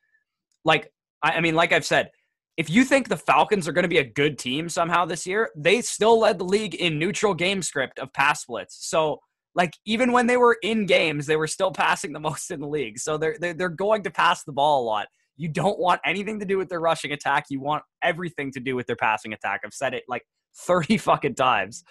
like 0.64 0.92
I, 1.22 1.34
I 1.34 1.42
mean, 1.42 1.56
like 1.56 1.74
I've 1.74 1.86
said, 1.86 2.10
if 2.58 2.70
you 2.70 2.84
think 2.84 3.10
the 3.10 3.18
Falcons 3.18 3.68
are 3.68 3.72
going 3.72 3.84
to 3.84 3.90
be 3.90 3.98
a 3.98 4.04
good 4.04 4.38
team 4.38 4.70
somehow 4.70 5.06
this 5.06 5.26
year, 5.26 5.50
they 5.56 5.82
still 5.82 6.20
led 6.20 6.38
the 6.38 6.44
league 6.44 6.76
in 6.76 7.00
neutral 7.00 7.34
game 7.34 7.62
script 7.62 8.00
of 8.00 8.14
pass 8.14 8.42
splits. 8.42 8.78
So, 8.88 9.20
like 9.56 9.74
even 9.86 10.12
when 10.12 10.28
they 10.28 10.38
were 10.38 10.58
in 10.64 10.86
games, 10.86 11.26
they 11.26 11.36
were 11.36 11.48
still 11.48 11.72
passing 11.72 12.14
the 12.14 12.20
most 12.28 12.52
in 12.52 12.60
the 12.60 12.68
league. 12.68 13.00
So 13.00 13.18
they're 13.18 13.36
they're, 13.40 13.54
they're 13.54 13.70
going 13.70 14.04
to 14.04 14.12
pass 14.12 14.44
the 14.44 14.52
ball 14.52 14.84
a 14.84 14.86
lot. 14.86 15.08
You 15.36 15.50
don't 15.50 15.80
want 15.80 16.00
anything 16.06 16.40
to 16.40 16.46
do 16.46 16.58
with 16.58 16.70
their 16.70 16.80
rushing 16.80 17.12
attack. 17.12 17.46
You 17.50 17.60
want 17.60 17.84
everything 18.04 18.52
to 18.52 18.60
do 18.60 18.76
with 18.76 18.86
their 18.86 18.96
passing 18.96 19.34
attack. 19.34 19.62
I've 19.66 19.74
said 19.74 19.94
it 19.94 20.04
like 20.08 20.24
30 20.56 20.98
fucking 20.98 21.36
times. 21.36 21.84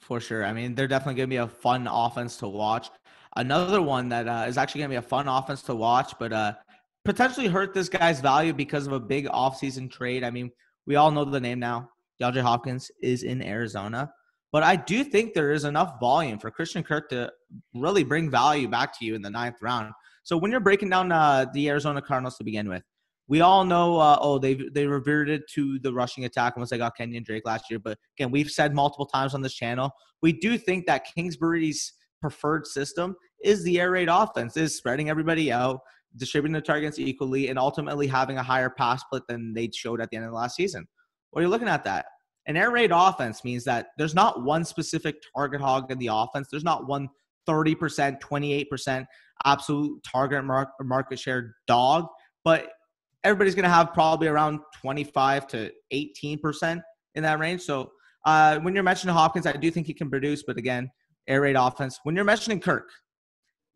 For 0.00 0.20
sure. 0.20 0.44
I 0.44 0.52
mean, 0.52 0.76
they're 0.76 0.86
definitely 0.86 1.14
going 1.14 1.28
to 1.28 1.34
be 1.34 1.36
a 1.38 1.48
fun 1.48 1.88
offense 1.90 2.36
to 2.36 2.48
watch. 2.48 2.88
Another 3.36 3.82
one 3.82 4.08
that 4.10 4.28
uh, 4.28 4.44
is 4.46 4.56
actually 4.56 4.80
going 4.80 4.90
to 4.90 4.94
be 4.94 4.98
a 4.98 5.08
fun 5.08 5.26
offense 5.26 5.62
to 5.62 5.74
watch, 5.74 6.14
but 6.18 6.32
uh, 6.32 6.52
potentially 7.08 7.46
hurt 7.46 7.72
this 7.72 7.88
guy's 7.88 8.20
value 8.20 8.52
because 8.52 8.86
of 8.86 8.92
a 8.92 9.00
big 9.00 9.26
offseason 9.28 9.90
trade. 9.90 10.22
I 10.22 10.30
mean, 10.30 10.50
we 10.86 10.96
all 10.96 11.10
know 11.10 11.24
the 11.24 11.40
name 11.40 11.58
now. 11.58 11.88
DeAndre 12.20 12.42
Hopkins 12.42 12.90
is 13.02 13.22
in 13.22 13.40
Arizona. 13.40 14.12
But 14.52 14.62
I 14.62 14.76
do 14.76 15.02
think 15.04 15.32
there 15.32 15.50
is 15.52 15.64
enough 15.64 15.98
volume 16.00 16.38
for 16.38 16.50
Christian 16.50 16.82
Kirk 16.82 17.08
to 17.08 17.32
really 17.74 18.04
bring 18.04 18.30
value 18.30 18.68
back 18.68 18.98
to 18.98 19.06
you 19.06 19.14
in 19.14 19.22
the 19.22 19.30
ninth 19.30 19.56
round. 19.62 19.94
So 20.22 20.36
when 20.36 20.50
you're 20.50 20.60
breaking 20.60 20.90
down 20.90 21.10
uh, 21.10 21.46
the 21.54 21.70
Arizona 21.70 22.02
Cardinals 22.02 22.36
to 22.36 22.44
begin 22.44 22.68
with, 22.68 22.82
we 23.26 23.40
all 23.40 23.64
know, 23.64 23.98
uh, 23.98 24.18
oh, 24.20 24.38
they 24.38 24.54
they 24.74 24.86
reverted 24.86 25.44
to 25.54 25.78
the 25.78 25.92
rushing 25.94 26.26
attack 26.26 26.58
once 26.58 26.68
they 26.68 26.76
got 26.76 26.96
Kenyan 26.98 27.24
Drake 27.24 27.46
last 27.46 27.70
year. 27.70 27.78
But 27.78 27.96
again, 28.18 28.30
we've 28.30 28.50
said 28.50 28.74
multiple 28.74 29.06
times 29.06 29.34
on 29.34 29.40
this 29.40 29.54
channel, 29.54 29.92
we 30.20 30.34
do 30.34 30.58
think 30.58 30.84
that 30.86 31.06
Kingsbury's 31.14 31.94
preferred 32.20 32.66
system 32.66 33.16
is 33.42 33.62
the 33.64 33.80
air 33.80 33.92
raid 33.92 34.08
offense, 34.10 34.58
is 34.58 34.76
spreading 34.76 35.08
everybody 35.08 35.50
out, 35.50 35.80
distributing 36.16 36.54
the 36.54 36.60
targets 36.60 36.98
equally, 36.98 37.48
and 37.48 37.58
ultimately 37.58 38.06
having 38.06 38.38
a 38.38 38.42
higher 38.42 38.70
pass 38.70 39.02
split 39.02 39.22
than 39.28 39.54
they 39.54 39.70
showed 39.74 40.00
at 40.00 40.10
the 40.10 40.16
end 40.16 40.24
of 40.24 40.30
the 40.30 40.36
last 40.36 40.56
season. 40.56 40.86
Well, 41.32 41.42
you're 41.42 41.50
looking 41.50 41.68
at 41.68 41.84
that. 41.84 42.06
An 42.46 42.56
air 42.56 42.70
raid 42.70 42.90
offense 42.94 43.44
means 43.44 43.64
that 43.64 43.88
there's 43.98 44.14
not 44.14 44.42
one 44.42 44.64
specific 44.64 45.16
target 45.36 45.60
hog 45.60 45.90
in 45.92 45.98
the 45.98 46.08
offense. 46.10 46.48
There's 46.50 46.64
not 46.64 46.86
one 46.86 47.08
30%, 47.46 48.20
28% 48.20 49.06
absolute 49.44 50.02
target 50.02 50.44
market 50.80 51.18
share 51.18 51.54
dog, 51.66 52.06
but 52.44 52.70
everybody's 53.24 53.54
going 53.54 53.64
to 53.64 53.70
have 53.70 53.92
probably 53.92 54.28
around 54.28 54.60
25 54.80 55.46
to 55.48 55.70
18% 55.92 56.80
in 57.14 57.22
that 57.22 57.38
range. 57.38 57.62
So 57.62 57.92
uh, 58.24 58.58
when 58.60 58.74
you're 58.74 58.82
mentioning 58.82 59.14
Hopkins, 59.14 59.46
I 59.46 59.52
do 59.52 59.70
think 59.70 59.86
he 59.86 59.94
can 59.94 60.10
produce, 60.10 60.42
but 60.46 60.58
again, 60.58 60.90
air 61.28 61.40
raid 61.40 61.56
offense. 61.56 61.98
When 62.02 62.14
you're 62.14 62.24
mentioning 62.24 62.60
Kirk, 62.60 62.88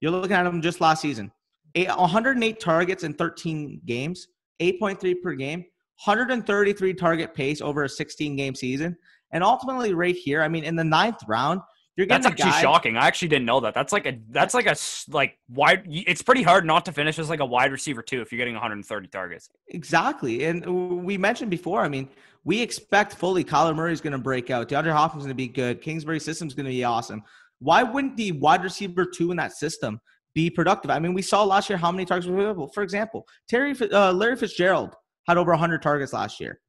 you're 0.01 0.11
looking 0.11 0.33
at 0.33 0.47
him 0.47 0.63
just 0.63 0.81
last 0.81 1.01
season. 1.01 1.31
108 1.75 2.61
targets 2.61 3.05
in 3.05 3.15
13 3.15 3.81
games, 3.85 4.29
8.3 4.61 5.23
per 5.23 5.35
game, 5.35 5.61
133 6.05 6.95
target 6.95 7.35
pace 7.35 7.61
over 7.61 7.85
a 7.85 7.89
16 7.89 8.37
game 8.37 8.55
season. 8.55 8.97
And 9.31 9.43
ultimately, 9.43 9.95
right 9.95 10.17
here, 10.17 10.43
I 10.43 10.49
mean, 10.49 10.65
in 10.65 10.77
the 10.77 10.85
ninth 10.85 11.21
round, 11.27 11.61
you're 11.97 12.07
getting 12.07 12.23
that's 12.23 12.33
actually 12.33 12.53
guy, 12.53 12.63
shocking. 12.63 12.97
I 12.97 13.07
actually 13.07 13.29
didn't 13.29 13.45
know 13.45 13.61
that. 13.61 13.75
That's 13.75 13.93
like 13.93 14.07
a 14.07 14.19
that's 14.31 14.55
like 14.55 14.67
a 14.67 14.77
like 15.11 15.39
wide. 15.51 15.83
It's 15.87 16.23
pretty 16.23 16.43
hard 16.43 16.65
not 16.65 16.87
to 16.87 16.93
finish 16.93 17.19
as 17.19 17.29
like 17.29 17.41
a 17.41 17.45
wide 17.45 17.71
receiver 17.71 18.03
too 18.03 18.23
if 18.23 18.33
you're 18.33 18.39
getting 18.39 18.55
130 18.55 19.09
targets. 19.09 19.51
Exactly, 19.69 20.45
and 20.45 21.05
we 21.05 21.19
mentioned 21.19 21.51
before. 21.51 21.83
I 21.83 21.89
mean, 21.89 22.09
we 22.45 22.63
expect 22.63 23.15
fully 23.15 23.45
Kyler 23.45 23.77
Murray 23.77 23.93
is 23.93 24.01
going 24.01 24.13
to 24.13 24.19
break 24.19 24.51
out. 24.51 24.71
DeAndre 24.71 24.93
Hopkins 24.93 25.23
is 25.23 25.27
going 25.27 25.37
to 25.37 25.43
be 25.43 25.49
good. 25.49 25.83
Kingsbury 25.83 26.19
system 26.19 26.49
is 26.49 26.55
going 26.55 26.65
to 26.65 26.71
be 26.71 26.83
awesome. 26.83 27.23
Why 27.59 27.83
wouldn't 27.83 28.17
the 28.17 28.33
wide 28.33 28.65
receiver 28.65 29.05
two 29.05 29.31
in 29.31 29.37
that 29.37 29.53
system 29.53 30.01
be 30.35 30.51
productive? 30.51 30.91
I 30.91 30.99
mean, 30.99 31.15
we 31.15 31.23
saw 31.23 31.45
last 31.45 31.69
year 31.69 31.79
how 31.79 31.93
many 31.93 32.05
targets 32.05 32.29
were 32.29 32.39
available. 32.39 32.69
For 32.69 32.83
example, 32.83 33.27
Terry 33.49 33.75
uh, 33.93 34.13
Larry 34.13 34.37
Fitzgerald 34.37 34.95
had 35.29 35.37
over 35.37 35.51
100 35.53 35.83
targets 35.83 36.13
last 36.13 36.41
year. 36.41 36.61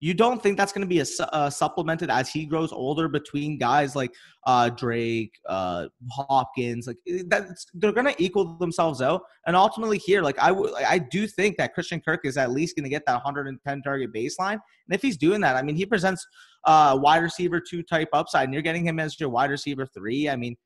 You 0.00 0.14
don't 0.14 0.42
think 0.42 0.56
that's 0.56 0.72
going 0.72 0.82
to 0.82 0.88
be 0.88 0.98
a, 0.98 1.06
uh, 1.32 1.48
supplemented 1.48 2.10
as 2.10 2.28
he 2.28 2.44
grows 2.44 2.72
older 2.72 3.06
between 3.06 3.56
guys 3.56 3.94
like 3.94 4.12
uh, 4.48 4.68
Drake, 4.70 5.32
uh, 5.48 5.86
Hopkins? 6.10 6.88
Like 6.88 6.96
eh, 7.08 7.22
that's, 7.28 7.66
they're 7.72 7.92
going 7.92 8.12
to 8.12 8.20
equal 8.20 8.58
themselves 8.58 9.00
out, 9.00 9.22
and 9.46 9.54
ultimately 9.54 9.98
here, 9.98 10.20
like 10.20 10.36
I, 10.42 10.48
w- 10.48 10.74
I 10.74 10.98
do 10.98 11.28
think 11.28 11.56
that 11.58 11.72
Christian 11.72 12.00
Kirk 12.00 12.22
is 12.24 12.36
at 12.36 12.50
least 12.50 12.74
going 12.74 12.82
to 12.82 12.90
get 12.90 13.06
that 13.06 13.14
110 13.14 13.82
target 13.82 14.12
baseline, 14.12 14.54
and 14.54 14.90
if 14.90 15.02
he's 15.02 15.16
doing 15.16 15.40
that, 15.42 15.54
I 15.54 15.62
mean, 15.62 15.76
he 15.76 15.86
presents 15.86 16.26
uh, 16.64 16.98
wide 17.00 17.22
receiver 17.22 17.60
two 17.60 17.84
type 17.84 18.08
upside, 18.12 18.46
and 18.46 18.52
you're 18.52 18.62
getting 18.62 18.84
him 18.84 18.98
as 18.98 19.20
your 19.20 19.28
wide 19.28 19.50
receiver 19.50 19.86
three. 19.86 20.28
I 20.28 20.34
mean, 20.34 20.56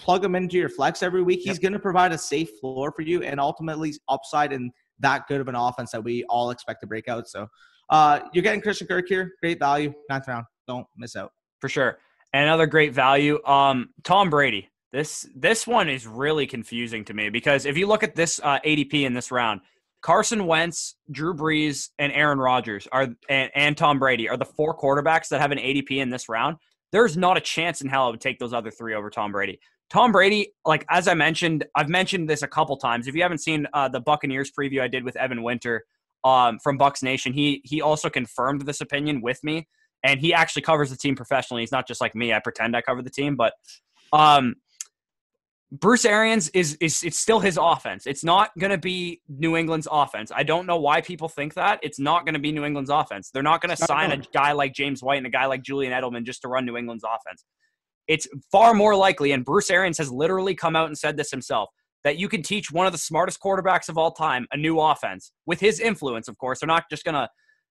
plug 0.00 0.24
him 0.24 0.34
into 0.34 0.56
your 0.56 0.68
flex 0.68 1.02
every 1.02 1.22
week. 1.22 1.40
He's 1.40 1.54
yep. 1.54 1.62
going 1.62 1.72
to 1.72 1.78
provide 1.78 2.12
a 2.12 2.18
safe 2.18 2.50
floor 2.60 2.92
for 2.92 3.02
you, 3.02 3.22
and 3.22 3.38
ultimately 3.38 3.94
upside 4.08 4.52
in 4.52 4.70
that 5.00 5.26
good 5.28 5.40
of 5.40 5.48
an 5.48 5.54
offense 5.54 5.92
that 5.92 6.02
we 6.02 6.24
all 6.24 6.50
expect 6.50 6.80
to 6.80 6.86
break 6.86 7.08
out. 7.08 7.28
So 7.28 7.48
uh, 7.90 8.20
you're 8.32 8.42
getting 8.42 8.60
Christian 8.60 8.86
Kirk 8.86 9.08
here. 9.08 9.34
Great 9.40 9.58
value. 9.58 9.92
Ninth 10.08 10.28
round. 10.28 10.46
Don't 10.66 10.86
miss 10.96 11.16
out. 11.16 11.32
For 11.60 11.68
sure. 11.68 11.98
And 12.32 12.44
another 12.44 12.66
great 12.66 12.92
value. 12.92 13.44
Um, 13.44 13.90
Tom 14.04 14.30
Brady. 14.30 14.68
This 14.92 15.28
this 15.36 15.68
one 15.68 15.88
is 15.88 16.04
really 16.04 16.48
confusing 16.48 17.04
to 17.04 17.14
me 17.14 17.28
because 17.28 17.64
if 17.64 17.78
you 17.78 17.86
look 17.86 18.02
at 18.02 18.16
this 18.16 18.40
uh, 18.42 18.58
ADP 18.66 19.04
in 19.04 19.14
this 19.14 19.30
round, 19.30 19.60
Carson 20.02 20.46
Wentz, 20.46 20.96
Drew 21.12 21.32
Brees, 21.32 21.90
and 21.98 22.12
Aaron 22.12 22.38
Rodgers 22.38 22.88
are 22.90 23.08
and, 23.28 23.50
and 23.54 23.76
Tom 23.76 24.00
Brady 24.00 24.28
are 24.28 24.36
the 24.36 24.44
four 24.44 24.76
quarterbacks 24.76 25.28
that 25.28 25.40
have 25.40 25.52
an 25.52 25.58
ADP 25.58 25.92
in 25.92 26.10
this 26.10 26.28
round. 26.28 26.56
There's 26.90 27.16
not 27.16 27.36
a 27.36 27.40
chance 27.40 27.82
in 27.82 27.88
hell 27.88 28.06
I 28.06 28.10
would 28.10 28.20
take 28.20 28.40
those 28.40 28.52
other 28.52 28.70
three 28.70 28.94
over 28.94 29.10
Tom 29.10 29.30
Brady. 29.30 29.60
Tom 29.90 30.12
Brady, 30.12 30.52
like 30.64 30.86
as 30.88 31.08
I 31.08 31.14
mentioned, 31.14 31.66
I've 31.76 31.88
mentioned 31.88 32.30
this 32.30 32.42
a 32.42 32.48
couple 32.48 32.76
times. 32.76 33.08
If 33.08 33.14
you 33.14 33.22
haven't 33.22 33.38
seen 33.38 33.66
uh, 33.74 33.88
the 33.88 34.00
Buccaneers 34.00 34.50
preview 34.50 34.80
I 34.80 34.88
did 34.88 35.04
with 35.04 35.16
Evan 35.16 35.42
Winter, 35.42 35.84
um, 36.24 36.58
from 36.58 36.78
Bucs 36.78 37.02
Nation. 37.02 37.32
He 37.32 37.62
he 37.64 37.80
also 37.80 38.10
confirmed 38.10 38.62
this 38.62 38.80
opinion 38.80 39.20
with 39.20 39.42
me, 39.42 39.68
and 40.04 40.20
he 40.20 40.34
actually 40.34 40.62
covers 40.62 40.90
the 40.90 40.96
team 40.96 41.16
professionally. 41.16 41.62
He's 41.62 41.72
not 41.72 41.86
just 41.86 42.00
like 42.00 42.14
me. 42.14 42.32
I 42.32 42.40
pretend 42.40 42.76
I 42.76 42.82
cover 42.82 43.02
the 43.02 43.10
team, 43.10 43.36
but 43.36 43.54
um, 44.12 44.56
Bruce 45.72 46.04
Arians 46.04 46.48
is 46.50 46.74
is 46.80 47.02
it's 47.02 47.18
still 47.18 47.40
his 47.40 47.58
offense. 47.60 48.06
It's 48.06 48.24
not 48.24 48.50
going 48.58 48.70
to 48.70 48.78
be 48.78 49.20
New 49.28 49.56
England's 49.56 49.88
offense. 49.90 50.30
I 50.34 50.42
don't 50.42 50.66
know 50.66 50.78
why 50.78 51.00
people 51.00 51.28
think 51.28 51.54
that. 51.54 51.80
It's 51.82 51.98
not 51.98 52.24
going 52.24 52.34
to 52.34 52.40
be 52.40 52.52
New 52.52 52.64
England's 52.64 52.90
offense. 52.90 53.30
They're 53.30 53.42
not 53.42 53.60
going 53.60 53.74
to 53.74 53.82
sign 53.82 54.12
a 54.12 54.18
guy 54.18 54.52
like 54.52 54.74
James 54.74 55.02
White 55.02 55.18
and 55.18 55.26
a 55.26 55.30
guy 55.30 55.46
like 55.46 55.62
Julian 55.62 55.92
Edelman 55.92 56.24
just 56.24 56.42
to 56.42 56.48
run 56.48 56.66
New 56.66 56.76
England's 56.76 57.04
offense. 57.04 57.44
It's 58.10 58.26
far 58.50 58.74
more 58.74 58.96
likely, 58.96 59.30
and 59.30 59.44
Bruce 59.44 59.70
Arians 59.70 59.96
has 59.98 60.10
literally 60.10 60.52
come 60.52 60.74
out 60.74 60.88
and 60.88 60.98
said 60.98 61.16
this 61.16 61.30
himself 61.30 61.70
that 62.02 62.18
you 62.18 62.28
can 62.28 62.42
teach 62.42 62.72
one 62.72 62.84
of 62.84 62.90
the 62.92 62.98
smartest 62.98 63.40
quarterbacks 63.40 63.88
of 63.88 63.96
all 63.96 64.10
time 64.10 64.48
a 64.50 64.56
new 64.56 64.80
offense 64.80 65.30
with 65.46 65.60
his 65.60 65.78
influence, 65.78 66.26
of 66.26 66.36
course. 66.36 66.58
They're 66.58 66.66
not 66.66 66.90
just 66.90 67.04
going 67.04 67.14
to 67.14 67.28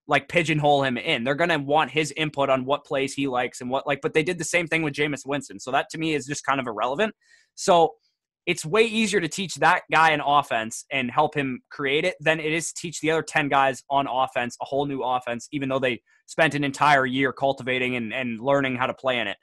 like 0.07 0.29
pigeonhole 0.29 0.83
him 0.83 0.97
in. 0.97 1.25
They're 1.25 1.35
going 1.35 1.49
to 1.49 1.57
want 1.57 1.91
his 1.91 2.13
input 2.15 2.49
on 2.49 2.63
what 2.63 2.85
plays 2.85 3.13
he 3.13 3.27
likes 3.27 3.59
and 3.59 3.69
what 3.69 3.85
like. 3.85 3.99
But 4.01 4.13
they 4.13 4.23
did 4.23 4.37
the 4.37 4.45
same 4.45 4.65
thing 4.65 4.81
with 4.81 4.93
Jameis 4.93 5.25
Winston, 5.25 5.59
so 5.59 5.71
that 5.71 5.89
to 5.89 5.97
me 5.97 6.13
is 6.13 6.25
just 6.25 6.45
kind 6.45 6.61
of 6.61 6.67
irrelevant. 6.67 7.13
So 7.55 7.95
it's 8.45 8.65
way 8.65 8.85
easier 8.85 9.19
to 9.19 9.27
teach 9.27 9.55
that 9.55 9.81
guy 9.91 10.11
an 10.11 10.21
offense 10.25 10.85
and 10.89 11.11
help 11.11 11.35
him 11.35 11.61
create 11.69 12.05
it 12.05 12.15
than 12.21 12.39
it 12.39 12.53
is 12.53 12.71
to 12.71 12.81
teach 12.81 13.01
the 13.01 13.11
other 13.11 13.23
10 13.23 13.49
guys 13.49 13.83
on 13.89 14.07
offense 14.09 14.55
a 14.61 14.65
whole 14.65 14.85
new 14.85 15.01
offense, 15.03 15.49
even 15.51 15.67
though 15.67 15.79
they 15.79 16.01
spent 16.27 16.55
an 16.55 16.63
entire 16.63 17.05
year 17.05 17.33
cultivating 17.33 17.97
and, 17.97 18.13
and 18.13 18.39
learning 18.39 18.77
how 18.77 18.87
to 18.87 18.93
play 18.93 19.19
in 19.19 19.27
it. 19.27 19.35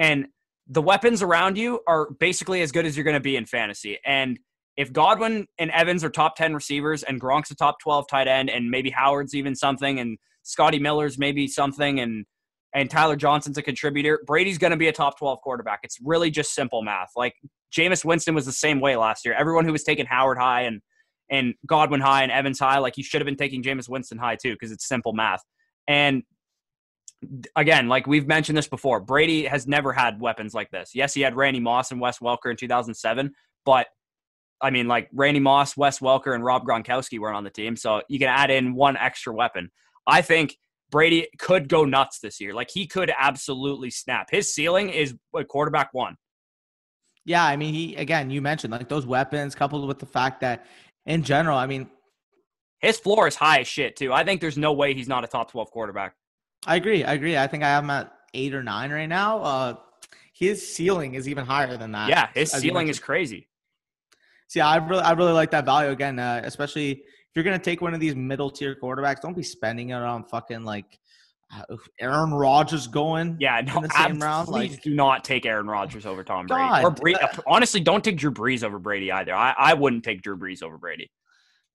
And 0.00 0.26
the 0.70 0.80
weapons 0.80 1.20
around 1.20 1.58
you 1.58 1.80
are 1.88 2.08
basically 2.20 2.62
as 2.62 2.70
good 2.70 2.86
as 2.86 2.96
you're 2.96 3.04
going 3.04 3.14
to 3.14 3.20
be 3.20 3.36
in 3.36 3.44
fantasy. 3.44 3.98
And 4.06 4.38
if 4.76 4.92
Godwin 4.92 5.46
and 5.58 5.70
Evans 5.72 6.04
are 6.04 6.10
top 6.10 6.36
10 6.36 6.54
receivers 6.54 7.02
and 7.02 7.20
Gronk's 7.20 7.50
a 7.50 7.56
top 7.56 7.80
12 7.80 8.06
tight 8.08 8.28
end 8.28 8.48
and 8.48 8.70
maybe 8.70 8.88
Howard's 8.88 9.34
even 9.34 9.56
something 9.56 9.98
and 9.98 10.16
Scotty 10.44 10.78
Miller's 10.78 11.18
maybe 11.18 11.46
something 11.48 12.00
and 12.00 12.24
and 12.72 12.88
Tyler 12.88 13.16
Johnson's 13.16 13.58
a 13.58 13.62
contributor, 13.62 14.22
Brady's 14.24 14.58
going 14.58 14.70
to 14.70 14.76
be 14.76 14.86
a 14.86 14.92
top 14.92 15.18
12 15.18 15.40
quarterback. 15.40 15.80
It's 15.82 15.98
really 16.04 16.30
just 16.30 16.54
simple 16.54 16.82
math. 16.82 17.10
Like 17.16 17.34
Jameis 17.76 18.04
Winston 18.04 18.32
was 18.32 18.46
the 18.46 18.52
same 18.52 18.78
way 18.78 18.94
last 18.94 19.24
year. 19.24 19.34
Everyone 19.34 19.64
who 19.64 19.72
was 19.72 19.82
taking 19.82 20.06
Howard 20.06 20.38
high 20.38 20.62
and 20.62 20.80
and 21.28 21.54
Godwin 21.66 22.00
high 22.00 22.22
and 22.22 22.30
Evans 22.30 22.60
high, 22.60 22.78
like 22.78 22.96
you 22.96 23.02
should 23.02 23.20
have 23.20 23.26
been 23.26 23.36
taking 23.36 23.60
Jameis 23.62 23.88
Winston 23.88 24.18
high 24.18 24.36
too 24.36 24.52
because 24.52 24.70
it's 24.70 24.86
simple 24.86 25.12
math. 25.12 25.42
And 25.88 26.22
again, 27.56 27.88
like 27.88 28.06
we've 28.06 28.26
mentioned 28.26 28.56
this 28.56 28.68
before, 28.68 29.00
Brady 29.00 29.44
has 29.46 29.66
never 29.66 29.92
had 29.92 30.20
weapons 30.20 30.54
like 30.54 30.70
this. 30.70 30.90
Yes, 30.94 31.14
he 31.14 31.20
had 31.20 31.36
Randy 31.36 31.60
Moss 31.60 31.90
and 31.90 32.00
Wes 32.00 32.18
Welker 32.18 32.50
in 32.50 32.56
2007, 32.56 33.32
but 33.64 33.86
I 34.60 34.70
mean, 34.70 34.88
like 34.88 35.08
Randy 35.12 35.40
Moss, 35.40 35.76
Wes 35.76 36.00
Welker, 36.00 36.34
and 36.34 36.44
Rob 36.44 36.64
Gronkowski 36.64 37.18
weren't 37.18 37.36
on 37.36 37.44
the 37.44 37.50
team, 37.50 37.76
so 37.76 38.02
you 38.08 38.18
can 38.18 38.28
add 38.28 38.50
in 38.50 38.74
one 38.74 38.96
extra 38.96 39.32
weapon. 39.32 39.70
I 40.06 40.22
think 40.22 40.56
Brady 40.90 41.28
could 41.38 41.68
go 41.68 41.84
nuts 41.84 42.18
this 42.20 42.40
year. 42.40 42.52
Like 42.52 42.70
he 42.70 42.86
could 42.86 43.12
absolutely 43.16 43.90
snap. 43.90 44.28
His 44.30 44.52
ceiling 44.52 44.90
is 44.90 45.14
a 45.34 45.44
quarterback 45.44 45.90
one. 45.92 46.16
Yeah, 47.24 47.44
I 47.44 47.56
mean, 47.56 47.74
he 47.74 47.96
again, 47.96 48.30
you 48.30 48.42
mentioned 48.42 48.72
like 48.72 48.88
those 48.88 49.06
weapons 49.06 49.54
coupled 49.54 49.86
with 49.86 49.98
the 49.98 50.06
fact 50.06 50.40
that 50.40 50.66
in 51.06 51.22
general, 51.22 51.56
I 51.56 51.66
mean, 51.66 51.88
his 52.80 52.98
floor 52.98 53.28
is 53.28 53.36
high 53.36 53.60
as 53.60 53.68
shit 53.68 53.96
too. 53.96 54.12
I 54.12 54.24
think 54.24 54.40
there's 54.40 54.58
no 54.58 54.72
way 54.72 54.94
he's 54.94 55.08
not 55.08 55.24
a 55.24 55.26
top 55.26 55.50
12 55.50 55.70
quarterback. 55.70 56.14
I 56.66 56.76
agree. 56.76 57.04
I 57.04 57.14
agree. 57.14 57.36
I 57.36 57.46
think 57.46 57.62
I 57.62 57.68
have 57.68 57.84
him 57.84 57.90
at 57.90 58.12
8 58.34 58.54
or 58.54 58.62
9 58.62 58.90
right 58.92 59.06
now. 59.06 59.42
Uh 59.42 59.74
his 60.32 60.74
ceiling 60.74 61.14
is 61.14 61.28
even 61.28 61.44
higher 61.44 61.76
than 61.76 61.92
that. 61.92 62.08
Yeah, 62.08 62.28
his 62.32 62.50
ceiling 62.50 62.88
is 62.88 62.98
crazy. 62.98 63.46
See, 64.48 64.60
I 64.60 64.76
really 64.76 65.02
I 65.02 65.12
really 65.12 65.32
like 65.32 65.50
that 65.50 65.66
value 65.66 65.90
again, 65.90 66.18
uh, 66.18 66.40
especially 66.44 66.92
if 66.92 67.36
you're 67.36 67.44
going 67.44 67.58
to 67.58 67.64
take 67.64 67.80
one 67.80 67.94
of 67.94 68.00
these 68.00 68.16
middle 68.16 68.50
tier 68.50 68.74
quarterbacks, 68.74 69.20
don't 69.20 69.36
be 69.36 69.42
spending 69.42 69.90
it 69.90 69.94
on 69.94 70.24
fucking 70.24 70.64
like 70.64 70.98
uh, 71.54 71.76
Aaron 72.00 72.32
Rodgers 72.32 72.88
going. 72.88 73.36
Yeah, 73.38 73.60
no, 73.60 73.76
in 73.76 73.82
the 73.82 73.90
same 73.90 74.18
round. 74.18 74.48
Like, 74.48 74.82
do 74.82 74.94
not 74.94 75.24
take 75.24 75.46
Aaron 75.46 75.68
Rodgers 75.68 76.06
over 76.06 76.24
Tom 76.24 76.46
Brady. 76.46 76.84
or 76.84 76.90
Brady. 76.90 77.20
Uh, 77.20 77.28
honestly, 77.46 77.80
don't 77.80 78.02
take 78.02 78.16
Drew 78.16 78.32
Brees 78.32 78.64
over 78.64 78.80
Brady 78.80 79.12
either. 79.12 79.34
I, 79.34 79.54
I 79.56 79.74
wouldn't 79.74 80.02
take 80.02 80.22
Drew 80.22 80.36
Brees 80.36 80.62
over 80.62 80.78
Brady. 80.78 81.12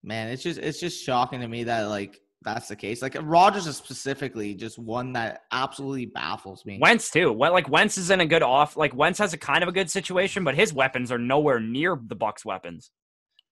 Man, 0.04 0.28
it's 0.28 0.44
just 0.44 0.60
it's 0.60 0.80
just 0.80 1.04
shocking 1.04 1.40
to 1.42 1.48
me 1.48 1.66
that 1.66 1.84
like 1.84 2.20
that's 2.46 2.68
the 2.68 2.76
case. 2.76 3.02
Like 3.02 3.18
Rodgers 3.22 3.68
is 3.68 3.76
specifically 3.76 4.54
just 4.54 4.78
one 4.78 5.14
that 5.14 5.42
absolutely 5.52 6.06
baffles 6.06 6.66
me. 6.66 6.78
Wentz 6.80 7.10
too. 7.10 7.34
Well, 7.34 7.52
like 7.52 7.68
Wentz 7.70 7.98
is 7.98 8.12
in 8.12 8.22
a 8.22 8.26
good 8.26 8.44
off. 8.44 8.78
Like 8.78 8.96
Wentz 8.96 9.20
has 9.20 9.34
a 9.34 9.38
kind 9.38 9.64
of 9.64 9.70
a 9.70 9.72
good 9.72 9.90
situation, 9.90 10.44
but 10.44 10.56
his 10.56 10.72
weapons 10.72 11.12
are 11.12 11.18
nowhere 11.18 11.60
near 11.60 12.00
the 12.02 12.16
Bucs' 12.16 12.46
weapons. 12.46 12.92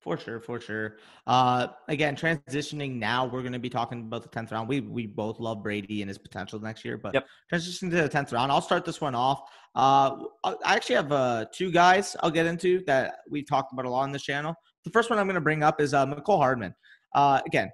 For 0.04 0.18
sure, 0.18 0.42
for 0.42 0.60
sure. 0.60 0.98
Uh, 1.26 1.68
again, 1.88 2.18
transitioning 2.18 2.96
now, 2.96 3.26
we're 3.26 3.42
going 3.42 3.54
to 3.54 3.60
be 3.60 3.70
talking 3.70 4.02
about 4.02 4.22
the 4.22 4.28
tenth 4.28 4.52
round. 4.52 4.68
We 4.68 4.82
we 4.82 5.08
both 5.08 5.40
love 5.40 5.64
Brady 5.64 6.02
and 6.02 6.10
his 6.10 6.18
potential 6.18 6.60
next 6.60 6.84
year, 6.84 6.98
but 6.98 7.14
yep. 7.14 7.26
transitioning 7.52 7.90
to 7.92 8.02
the 8.02 8.10
tenth 8.10 8.34
round, 8.34 8.52
I'll 8.52 8.62
start 8.62 8.84
this 8.84 9.00
one 9.00 9.16
off. 9.16 9.42
Uh, 9.76 10.18
I 10.44 10.76
actually 10.76 10.96
have 10.96 11.12
uh, 11.12 11.46
two 11.54 11.72
guys 11.72 12.18
I'll 12.20 12.30
get 12.32 12.46
into 12.46 12.84
that 12.86 13.20
we've 13.30 13.48
talked 13.48 13.72
about 13.72 13.86
a 13.86 13.90
lot 13.90 14.02
on 14.02 14.12
this 14.12 14.24
channel. 14.24 14.54
The 14.84 14.92
first 14.92 15.10
one 15.10 15.20
I'm 15.20 15.26
going 15.26 15.36
to 15.36 15.42
bring 15.42 15.64
up 15.64 15.80
is 15.80 15.94
uh, 15.94 16.06
Mecole 16.06 16.38
Hardman. 16.38 16.76
Uh, 17.16 17.40
again, 17.48 17.72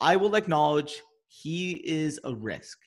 I 0.00 0.16
will 0.16 0.34
acknowledge 0.34 1.02
he 1.28 1.72
is 1.84 2.20
a 2.24 2.34
risk 2.34 2.78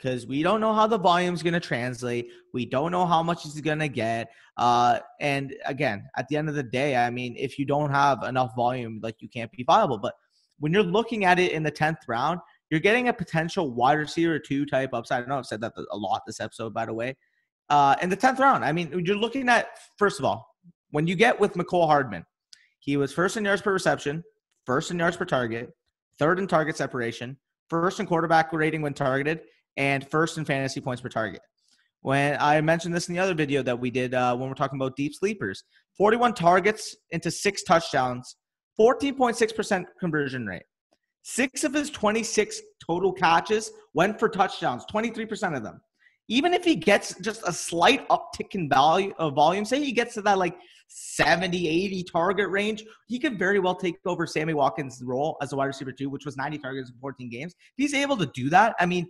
because 0.00 0.26
we 0.26 0.42
don't 0.42 0.60
know 0.60 0.72
how 0.72 0.86
the 0.86 0.98
volume's 0.98 1.42
going 1.42 1.54
to 1.54 1.60
translate. 1.60 2.28
We 2.54 2.64
don't 2.64 2.90
know 2.90 3.06
how 3.06 3.22
much 3.22 3.42
he's 3.42 3.60
going 3.60 3.80
to 3.80 3.88
get. 3.88 4.30
Uh, 4.56 5.00
and 5.20 5.54
again, 5.66 6.08
at 6.16 6.26
the 6.28 6.36
end 6.36 6.48
of 6.48 6.54
the 6.54 6.62
day, 6.62 6.96
I 6.96 7.10
mean, 7.10 7.34
if 7.36 7.58
you 7.58 7.66
don't 7.66 7.90
have 7.90 8.22
enough 8.22 8.54
volume, 8.56 9.00
like 9.02 9.16
you 9.20 9.28
can't 9.28 9.50
be 9.52 9.62
viable. 9.64 9.98
But 9.98 10.14
when 10.58 10.72
you're 10.72 10.82
looking 10.82 11.24
at 11.24 11.38
it 11.38 11.52
in 11.52 11.62
the 11.62 11.72
10th 11.72 11.98
round, 12.08 12.40
you're 12.70 12.80
getting 12.80 13.08
a 13.08 13.12
potential 13.12 13.70
wide 13.70 13.98
receiver 13.98 14.38
two 14.38 14.64
type 14.64 14.90
upside. 14.94 15.24
I 15.24 15.26
know 15.26 15.38
I've 15.38 15.46
said 15.46 15.60
that 15.60 15.72
a 15.90 15.96
lot 15.96 16.22
this 16.26 16.40
episode, 16.40 16.72
by 16.72 16.86
the 16.86 16.94
way. 16.94 17.16
Uh, 17.68 17.96
in 18.00 18.08
the 18.08 18.16
10th 18.16 18.38
round, 18.38 18.64
I 18.64 18.72
mean, 18.72 19.02
you're 19.04 19.16
looking 19.16 19.48
at, 19.48 19.68
first 19.98 20.18
of 20.18 20.24
all, 20.24 20.46
when 20.90 21.06
you 21.06 21.14
get 21.14 21.38
with 21.38 21.54
Mecole 21.54 21.86
Hardman, 21.86 22.24
he 22.78 22.96
was 22.96 23.12
first 23.12 23.36
in 23.36 23.44
yards 23.44 23.62
per 23.62 23.72
reception, 23.72 24.24
first 24.64 24.90
in 24.90 24.98
yards 24.98 25.16
per 25.16 25.24
target, 25.24 25.70
third 26.20 26.38
in 26.38 26.46
target 26.46 26.76
separation, 26.76 27.36
first 27.68 27.98
in 27.98 28.06
quarterback 28.06 28.52
rating 28.52 28.82
when 28.82 28.94
targeted, 28.94 29.40
and 29.76 30.08
first 30.08 30.38
in 30.38 30.44
fantasy 30.44 30.80
points 30.80 31.00
per 31.00 31.08
target. 31.08 31.40
When 32.02 32.36
I 32.38 32.60
mentioned 32.60 32.94
this 32.94 33.08
in 33.08 33.14
the 33.14 33.20
other 33.20 33.34
video 33.34 33.62
that 33.62 33.78
we 33.78 33.90
did 33.90 34.14
uh, 34.14 34.36
when 34.36 34.48
we're 34.48 34.54
talking 34.54 34.78
about 34.78 34.96
deep 34.96 35.14
sleepers, 35.14 35.64
41 35.96 36.34
targets 36.34 36.94
into 37.10 37.30
six 37.30 37.62
touchdowns, 37.62 38.36
14.6% 38.78 39.84
conversion 39.98 40.46
rate. 40.46 40.62
Six 41.22 41.64
of 41.64 41.74
his 41.74 41.90
26 41.90 42.60
total 42.86 43.12
catches 43.12 43.70
went 43.94 44.18
for 44.18 44.28
touchdowns, 44.28 44.84
23% 44.92 45.56
of 45.56 45.62
them. 45.62 45.80
Even 46.28 46.54
if 46.54 46.64
he 46.64 46.76
gets 46.76 47.18
just 47.20 47.42
a 47.46 47.52
slight 47.52 48.06
uptick 48.08 48.54
in 48.54 48.68
value 48.68 49.12
of 49.18 49.34
volume, 49.34 49.64
say 49.64 49.82
he 49.82 49.92
gets 49.92 50.14
to 50.14 50.22
that 50.22 50.38
like 50.38 50.56
70, 50.92 51.68
80 51.68 52.04
target 52.04 52.48
range, 52.50 52.84
he 53.06 53.18
could 53.18 53.38
very 53.38 53.60
well 53.60 53.76
take 53.76 53.96
over 54.06 54.26
Sammy 54.26 54.54
Watkins' 54.54 55.00
role 55.04 55.36
as 55.40 55.52
a 55.52 55.56
wide 55.56 55.66
receiver 55.66 55.92
too, 55.92 56.10
which 56.10 56.26
was 56.26 56.36
90 56.36 56.58
targets 56.58 56.90
in 56.90 56.96
14 57.00 57.30
games. 57.30 57.54
If 57.54 57.74
he's 57.76 57.94
able 57.94 58.16
to 58.16 58.26
do 58.26 58.50
that, 58.50 58.74
I 58.80 58.86
mean, 58.86 59.08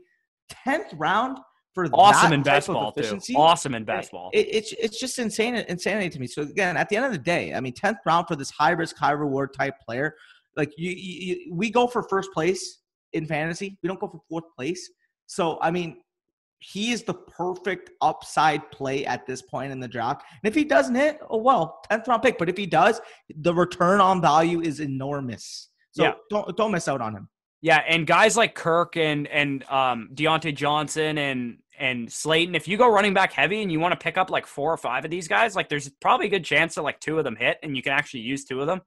10th 0.66 0.88
round 0.94 1.38
for 1.72 1.86
awesome 1.92 2.32
in 2.32 2.42
baseball 2.42 2.92
too. 2.92 3.18
Awesome 3.34 3.74
in 3.74 3.84
baseball. 3.84 4.30
It, 4.34 4.46
it's 4.50 4.72
it's 4.72 5.00
just 5.00 5.18
insane 5.18 5.54
insanity 5.54 6.10
to 6.10 6.18
me. 6.18 6.26
So 6.26 6.42
again, 6.42 6.76
at 6.76 6.88
the 6.88 6.96
end 6.96 7.06
of 7.06 7.12
the 7.12 7.18
day, 7.18 7.54
I 7.54 7.60
mean, 7.60 7.72
10th 7.72 7.98
round 8.04 8.26
for 8.28 8.36
this 8.36 8.50
high 8.50 8.72
risk, 8.72 8.96
high 8.98 9.12
reward 9.12 9.54
type 9.54 9.74
player, 9.86 10.14
like 10.56 10.72
you, 10.76 10.90
you, 10.90 11.54
we 11.54 11.70
go 11.70 11.86
for 11.86 12.02
first 12.02 12.30
place 12.32 12.80
in 13.14 13.24
fantasy. 13.24 13.78
We 13.82 13.86
don't 13.86 14.00
go 14.00 14.08
for 14.08 14.20
fourth 14.28 14.44
place. 14.54 14.90
So 15.26 15.58
I 15.62 15.70
mean, 15.70 16.02
he 16.60 16.92
is 16.92 17.02
the 17.02 17.14
perfect 17.14 17.90
upside 18.02 18.70
play 18.70 19.04
at 19.06 19.26
this 19.26 19.42
point 19.42 19.72
in 19.72 19.80
the 19.80 19.88
draft. 19.88 20.22
And 20.42 20.48
if 20.48 20.54
he 20.54 20.64
doesn't 20.64 20.94
hit, 20.94 21.18
oh 21.28 21.38
well, 21.38 21.80
10th 21.90 22.06
round 22.06 22.22
pick. 22.22 22.38
But 22.38 22.48
if 22.48 22.56
he 22.56 22.66
does, 22.66 23.00
the 23.34 23.54
return 23.54 24.00
on 24.00 24.20
value 24.20 24.60
is 24.60 24.80
enormous. 24.80 25.70
So 25.92 26.04
yeah. 26.04 26.12
don't 26.28 26.56
don't 26.56 26.70
miss 26.70 26.86
out 26.86 27.00
on 27.00 27.16
him. 27.16 27.28
Yeah, 27.62 27.82
and 27.88 28.06
guys 28.06 28.36
like 28.36 28.54
Kirk 28.54 28.96
and 28.96 29.26
and 29.28 29.64
um, 29.64 30.10
Diontae 30.14 30.54
Johnson 30.54 31.18
and 31.18 31.58
and 31.78 32.12
Slayton, 32.12 32.54
if 32.54 32.68
you 32.68 32.76
go 32.76 32.90
running 32.90 33.14
back 33.14 33.32
heavy 33.32 33.62
and 33.62 33.72
you 33.72 33.80
want 33.80 33.92
to 33.92 34.02
pick 34.02 34.18
up 34.18 34.30
like 34.30 34.46
four 34.46 34.72
or 34.72 34.76
five 34.76 35.04
of 35.04 35.10
these 35.10 35.26
guys, 35.26 35.56
like 35.56 35.70
there's 35.70 35.88
probably 36.00 36.26
a 36.26 36.30
good 36.30 36.44
chance 36.44 36.74
that 36.74 36.82
like 36.82 37.00
two 37.00 37.18
of 37.18 37.24
them 37.24 37.36
hit 37.36 37.58
and 37.62 37.74
you 37.74 37.82
can 37.82 37.92
actually 37.92 38.20
use 38.20 38.44
two 38.44 38.60
of 38.60 38.66
them, 38.66 38.82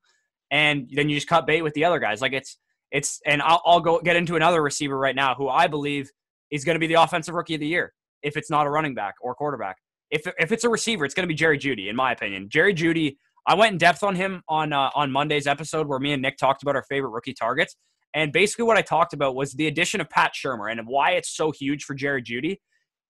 and 0.51 0.89
then 0.93 1.09
you 1.09 1.17
just 1.17 1.27
cut 1.27 1.47
bait 1.47 1.63
with 1.63 1.73
the 1.73 1.85
other 1.85 1.99
guys. 1.99 2.21
Like 2.21 2.33
it's 2.33 2.57
it's 2.91 3.19
and 3.25 3.41
I'll, 3.41 3.61
I'll 3.65 3.81
go 3.81 3.99
get 3.99 4.15
into 4.15 4.35
another 4.35 4.61
receiver 4.61 4.97
right 4.97 5.15
now 5.15 5.33
who 5.33 5.49
I 5.49 5.67
believe 5.67 6.11
is 6.53 6.63
going 6.63 6.75
to 6.75 6.79
be 6.79 6.87
the 6.87 7.01
offensive 7.01 7.33
rookie 7.33 7.55
of 7.55 7.59
the 7.59 7.67
year 7.67 7.91
if 8.21 8.37
it's 8.37 8.49
not 8.49 8.67
a 8.67 8.69
running 8.69 8.93
back 8.93 9.15
or 9.19 9.35
quarterback. 9.35 9.77
If 10.11 10.27
if 10.37 10.51
it's 10.51 10.63
a 10.63 10.69
receiver, 10.69 11.03
it's 11.03 11.15
going 11.15 11.23
to 11.23 11.27
be 11.27 11.33
Jerry 11.33 11.57
Jeudy, 11.57 11.89
in 11.89 11.95
my 11.95 12.11
opinion. 12.11 12.47
Jerry 12.49 12.73
Jeudy, 12.73 13.17
I 13.47 13.55
went 13.55 13.73
in 13.73 13.77
depth 13.79 14.03
on 14.03 14.15
him 14.15 14.43
on 14.47 14.71
uh, 14.71 14.91
on 14.93 15.11
Monday's 15.11 15.47
episode 15.47 15.87
where 15.87 15.99
me 15.99 16.13
and 16.13 16.21
Nick 16.21 16.37
talked 16.37 16.61
about 16.61 16.75
our 16.75 16.83
favorite 16.83 17.09
rookie 17.09 17.33
targets. 17.33 17.75
And 18.13 18.31
basically, 18.31 18.65
what 18.65 18.77
I 18.77 18.83
talked 18.83 19.13
about 19.13 19.35
was 19.35 19.53
the 19.53 19.65
addition 19.65 19.99
of 19.99 20.09
Pat 20.09 20.33
Shurmur 20.33 20.71
and 20.71 20.81
why 20.85 21.11
it's 21.11 21.35
so 21.35 21.51
huge 21.51 21.83
for 21.83 21.95
Jerry 21.95 22.21
Jeudy. 22.21 22.57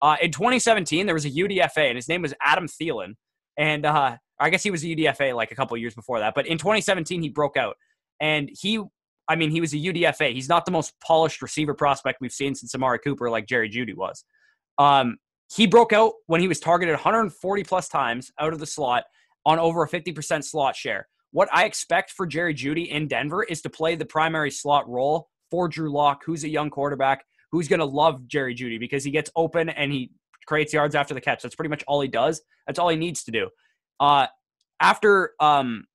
Uh, 0.02 0.16
in 0.22 0.32
2017, 0.32 1.06
there 1.06 1.16
was 1.16 1.26
a 1.26 1.30
UDFA, 1.30 1.90
and 1.90 1.98
his 1.98 2.08
name 2.08 2.22
was 2.22 2.34
Adam 2.42 2.68
Thielen. 2.68 3.16
And 3.58 3.86
uh, 3.86 4.18
I 4.40 4.50
guess 4.50 4.64
he 4.64 4.72
was 4.72 4.84
a 4.84 4.88
UDFA 4.88 5.36
like 5.36 5.52
a 5.52 5.56
couple 5.56 5.76
years 5.78 5.94
before 5.94 6.20
that. 6.20 6.34
But 6.36 6.48
in 6.48 6.58
2017, 6.58 7.22
he 7.22 7.30
broke 7.30 7.58
out. 7.58 7.76
And 8.20 8.50
he, 8.54 8.82
I 9.28 9.36
mean, 9.36 9.52
he 9.52 9.62
was 9.62 9.74
a 9.74 9.78
UDFA. 9.78 10.34
He's 10.34 10.50
not 10.50 10.66
the 10.66 10.72
most 10.72 10.94
polished 11.00 11.42
receiver 11.42 11.74
prospect 11.74 12.20
we've 12.20 12.34
seen 12.34 12.56
since 12.56 12.76
Amari 12.76 13.00
Cooper, 13.00 13.30
like 13.30 13.48
Jerry 13.48 13.70
Jeudy 13.70 13.96
was. 13.96 14.26
Um, 14.78 15.18
he 15.56 15.68
broke 15.68 15.94
out 15.94 16.14
when 16.28 16.42
he 16.42 16.48
was 16.48 16.60
targeted 16.60 16.94
140 16.94 17.64
plus 17.64 17.88
times 17.88 18.32
out 18.40 18.54
of 18.54 18.60
the 18.60 18.66
slot 18.66 19.04
on 19.46 19.60
over 19.60 19.84
a 19.84 19.90
50% 19.90 20.44
slot 20.44 20.76
share 20.76 21.08
what 21.34 21.50
I 21.52 21.66
expect 21.66 22.12
for 22.12 22.26
Jerry 22.28 22.54
Jeudy 22.54 22.90
in 22.90 23.08
Denver 23.08 23.44
is 23.44 23.62
to 23.64 23.70
play 23.70 23.96
the 23.96 24.06
primary 24.06 24.52
slot 24.52 24.88
role 24.88 25.30
for 25.50 25.68
Drew 25.68 25.92
Lock, 25.92 26.22
who's 26.24 26.44
a 26.44 26.50
young 26.50 26.70
quarterback 26.70 27.26
who's 27.52 27.68
going 27.68 27.80
to 27.80 27.86
love 27.86 28.28
Jerry 28.28 28.56
Jeudy 28.56 28.80
because 28.80 29.04
he 29.04 29.12
gets 29.12 29.32
open 29.36 29.70
and 29.70 29.92
he 29.92 30.12
creates 30.46 30.74
yards 30.74 30.96
after 30.96 31.14
the 31.14 31.22
catch. 31.22 31.42
That's 31.42 31.56
pretty 31.56 31.70
much 31.70 31.84
all 31.88 32.02
he 32.02 32.08
does. 32.08 32.42
That's 32.68 32.78
all 32.78 32.88
he 32.90 32.96
needs 32.96 33.24
to 33.24 33.32
do. 33.32 33.50
Uh, 34.00 34.28
after 34.80 35.34
um, 35.40 35.86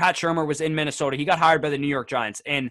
Pat 0.00 0.16
Shurmur 0.16 0.46
was 0.46 0.62
in 0.62 0.74
Minnesota, 0.74 1.14
he 1.14 1.26
got 1.26 1.38
hired 1.38 1.60
by 1.60 1.68
the 1.68 1.76
New 1.76 1.86
York 1.86 2.08
Giants. 2.08 2.40
And 2.46 2.70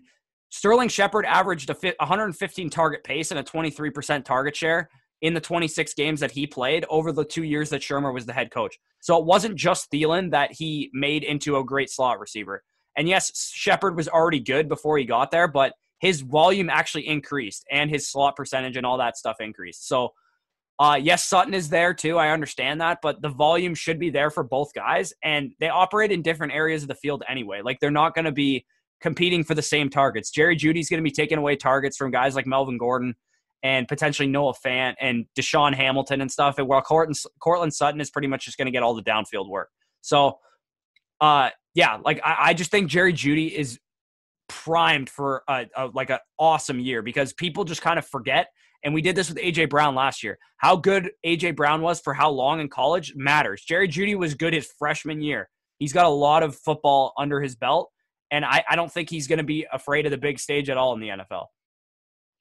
Sterling 0.49 0.89
Shepard 0.89 1.27
averaged 1.27 1.69
a 1.69 1.75
115 1.75 2.71
target 2.71 3.03
pace 3.03 3.29
and 3.29 3.39
a 3.39 3.43
23% 3.43 4.25
target 4.25 4.55
share 4.55 4.89
in 5.21 5.35
the 5.35 5.39
26 5.39 5.93
games 5.93 6.21
that 6.21 6.31
he 6.31 6.47
played 6.47 6.85
over 6.89 7.11
the 7.11 7.23
two 7.23 7.43
years 7.43 7.69
that 7.69 7.81
Shurmur 7.81 8.15
was 8.15 8.25
the 8.25 8.33
head 8.33 8.49
coach. 8.49 8.79
So 8.99 9.15
it 9.19 9.25
wasn't 9.25 9.57
just 9.57 9.91
Thielen 9.91 10.31
that 10.31 10.53
he 10.53 10.89
made 10.91 11.23
into 11.23 11.57
a 11.57 11.63
great 11.63 11.91
slot 11.91 12.19
receiver. 12.19 12.63
And 12.97 13.07
yes, 13.07 13.51
Shepard 13.53 13.95
was 13.95 14.07
already 14.07 14.39
good 14.39 14.67
before 14.67 14.97
he 14.97 15.05
got 15.05 15.29
there, 15.29 15.47
but 15.47 15.73
his 15.99 16.21
volume 16.21 16.67
actually 16.67 17.07
increased 17.07 17.63
and 17.69 17.91
his 17.91 18.09
slot 18.09 18.37
percentage 18.37 18.75
and 18.75 18.87
all 18.87 18.97
that 18.97 19.17
stuff 19.17 19.37
increased. 19.39 19.87
So, 19.87 20.13
uh, 20.79 20.97
yes, 21.01 21.25
Sutton 21.25 21.53
is 21.53 21.67
there 21.69 21.93
too. 21.93 22.17
I 22.17 22.29
understand 22.29 22.79
that, 22.79 22.99
but 23.01 23.21
the 23.21 23.29
volume 23.29 23.75
should 23.75 23.99
be 23.99 24.09
there 24.09 24.29
for 24.29 24.43
both 24.43 24.73
guys. 24.73 25.13
And 25.23 25.51
they 25.59 25.67
operate 25.67 26.11
in 26.11 26.21
different 26.21 26.53
areas 26.53 26.83
of 26.83 26.87
the 26.87 26.95
field 26.95 27.21
anyway. 27.27 27.61
Like 27.61 27.79
they're 27.81 27.91
not 27.91 28.15
going 28.15 28.25
to 28.25 28.31
be 28.31 28.65
competing 29.01 29.43
for 29.43 29.55
the 29.55 29.61
same 29.61 29.89
targets. 29.89 30.31
Jerry 30.31 30.55
Jeudy's 30.55 30.89
going 30.89 30.99
to 30.99 31.03
be 31.03 31.11
taking 31.11 31.37
away 31.37 31.57
targets 31.57 31.97
from 31.97 32.11
guys 32.11 32.33
like 32.33 32.47
Melvin 32.47 32.77
Gordon 32.77 33.15
and 33.61 33.89
potentially 33.89 34.27
Noah 34.27 34.53
Fant 34.65 34.95
and 35.01 35.25
DaeSean 35.37 35.73
Hamilton 35.73 36.21
and 36.21 36.31
stuff. 36.31 36.57
And 36.57 36.67
while 36.67 36.81
Courtland, 36.81 37.17
Courtland 37.41 37.73
Sutton 37.73 37.99
is 37.99 38.09
pretty 38.09 38.29
much 38.29 38.45
just 38.45 38.57
going 38.57 38.67
to 38.67 38.71
get 38.71 38.81
all 38.81 38.93
the 38.93 39.03
downfield 39.03 39.49
work. 39.49 39.69
So, 39.99 40.39
uh, 41.19 41.49
yeah, 41.73 41.97
like 42.05 42.21
I, 42.23 42.37
I 42.39 42.53
just 42.53 42.71
think 42.71 42.89
Jerry 42.89 43.13
Jeudy 43.13 43.51
is 43.51 43.79
primed 44.47 45.09
for 45.09 45.43
a, 45.49 45.67
a 45.75 45.87
like 45.87 46.09
an 46.09 46.19
awesome 46.39 46.79
year 46.79 47.01
because 47.01 47.33
people 47.33 47.65
just 47.65 47.81
kind 47.81 47.99
of 47.99 48.07
forget. 48.07 48.47
And 48.83 48.93
we 48.93 49.01
did 49.01 49.15
this 49.15 49.29
with 49.29 49.37
AJ 49.37 49.69
Brown 49.69 49.95
last 49.95 50.23
year. 50.23 50.37
How 50.57 50.75
good 50.75 51.11
AJ 51.25 51.55
Brown 51.55 51.81
was 51.81 51.99
for 51.99 52.13
how 52.13 52.29
long 52.29 52.59
in 52.59 52.69
college 52.69 53.13
matters. 53.15 53.63
Jerry 53.63 53.87
Jeudy 53.87 54.15
was 54.17 54.35
good 54.35 54.53
his 54.53 54.71
freshman 54.77 55.21
year. 55.21 55.49
He's 55.79 55.93
got 55.93 56.05
a 56.05 56.09
lot 56.09 56.43
of 56.43 56.55
football 56.55 57.13
under 57.17 57.41
his 57.41 57.55
belt, 57.55 57.89
and 58.31 58.43
I, 58.43 58.63
I 58.69 58.75
don't 58.75 58.91
think 58.91 59.09
he's 59.09 59.27
going 59.27 59.37
to 59.37 59.45
be 59.45 59.65
afraid 59.71 60.05
of 60.05 60.11
the 60.11 60.17
big 60.17 60.39
stage 60.39 60.69
at 60.69 60.77
all 60.77 60.93
in 60.93 60.99
the 60.99 61.09
NFL. 61.09 61.45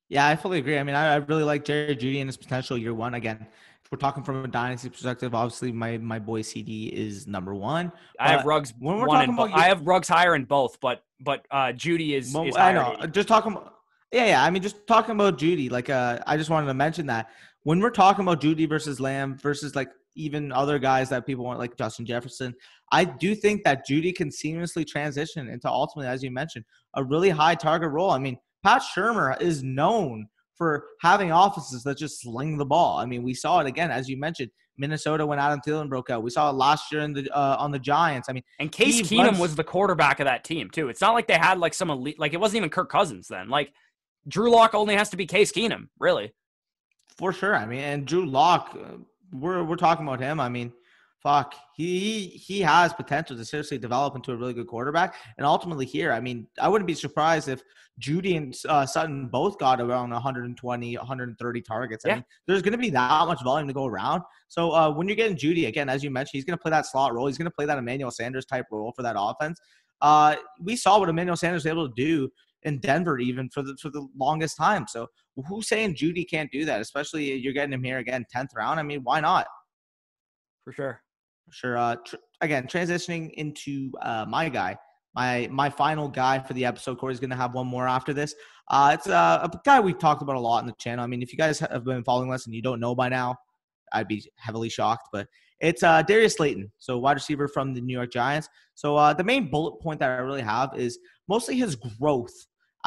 Yeah, 0.08 0.26
I 0.26 0.36
fully 0.36 0.58
agree. 0.58 0.78
I 0.78 0.82
mean, 0.82 0.94
I, 0.94 1.14
I 1.14 1.16
really 1.16 1.44
like 1.44 1.64
Jerry 1.64 1.94
Jeudy 1.94 2.20
and 2.20 2.28
his 2.28 2.36
potential 2.36 2.78
year 2.78 2.94
one. 2.94 3.14
Again, 3.14 3.46
if 3.88 3.92
we're 3.92 3.98
talking 3.98 4.22
from 4.22 4.44
a 4.44 4.48
dynasty 4.48 4.88
perspective, 4.88 5.34
obviously 5.34 5.72
my 5.72 5.98
my 5.98 6.18
boy 6.18 6.42
CeeDee 6.42 6.90
is 6.90 7.26
number 7.26 7.54
one. 7.54 7.92
I 8.18 8.32
have 8.32 8.44
Ruggs 8.44 8.72
when 8.78 8.98
we're 8.98 9.06
talking 9.06 9.34
about, 9.34 9.52
I 9.52 9.68
have 9.68 9.86
Ruggs 9.86 10.08
higher 10.08 10.34
in 10.34 10.44
both, 10.44 10.78
but 10.80 11.02
but 11.20 11.44
uh 11.50 11.72
Jeudy 11.72 12.14
is, 12.14 12.32
well, 12.34 12.44
is 12.44 12.56
I 12.56 12.72
know. 12.72 13.06
Just 13.06 13.28
talking 13.28 13.52
about 13.52 13.77
yeah, 14.12 14.26
yeah. 14.26 14.44
I 14.44 14.50
mean, 14.50 14.62
just 14.62 14.86
talking 14.86 15.12
about 15.12 15.38
Jeudy, 15.38 15.70
like 15.70 15.90
uh, 15.90 16.18
I 16.26 16.36
just 16.36 16.50
wanted 16.50 16.66
to 16.66 16.74
mention 16.74 17.06
that 17.06 17.28
when 17.62 17.80
we're 17.80 17.90
talking 17.90 18.24
about 18.24 18.40
Jeudy 18.40 18.68
versus 18.68 19.00
Lamb 19.00 19.36
versus 19.38 19.74
like 19.74 19.88
even 20.14 20.50
other 20.52 20.78
guys 20.78 21.08
that 21.10 21.26
people 21.26 21.44
want, 21.44 21.58
like 21.58 21.76
Justin 21.76 22.06
Jefferson, 22.06 22.54
I 22.92 23.04
do 23.04 23.34
think 23.34 23.64
that 23.64 23.86
Jeudy 23.88 24.14
can 24.14 24.30
seamlessly 24.30 24.86
transition 24.86 25.48
into 25.48 25.68
ultimately, 25.68 26.08
as 26.08 26.22
you 26.22 26.30
mentioned, 26.30 26.64
a 26.94 27.04
really 27.04 27.30
high 27.30 27.54
target 27.54 27.90
role. 27.90 28.10
I 28.10 28.18
mean, 28.18 28.38
Pat 28.64 28.82
Shurmur 28.82 29.40
is 29.40 29.62
known 29.62 30.26
for 30.54 30.86
having 31.00 31.30
offices 31.30 31.84
that 31.84 31.98
just 31.98 32.20
sling 32.22 32.58
the 32.58 32.64
ball. 32.66 32.98
I 32.98 33.06
mean, 33.06 33.22
we 33.22 33.34
saw 33.34 33.60
it 33.60 33.66
again, 33.66 33.90
as 33.90 34.08
you 34.08 34.18
mentioned, 34.18 34.50
Minnesota 34.76 35.26
when 35.26 35.38
Adam 35.38 35.60
Thielen 35.60 35.88
broke 35.88 36.10
out. 36.10 36.22
We 36.22 36.30
saw 36.30 36.50
it 36.50 36.54
last 36.54 36.90
year 36.90 37.02
in 37.02 37.12
the 37.12 37.28
uh, 37.36 37.56
on 37.58 37.70
the 37.70 37.78
Giants. 37.78 38.28
I 38.28 38.32
mean, 38.32 38.44
and 38.58 38.70
Case 38.70 39.02
Keenum 39.02 39.24
runs- 39.24 39.38
was 39.38 39.56
the 39.56 39.64
quarterback 39.64 40.20
of 40.20 40.26
that 40.26 40.44
team 40.44 40.70
too. 40.70 40.88
It's 40.88 41.00
not 41.00 41.14
like 41.14 41.26
they 41.26 41.34
had 41.34 41.58
like 41.58 41.74
some 41.74 41.90
elite, 41.90 42.18
like 42.18 42.32
it 42.32 42.40
wasn't 42.40 42.58
even 42.58 42.70
Kirk 42.70 42.90
Cousins 42.90 43.28
then. 43.28 43.48
Like 43.48 43.72
Drew 44.28 44.50
Lock 44.50 44.74
only 44.74 44.94
has 44.94 45.10
to 45.10 45.16
be 45.16 45.26
Case 45.26 45.50
Keenum, 45.52 45.88
really. 45.98 46.32
For 47.16 47.32
sure. 47.32 47.56
I 47.56 47.66
mean, 47.66 47.80
and 47.80 48.06
Drew 48.06 48.26
Lock, 48.26 48.76
uh, 48.78 48.98
we're 49.32 49.64
we're 49.64 49.76
talking 49.76 50.06
about 50.06 50.20
him. 50.20 50.38
I 50.38 50.48
mean, 50.48 50.72
fuck, 51.20 51.54
he 51.74 52.28
he 52.28 52.60
has 52.60 52.92
potential 52.92 53.36
to 53.36 53.44
seriously 53.44 53.78
develop 53.78 54.14
into 54.14 54.32
a 54.32 54.36
really 54.36 54.54
good 54.54 54.68
quarterback. 54.68 55.16
And 55.36 55.46
ultimately, 55.46 55.84
here, 55.84 56.12
I 56.12 56.20
mean, 56.20 56.46
I 56.60 56.68
wouldn't 56.68 56.86
be 56.86 56.94
surprised 56.94 57.48
if 57.48 57.62
Jeudy 58.00 58.36
and 58.36 58.54
uh, 58.68 58.86
Sutton 58.86 59.26
both 59.26 59.58
got 59.58 59.80
around 59.80 60.10
120, 60.10 60.96
130 60.96 61.60
targets. 61.62 62.04
I 62.04 62.08
yeah. 62.08 62.14
mean, 62.16 62.24
there's 62.46 62.62
going 62.62 62.72
to 62.72 62.78
be 62.78 62.90
that 62.90 63.26
much 63.26 63.42
volume 63.42 63.66
to 63.66 63.74
go 63.74 63.86
around. 63.86 64.22
So 64.46 64.70
uh, 64.70 64.90
when 64.92 65.08
you're 65.08 65.16
getting 65.16 65.36
Jeudy 65.36 65.66
again, 65.66 65.88
as 65.88 66.04
you 66.04 66.10
mentioned, 66.10 66.32
he's 66.34 66.44
going 66.44 66.56
to 66.56 66.62
play 66.62 66.70
that 66.70 66.86
slot 66.86 67.14
role. 67.14 67.26
He's 67.26 67.38
going 67.38 67.50
to 67.50 67.54
play 67.54 67.66
that 67.66 67.78
Emmanuel 67.78 68.10
Sanders 68.10 68.46
type 68.46 68.66
role 68.70 68.92
for 68.94 69.02
that 69.02 69.16
offense. 69.18 69.60
Uh, 70.00 70.36
we 70.60 70.76
saw 70.76 71.00
what 71.00 71.08
Emmanuel 71.08 71.36
Sanders 71.36 71.64
was 71.64 71.70
able 71.70 71.88
to 71.88 71.94
do 71.96 72.30
in 72.68 72.78
Denver 72.78 73.18
even 73.18 73.48
for 73.50 73.62
the 73.62 73.76
for 73.80 73.90
the 73.90 74.06
longest 74.16 74.56
time. 74.56 74.86
So 74.86 75.08
who's 75.48 75.68
saying 75.68 75.96
Jeudy 75.96 76.28
can't 76.28 76.50
do 76.52 76.64
that? 76.66 76.80
Especially 76.80 77.34
you're 77.34 77.52
getting 77.52 77.72
him 77.72 77.82
here 77.82 77.98
again, 77.98 78.24
tenth 78.30 78.50
round. 78.54 78.78
I 78.78 78.82
mean, 78.82 79.00
why 79.02 79.20
not? 79.20 79.46
For 80.62 80.72
sure. 80.72 81.00
for 81.46 81.52
Sure. 81.52 81.76
Uh, 81.76 81.96
tr- 81.96 82.16
again, 82.40 82.66
transitioning 82.66 83.32
into 83.34 83.90
uh, 84.02 84.26
my 84.28 84.48
guy, 84.48 84.76
my 85.14 85.48
my 85.50 85.70
final 85.70 86.08
guy 86.08 86.38
for 86.38 86.52
the 86.52 86.64
episode. 86.64 86.98
Corey's 86.98 87.20
going 87.20 87.30
to 87.30 87.36
have 87.36 87.54
one 87.54 87.66
more 87.66 87.88
after 87.88 88.12
this. 88.12 88.34
Uh, 88.68 88.90
it's 88.94 89.08
uh, 89.08 89.48
a 89.50 89.60
guy 89.64 89.80
we've 89.80 89.98
talked 89.98 90.22
about 90.22 90.36
a 90.36 90.40
lot 90.40 90.60
in 90.60 90.66
the 90.66 90.74
channel. 90.78 91.02
I 91.02 91.08
mean, 91.08 91.22
if 91.22 91.32
you 91.32 91.38
guys 91.38 91.58
have 91.58 91.84
been 91.84 92.04
following 92.04 92.32
us 92.32 92.46
and 92.46 92.54
you 92.54 92.62
don't 92.62 92.80
know 92.80 92.94
by 92.94 93.08
now, 93.08 93.36
I'd 93.92 94.08
be 94.08 94.30
heavily 94.36 94.68
shocked. 94.68 95.08
But 95.12 95.26
it's 95.60 95.82
uh, 95.82 96.02
Darius 96.02 96.34
Slayton, 96.34 96.70
so 96.78 96.98
wide 96.98 97.14
receiver 97.14 97.48
from 97.48 97.74
the 97.74 97.80
New 97.80 97.94
York 97.94 98.12
Giants. 98.12 98.48
So 98.74 98.96
uh, 98.96 99.12
the 99.12 99.24
main 99.24 99.50
bullet 99.50 99.80
point 99.80 99.98
that 100.00 100.10
I 100.10 100.18
really 100.18 100.42
have 100.42 100.76
is 100.76 100.98
mostly 101.28 101.56
his 101.56 101.74
growth 101.76 102.34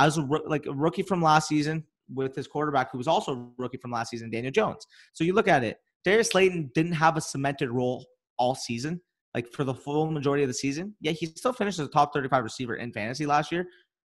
as 0.01 0.17
a 0.17 0.21
like 0.47 0.65
a 0.65 0.73
rookie 0.73 1.03
from 1.03 1.21
last 1.21 1.47
season 1.47 1.83
with 2.13 2.35
his 2.35 2.47
quarterback, 2.47 2.91
who 2.91 2.97
was 2.97 3.07
also 3.07 3.33
a 3.33 3.49
rookie 3.57 3.77
from 3.77 3.91
last 3.91 4.09
season, 4.09 4.29
Daniel 4.29 4.51
Jones. 4.51 4.85
So 5.13 5.23
you 5.23 5.33
look 5.33 5.47
at 5.47 5.63
it, 5.63 5.77
Darius 6.03 6.29
Slayton 6.29 6.71
didn't 6.73 6.93
have 6.93 7.17
a 7.17 7.21
cemented 7.21 7.69
role 7.69 8.05
all 8.37 8.55
season, 8.55 8.99
like 9.35 9.47
for 9.51 9.63
the 9.63 9.73
full 9.73 10.11
majority 10.11 10.43
of 10.43 10.49
the 10.49 10.53
season. 10.53 10.95
Yeah, 10.99 11.11
he 11.11 11.27
still 11.27 11.53
finished 11.53 11.79
as 11.79 11.87
a 11.87 11.91
top 11.91 12.13
35 12.13 12.43
receiver 12.43 12.75
in 12.75 12.91
fantasy 12.91 13.25
last 13.25 13.51
year. 13.51 13.67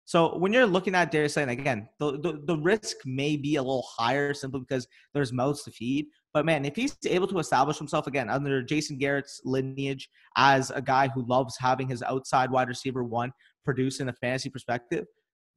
So 0.06 0.38
when 0.38 0.54
you're 0.54 0.66
looking 0.66 0.96
at 0.96 1.12
Darius 1.12 1.34
Slayton, 1.34 1.50
again, 1.60 1.90
the, 2.00 2.14
the, 2.20 2.42
the 2.46 2.58
risk 2.58 2.96
may 3.06 3.36
be 3.36 3.58
a 3.58 3.62
little 3.62 3.86
higher 3.98 4.34
simply 4.34 4.62
because 4.62 4.88
there's 5.14 5.34
mouths 5.34 5.64
to 5.64 5.72
feed. 5.72 6.06
But 6.34 6.46
man, 6.46 6.64
if 6.64 6.78
he's 6.78 6.96
able 7.06 7.28
to 7.28 7.40
establish 7.40 7.78
himself 7.78 8.08
again 8.08 8.30
under 8.30 8.64
Jason 8.64 8.98
Garrett's 8.98 9.42
lineage 9.44 10.10
as 10.38 10.72
a 10.72 10.82
guy 10.82 11.10
who 11.10 11.28
loves 11.28 11.58
having 11.60 11.90
his 11.90 12.02
outside 12.04 12.52
wide 12.52 12.70
receiver 12.70 13.04
one 13.04 13.34
produce 13.66 14.00
in 14.00 14.08
a 14.08 14.14
fantasy 14.14 14.50
perspective, 14.50 15.06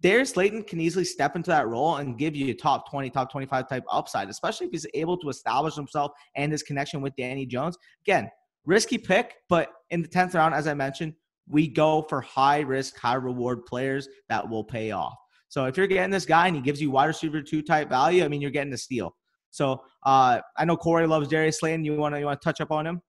Darius 0.03 0.31
Slayton 0.31 0.63
can 0.63 0.81
easily 0.81 1.05
step 1.05 1.37
into 1.37 1.51
that 1.51 1.69
role 1.69 1.97
and 1.97 2.19
give 2.19 2.35
you 2.35 2.51
a 2.51 2.55
top 2.55 2.91
20, 2.91 3.11
top 3.11 3.31
25 3.31 3.69
type 3.69 3.85
upside, 3.91 4.31
especially 4.31 4.67
if 4.67 4.73
he's 4.73 4.87
able 4.95 5.19
to 5.19 5.29
establish 5.29 5.75
himself 5.75 6.13
and 6.37 6.51
his 6.51 6.63
connection 6.63 7.03
with 7.03 7.15
Danny 7.17 7.45
Jones. 7.45 7.77
Again, 8.03 8.31
risky 8.65 8.97
pick, 8.97 9.35
but 9.49 9.73
in 9.91 10.01
the 10.01 10.09
10th 10.09 10.35
round, 10.35 10.55
as 10.55 10.67
I 10.67 10.75
mentioned, 10.75 11.15
we 11.49 11.69
go 11.69 12.03
for 12.03 12.21
high 12.21 12.61
risk, 12.61 12.97
high 12.97 13.15
reward 13.15 13.67
players 13.67 14.09
that 14.29 14.49
will 14.49 14.65
pay 14.65 14.93
off. 14.93 15.15
So 15.49 15.67
if 15.67 15.77
you're 15.77 15.89
getting 15.89 16.11
this 16.11 16.25
guy 16.25 16.47
and 16.47 16.57
he 16.57 16.63
gives 16.63 16.81
you 16.81 16.91
wide 16.91 17.07
receiver 17.07 17.43
two 17.43 17.61
type 17.61 17.89
value, 17.89 18.25
I 18.25 18.29
mean, 18.29 18.41
you're 18.41 18.53
getting 18.53 18.73
a 18.73 18.79
steal. 18.79 19.17
So 19.51 19.83
uh, 20.05 20.41
I 20.57 20.65
know 20.65 20.77
Corey 20.77 21.07
loves 21.09 21.29
Darius 21.29 21.59
Slayton. 21.59 21.85
You 21.85 21.97
want 21.97 22.15
to 22.15 22.21
you 22.21 22.27
want 22.27 22.41
to 22.41 22.45
touch 22.45 22.61
up 22.61 22.71
on 22.71 22.87
him? 22.87 23.03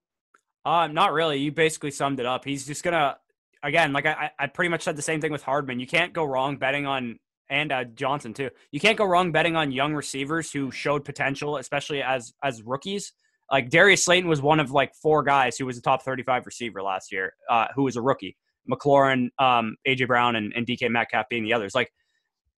Uh, 0.64 0.88
not 0.88 1.12
really. 1.12 1.38
You 1.38 1.52
basically 1.52 1.92
summed 1.92 2.18
it 2.20 2.26
up. 2.26 2.44
He's 2.44 2.66
just 2.66 2.82
gonna 2.82 3.16
again, 3.62 3.92
like 3.92 4.06
I, 4.06 4.30
I 4.38 4.46
pretty 4.46 4.68
much 4.68 4.82
said 4.82 4.96
the 4.96 5.02
same 5.02 5.20
thing 5.20 5.32
with 5.32 5.42
Hardman. 5.42 5.80
You 5.80 5.86
can't 5.86 6.12
go 6.12 6.24
wrong 6.24 6.56
betting 6.56 6.86
on 6.86 7.18
and 7.50 7.70
uh, 7.70 7.84
Johnson 7.84 8.32
too. 8.32 8.50
You 8.70 8.80
can't 8.80 8.96
go 8.96 9.04
wrong 9.04 9.30
betting 9.30 9.56
on 9.56 9.72
young 9.72 9.94
receivers 9.94 10.50
who 10.50 10.70
showed 10.70 11.04
potential, 11.04 11.58
especially 11.58 12.02
as 12.02 12.32
as 12.42 12.62
rookies. 12.62 13.12
Like 13.50 13.68
Darius 13.68 14.04
Slayton 14.04 14.28
was 14.28 14.40
one 14.40 14.60
of 14.60 14.70
like 14.70 14.94
four 14.94 15.22
guys 15.22 15.58
who 15.58 15.66
was 15.66 15.76
a 15.76 15.82
top 15.82 16.02
35 16.02 16.46
receiver 16.46 16.82
last 16.82 17.12
year, 17.12 17.34
uh, 17.50 17.66
who 17.74 17.82
was 17.82 17.96
a 17.96 18.02
rookie. 18.02 18.36
McLaurin, 18.70 19.28
um, 19.38 19.76
AJ 19.86 20.06
Brown, 20.06 20.36
and, 20.36 20.52
and 20.56 20.66
DK 20.66 20.88
Metcalf 20.88 21.26
being 21.28 21.44
the 21.44 21.52
others. 21.52 21.74
Like 21.74 21.92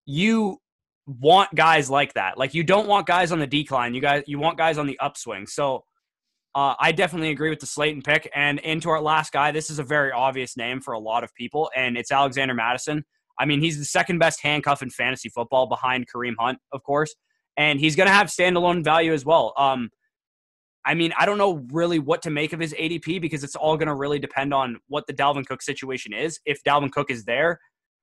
you 0.06 0.58
want 1.06 1.54
guys 1.54 1.90
like 1.90 2.14
that. 2.14 2.38
Like 2.38 2.54
you 2.54 2.62
don't 2.62 2.86
want 2.86 3.06
guys 3.06 3.32
on 3.32 3.38
the 3.38 3.46
decline. 3.46 3.94
You 3.94 4.00
guys 4.00 4.22
you 4.26 4.38
want 4.38 4.58
guys 4.58 4.78
on 4.78 4.86
the 4.86 4.98
upswing. 5.02 5.48
So 5.48 5.84
uh, 6.54 6.74
I 6.78 6.92
definitely 6.92 7.30
agree 7.30 7.50
with 7.50 7.60
the 7.60 7.66
Slayton 7.66 8.02
pick. 8.02 8.30
And 8.34 8.58
into 8.60 8.88
our 8.90 9.00
last 9.00 9.32
guy, 9.32 9.50
this 9.50 9.70
is 9.70 9.78
a 9.78 9.82
very 9.82 10.12
obvious 10.12 10.56
name 10.56 10.80
for 10.80 10.94
a 10.94 10.98
lot 10.98 11.24
of 11.24 11.34
people, 11.34 11.70
and 11.74 11.96
it's 11.96 12.12
Alexander 12.12 12.54
Mattison. 12.54 13.04
I 13.38 13.46
mean, 13.46 13.60
he's 13.60 13.78
the 13.78 13.84
second 13.84 14.18
best 14.18 14.40
handcuff 14.40 14.80
in 14.82 14.90
fantasy 14.90 15.28
football 15.28 15.66
behind 15.66 16.06
Kareem 16.08 16.34
Hunt, 16.38 16.58
of 16.72 16.82
course, 16.84 17.14
and 17.56 17.80
he's 17.80 17.96
going 17.96 18.06
to 18.06 18.12
have 18.12 18.28
standalone 18.28 18.84
value 18.84 19.12
as 19.12 19.24
well. 19.24 19.52
Um, 19.56 19.90
I 20.86 20.94
mean, 20.94 21.12
I 21.18 21.26
don't 21.26 21.38
know 21.38 21.66
really 21.72 21.98
what 21.98 22.22
to 22.22 22.30
make 22.30 22.52
of 22.52 22.60
his 22.60 22.74
ADP 22.74 23.20
because 23.20 23.42
it's 23.42 23.56
all 23.56 23.76
going 23.76 23.88
to 23.88 23.94
really 23.94 24.18
depend 24.18 24.52
on 24.52 24.78
what 24.88 25.06
the 25.06 25.14
Dalvin 25.14 25.46
Cook 25.46 25.62
situation 25.62 26.12
is. 26.12 26.38
If 26.44 26.62
Dalvin 26.62 26.92
Cook 26.92 27.10
is 27.10 27.24
there, 27.24 27.58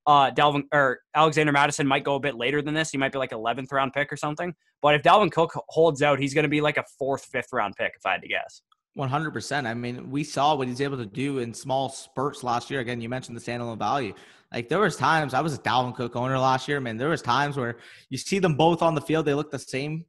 uh, 0.05 0.31
Dalvin 0.31 0.63
or 0.71 0.99
Alexander 1.15 1.51
Mattison 1.51 1.87
might 1.87 2.03
go 2.03 2.15
a 2.15 2.19
bit 2.19 2.35
later 2.35 2.61
than 2.61 2.73
this. 2.73 2.91
He 2.91 2.97
might 2.97 3.11
be 3.11 3.17
like 3.17 3.31
11th 3.31 3.71
round 3.71 3.93
pick 3.93 4.11
or 4.11 4.17
something. 4.17 4.53
But 4.81 4.95
if 4.95 5.03
Dalvin 5.03 5.31
Cook 5.31 5.53
holds 5.69 6.01
out, 6.01 6.19
he's 6.19 6.33
going 6.33 6.43
to 6.43 6.49
be 6.49 6.61
like 6.61 6.77
a 6.77 6.83
fourth, 6.97 7.25
fifth 7.25 7.53
round 7.53 7.75
pick, 7.77 7.93
if 7.95 8.05
I 8.05 8.13
had 8.13 8.21
to 8.21 8.27
guess. 8.27 8.61
100%. 8.97 9.65
I 9.65 9.73
mean, 9.73 10.09
we 10.09 10.23
saw 10.23 10.55
what 10.55 10.67
he's 10.67 10.81
able 10.81 10.97
to 10.97 11.05
do 11.05 11.39
in 11.39 11.53
small 11.53 11.89
spurts 11.89 12.43
last 12.43 12.69
year. 12.69 12.81
Again, 12.81 12.99
you 12.99 13.09
mentioned 13.09 13.37
the 13.37 13.41
standalone 13.41 13.77
value. 13.77 14.13
Like 14.51 14.67
there 14.67 14.79
was 14.79 14.97
times 14.97 15.33
I 15.33 15.39
was 15.39 15.53
a 15.53 15.59
Dalvin 15.59 15.95
Cook 15.95 16.15
owner 16.15 16.37
last 16.37 16.67
year, 16.67 16.81
man. 16.81 16.97
There 16.97 17.09
was 17.09 17.21
times 17.21 17.55
where 17.55 17.77
you 18.09 18.17
see 18.17 18.39
them 18.39 18.55
both 18.55 18.81
on 18.81 18.95
the 18.95 19.01
field, 19.01 19.25
they 19.25 19.33
look 19.33 19.49
the 19.49 19.59
same 19.59 20.05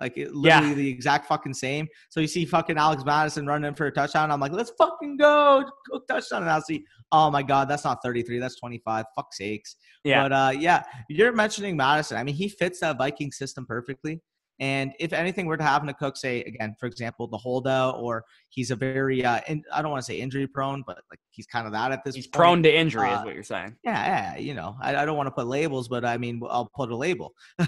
Like 0.00 0.16
it, 0.18 0.34
literally 0.34 0.68
yeah. 0.68 0.74
the 0.74 0.90
exact 0.90 1.26
fucking 1.26 1.54
same. 1.54 1.88
So 2.10 2.20
you 2.20 2.26
see 2.26 2.44
fucking 2.44 2.76
Alex 2.76 3.04
Mattison 3.04 3.46
running 3.46 3.74
for 3.74 3.86
a 3.86 3.92
touchdown. 3.92 4.30
I'm 4.30 4.40
like, 4.40 4.52
let's 4.52 4.72
fucking 4.78 5.16
go, 5.16 5.64
go 5.90 6.00
touchdown. 6.08 6.42
And 6.42 6.50
I'll 6.50 6.60
see, 6.60 6.84
oh 7.12 7.30
my 7.30 7.42
god, 7.42 7.68
that's 7.68 7.84
not 7.84 8.02
33, 8.04 8.38
that's 8.38 8.56
25. 8.56 9.06
Fuck 9.14 9.32
sakes. 9.32 9.76
Yeah. 10.04 10.22
But 10.22 10.32
uh, 10.32 10.52
yeah, 10.58 10.82
you're 11.08 11.32
mentioning 11.32 11.76
Mattison. 11.76 12.18
I 12.18 12.24
mean, 12.24 12.34
he 12.34 12.48
fits 12.48 12.80
that 12.80 12.98
Viking 12.98 13.32
system 13.32 13.64
perfectly. 13.64 14.20
And 14.58 14.92
if 14.98 15.12
anything 15.12 15.46
were 15.46 15.58
to 15.58 15.62
happen 15.62 15.86
to 15.86 15.94
Cook, 15.94 16.16
say 16.16 16.40
again, 16.42 16.74
for 16.80 16.86
example, 16.86 17.26
the 17.26 17.36
holdout, 17.36 17.96
or 17.98 18.24
he's 18.48 18.70
a 18.70 18.76
very, 18.76 19.22
uh, 19.22 19.40
in, 19.48 19.62
I 19.72 19.82
don't 19.82 19.90
want 19.90 20.02
to 20.02 20.10
say 20.10 20.18
injury 20.18 20.46
prone, 20.46 20.82
but 20.86 20.98
like 21.10 21.20
he's 21.30 21.46
kind 21.46 21.66
of 21.66 21.72
that 21.74 21.92
at 21.92 22.04
this. 22.04 22.14
Point 22.14 22.16
he's 22.16 22.26
point. 22.26 22.32
prone 22.32 22.62
to 22.62 22.74
injury, 22.74 23.10
uh, 23.10 23.18
is 23.18 23.24
what 23.24 23.34
you're 23.34 23.42
saying. 23.42 23.76
Yeah, 23.84 24.06
yeah. 24.06 24.38
You 24.38 24.54
know, 24.54 24.76
I, 24.80 24.96
I 24.96 25.04
don't 25.04 25.16
want 25.16 25.26
to 25.26 25.30
put 25.30 25.46
labels, 25.46 25.88
but 25.88 26.06
I 26.06 26.16
mean, 26.16 26.40
I'll 26.48 26.70
put 26.74 26.90
a 26.90 26.96
label. 26.96 27.34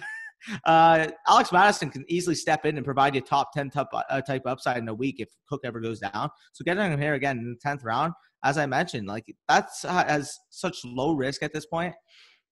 uh, 0.64 1.08
Alex 1.26 1.52
Mattison 1.52 1.90
can 1.90 2.04
easily 2.08 2.34
step 2.34 2.66
in 2.66 2.76
and 2.76 2.84
provide 2.84 3.14
you 3.14 3.20
top 3.20 3.52
ten 3.52 3.70
type, 3.70 3.88
uh, 3.92 4.20
type 4.22 4.42
upside 4.46 4.78
in 4.78 4.88
a 4.88 4.94
week 4.94 5.16
if 5.18 5.28
Cook 5.48 5.60
ever 5.64 5.80
goes 5.80 6.00
down. 6.00 6.30
So 6.52 6.64
getting 6.64 6.92
him 6.92 7.00
here 7.00 7.14
again 7.14 7.38
in 7.38 7.50
the 7.50 7.58
tenth 7.60 7.84
round, 7.84 8.12
as 8.44 8.58
I 8.58 8.66
mentioned, 8.66 9.06
like 9.06 9.24
that's 9.48 9.82
has 9.82 10.36
such 10.50 10.78
low 10.84 11.12
risk 11.12 11.42
at 11.42 11.52
this 11.52 11.66
point 11.66 11.94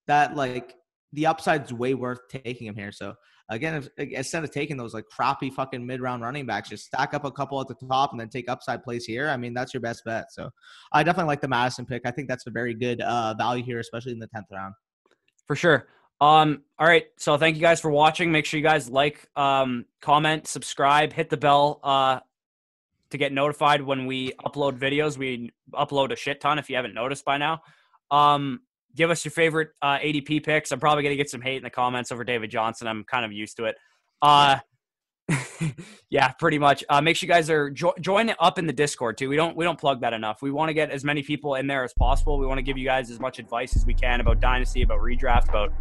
that 0.06 0.36
like 0.36 0.74
the 1.12 1.26
upside's 1.26 1.72
way 1.72 1.94
worth 1.94 2.20
taking 2.28 2.66
him 2.66 2.74
here. 2.74 2.92
So 2.92 3.14
again, 3.48 3.74
if, 3.74 3.88
instead 4.10 4.44
of 4.44 4.50
taking 4.50 4.76
those 4.76 4.94
like 4.94 5.04
crappy 5.06 5.50
fucking 5.50 5.84
mid 5.84 6.00
round 6.00 6.22
running 6.22 6.46
backs, 6.46 6.68
just 6.68 6.86
stack 6.86 7.14
up 7.14 7.24
a 7.24 7.30
couple 7.30 7.60
at 7.60 7.68
the 7.68 7.74
top 7.88 8.12
and 8.12 8.20
then 8.20 8.28
take 8.28 8.50
upside 8.50 8.82
plays 8.82 9.04
here. 9.04 9.28
I 9.28 9.36
mean, 9.36 9.54
that's 9.54 9.72
your 9.72 9.80
best 9.80 10.02
bet. 10.04 10.32
So 10.32 10.50
I 10.92 11.02
definitely 11.02 11.28
like 11.28 11.40
the 11.40 11.48
Mattison 11.48 11.86
pick. 11.86 12.02
I 12.04 12.10
think 12.10 12.28
that's 12.28 12.46
a 12.46 12.50
very 12.50 12.74
good 12.74 13.00
uh, 13.00 13.34
value 13.38 13.64
here, 13.64 13.78
especially 13.78 14.12
in 14.12 14.18
the 14.18 14.28
10th 14.28 14.50
round. 14.52 14.74
For 15.46 15.56
sure. 15.56 15.88
Um, 16.20 16.62
all 16.78 16.86
right. 16.86 17.06
So 17.18 17.36
thank 17.36 17.56
you 17.56 17.62
guys 17.62 17.80
for 17.80 17.90
watching. 17.90 18.32
Make 18.32 18.46
sure 18.46 18.58
you 18.58 18.64
guys 18.64 18.88
like, 18.88 19.28
um, 19.36 19.84
comment, 20.00 20.46
subscribe, 20.46 21.12
hit 21.12 21.28
the 21.28 21.36
bell, 21.36 21.80
uh, 21.82 22.20
to 23.10 23.18
get 23.18 23.32
notified 23.32 23.82
when 23.82 24.06
we 24.06 24.32
upload 24.44 24.78
videos. 24.78 25.16
We 25.16 25.52
upload 25.72 26.12
a 26.12 26.16
shit 26.16 26.40
ton 26.40 26.58
if 26.58 26.68
you 26.68 26.76
haven't 26.76 26.94
noticed 26.94 27.24
by 27.24 27.38
now. 27.38 27.62
Um, 28.10 28.60
give 28.94 29.10
us 29.10 29.24
your 29.24 29.32
favorite 29.32 29.70
uh, 29.82 29.98
ADP 29.98 30.44
picks. 30.44 30.72
I'm 30.72 30.80
probably 30.80 31.02
going 31.02 31.12
to 31.12 31.16
get 31.16 31.30
some 31.30 31.40
hate 31.40 31.58
in 31.58 31.62
the 31.62 31.70
comments 31.70 32.10
over 32.10 32.24
David 32.24 32.50
Johnson. 32.50 32.88
I'm 32.88 33.04
kind 33.04 33.24
of 33.24 33.32
used 33.32 33.58
to 33.58 33.66
it. 33.66 33.76
Uh, 34.22 34.58
yeah, 36.10 36.28
pretty 36.32 36.58
much. 36.58 36.84
Uh, 36.88 37.00
make 37.00 37.16
sure 37.16 37.26
you 37.26 37.32
guys 37.32 37.50
are 37.50 37.70
jo- 37.70 37.94
join 38.00 38.32
up 38.38 38.58
in 38.58 38.66
the 38.66 38.72
Discord 38.72 39.18
too. 39.18 39.28
We 39.28 39.36
don't 39.36 39.56
we 39.56 39.64
don't 39.64 39.78
plug 39.78 40.00
that 40.00 40.12
enough. 40.12 40.40
We 40.40 40.50
want 40.50 40.68
to 40.68 40.74
get 40.74 40.90
as 40.90 41.04
many 41.04 41.22
people 41.22 41.56
in 41.56 41.66
there 41.66 41.84
as 41.84 41.92
possible. 41.94 42.38
We 42.38 42.46
want 42.46 42.58
to 42.58 42.62
give 42.62 42.78
you 42.78 42.84
guys 42.84 43.10
as 43.10 43.18
much 43.18 43.38
advice 43.38 43.74
as 43.76 43.84
we 43.84 43.94
can 43.94 44.20
about 44.20 44.40
dynasty, 44.40 44.82
about 44.82 45.00
redraft, 45.00 45.48
about 45.48 45.72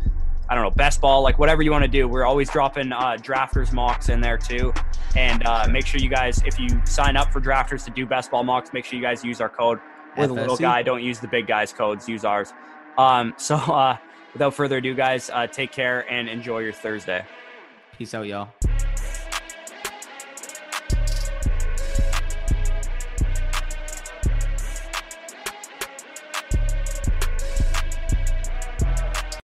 I 0.48 0.56
don't 0.56 0.64
know 0.64 0.72
best 0.72 1.02
ball, 1.02 1.22
like 1.22 1.40
whatever 1.40 1.62
you 1.62 1.72
want 1.72 1.84
to 1.84 1.88
do. 1.90 2.08
We're 2.08 2.26
always 2.26 2.50
dropping 2.50 2.92
uh, 2.92 3.18
drafters 3.20 3.74
mocks 3.74 4.10
in 4.10 4.22
there 4.22 4.38
too, 4.38 4.74
and 5.16 5.46
uh, 5.46 5.68
make 5.70 5.86
sure 5.86 6.00
you 6.00 6.10
guys 6.10 6.42
if 6.46 6.60
you 6.60 6.70
sign 6.86 7.18
up 7.18 7.32
for 7.32 7.42
drafters 7.42 7.84
to 7.86 7.92
do 7.92 8.06
best 8.06 8.32
ball 8.32 8.44
mocks, 8.44 8.72
make 8.74 8.86
sure 8.86 8.98
you 8.98 9.04
guys 9.04 9.24
use 9.24 9.42
our 9.42 9.50
code. 9.50 9.80
We're 10.18 10.28
the 10.28 10.34
little 10.34 10.58
guy. 10.58 10.82
Don't 10.82 11.04
use 11.04 11.20
the 11.20 11.28
big 11.28 11.48
guys' 11.48 11.74
codes. 11.74 12.08
Use 12.08 12.24
ours. 12.24 12.54
Um, 12.98 13.34
so 13.38 13.56
uh, 13.56 13.98
without 14.34 14.54
further 14.54 14.78
ado, 14.78 14.94
guys, 14.94 15.30
uh, 15.30 15.48
take 15.48 15.72
care 15.72 16.10
and 16.12 16.30
enjoy 16.30 16.60
your 16.60 16.74
Thursday. 16.74 17.26
Peace 17.98 18.14
out, 18.14 18.28
y'all. 18.28 18.50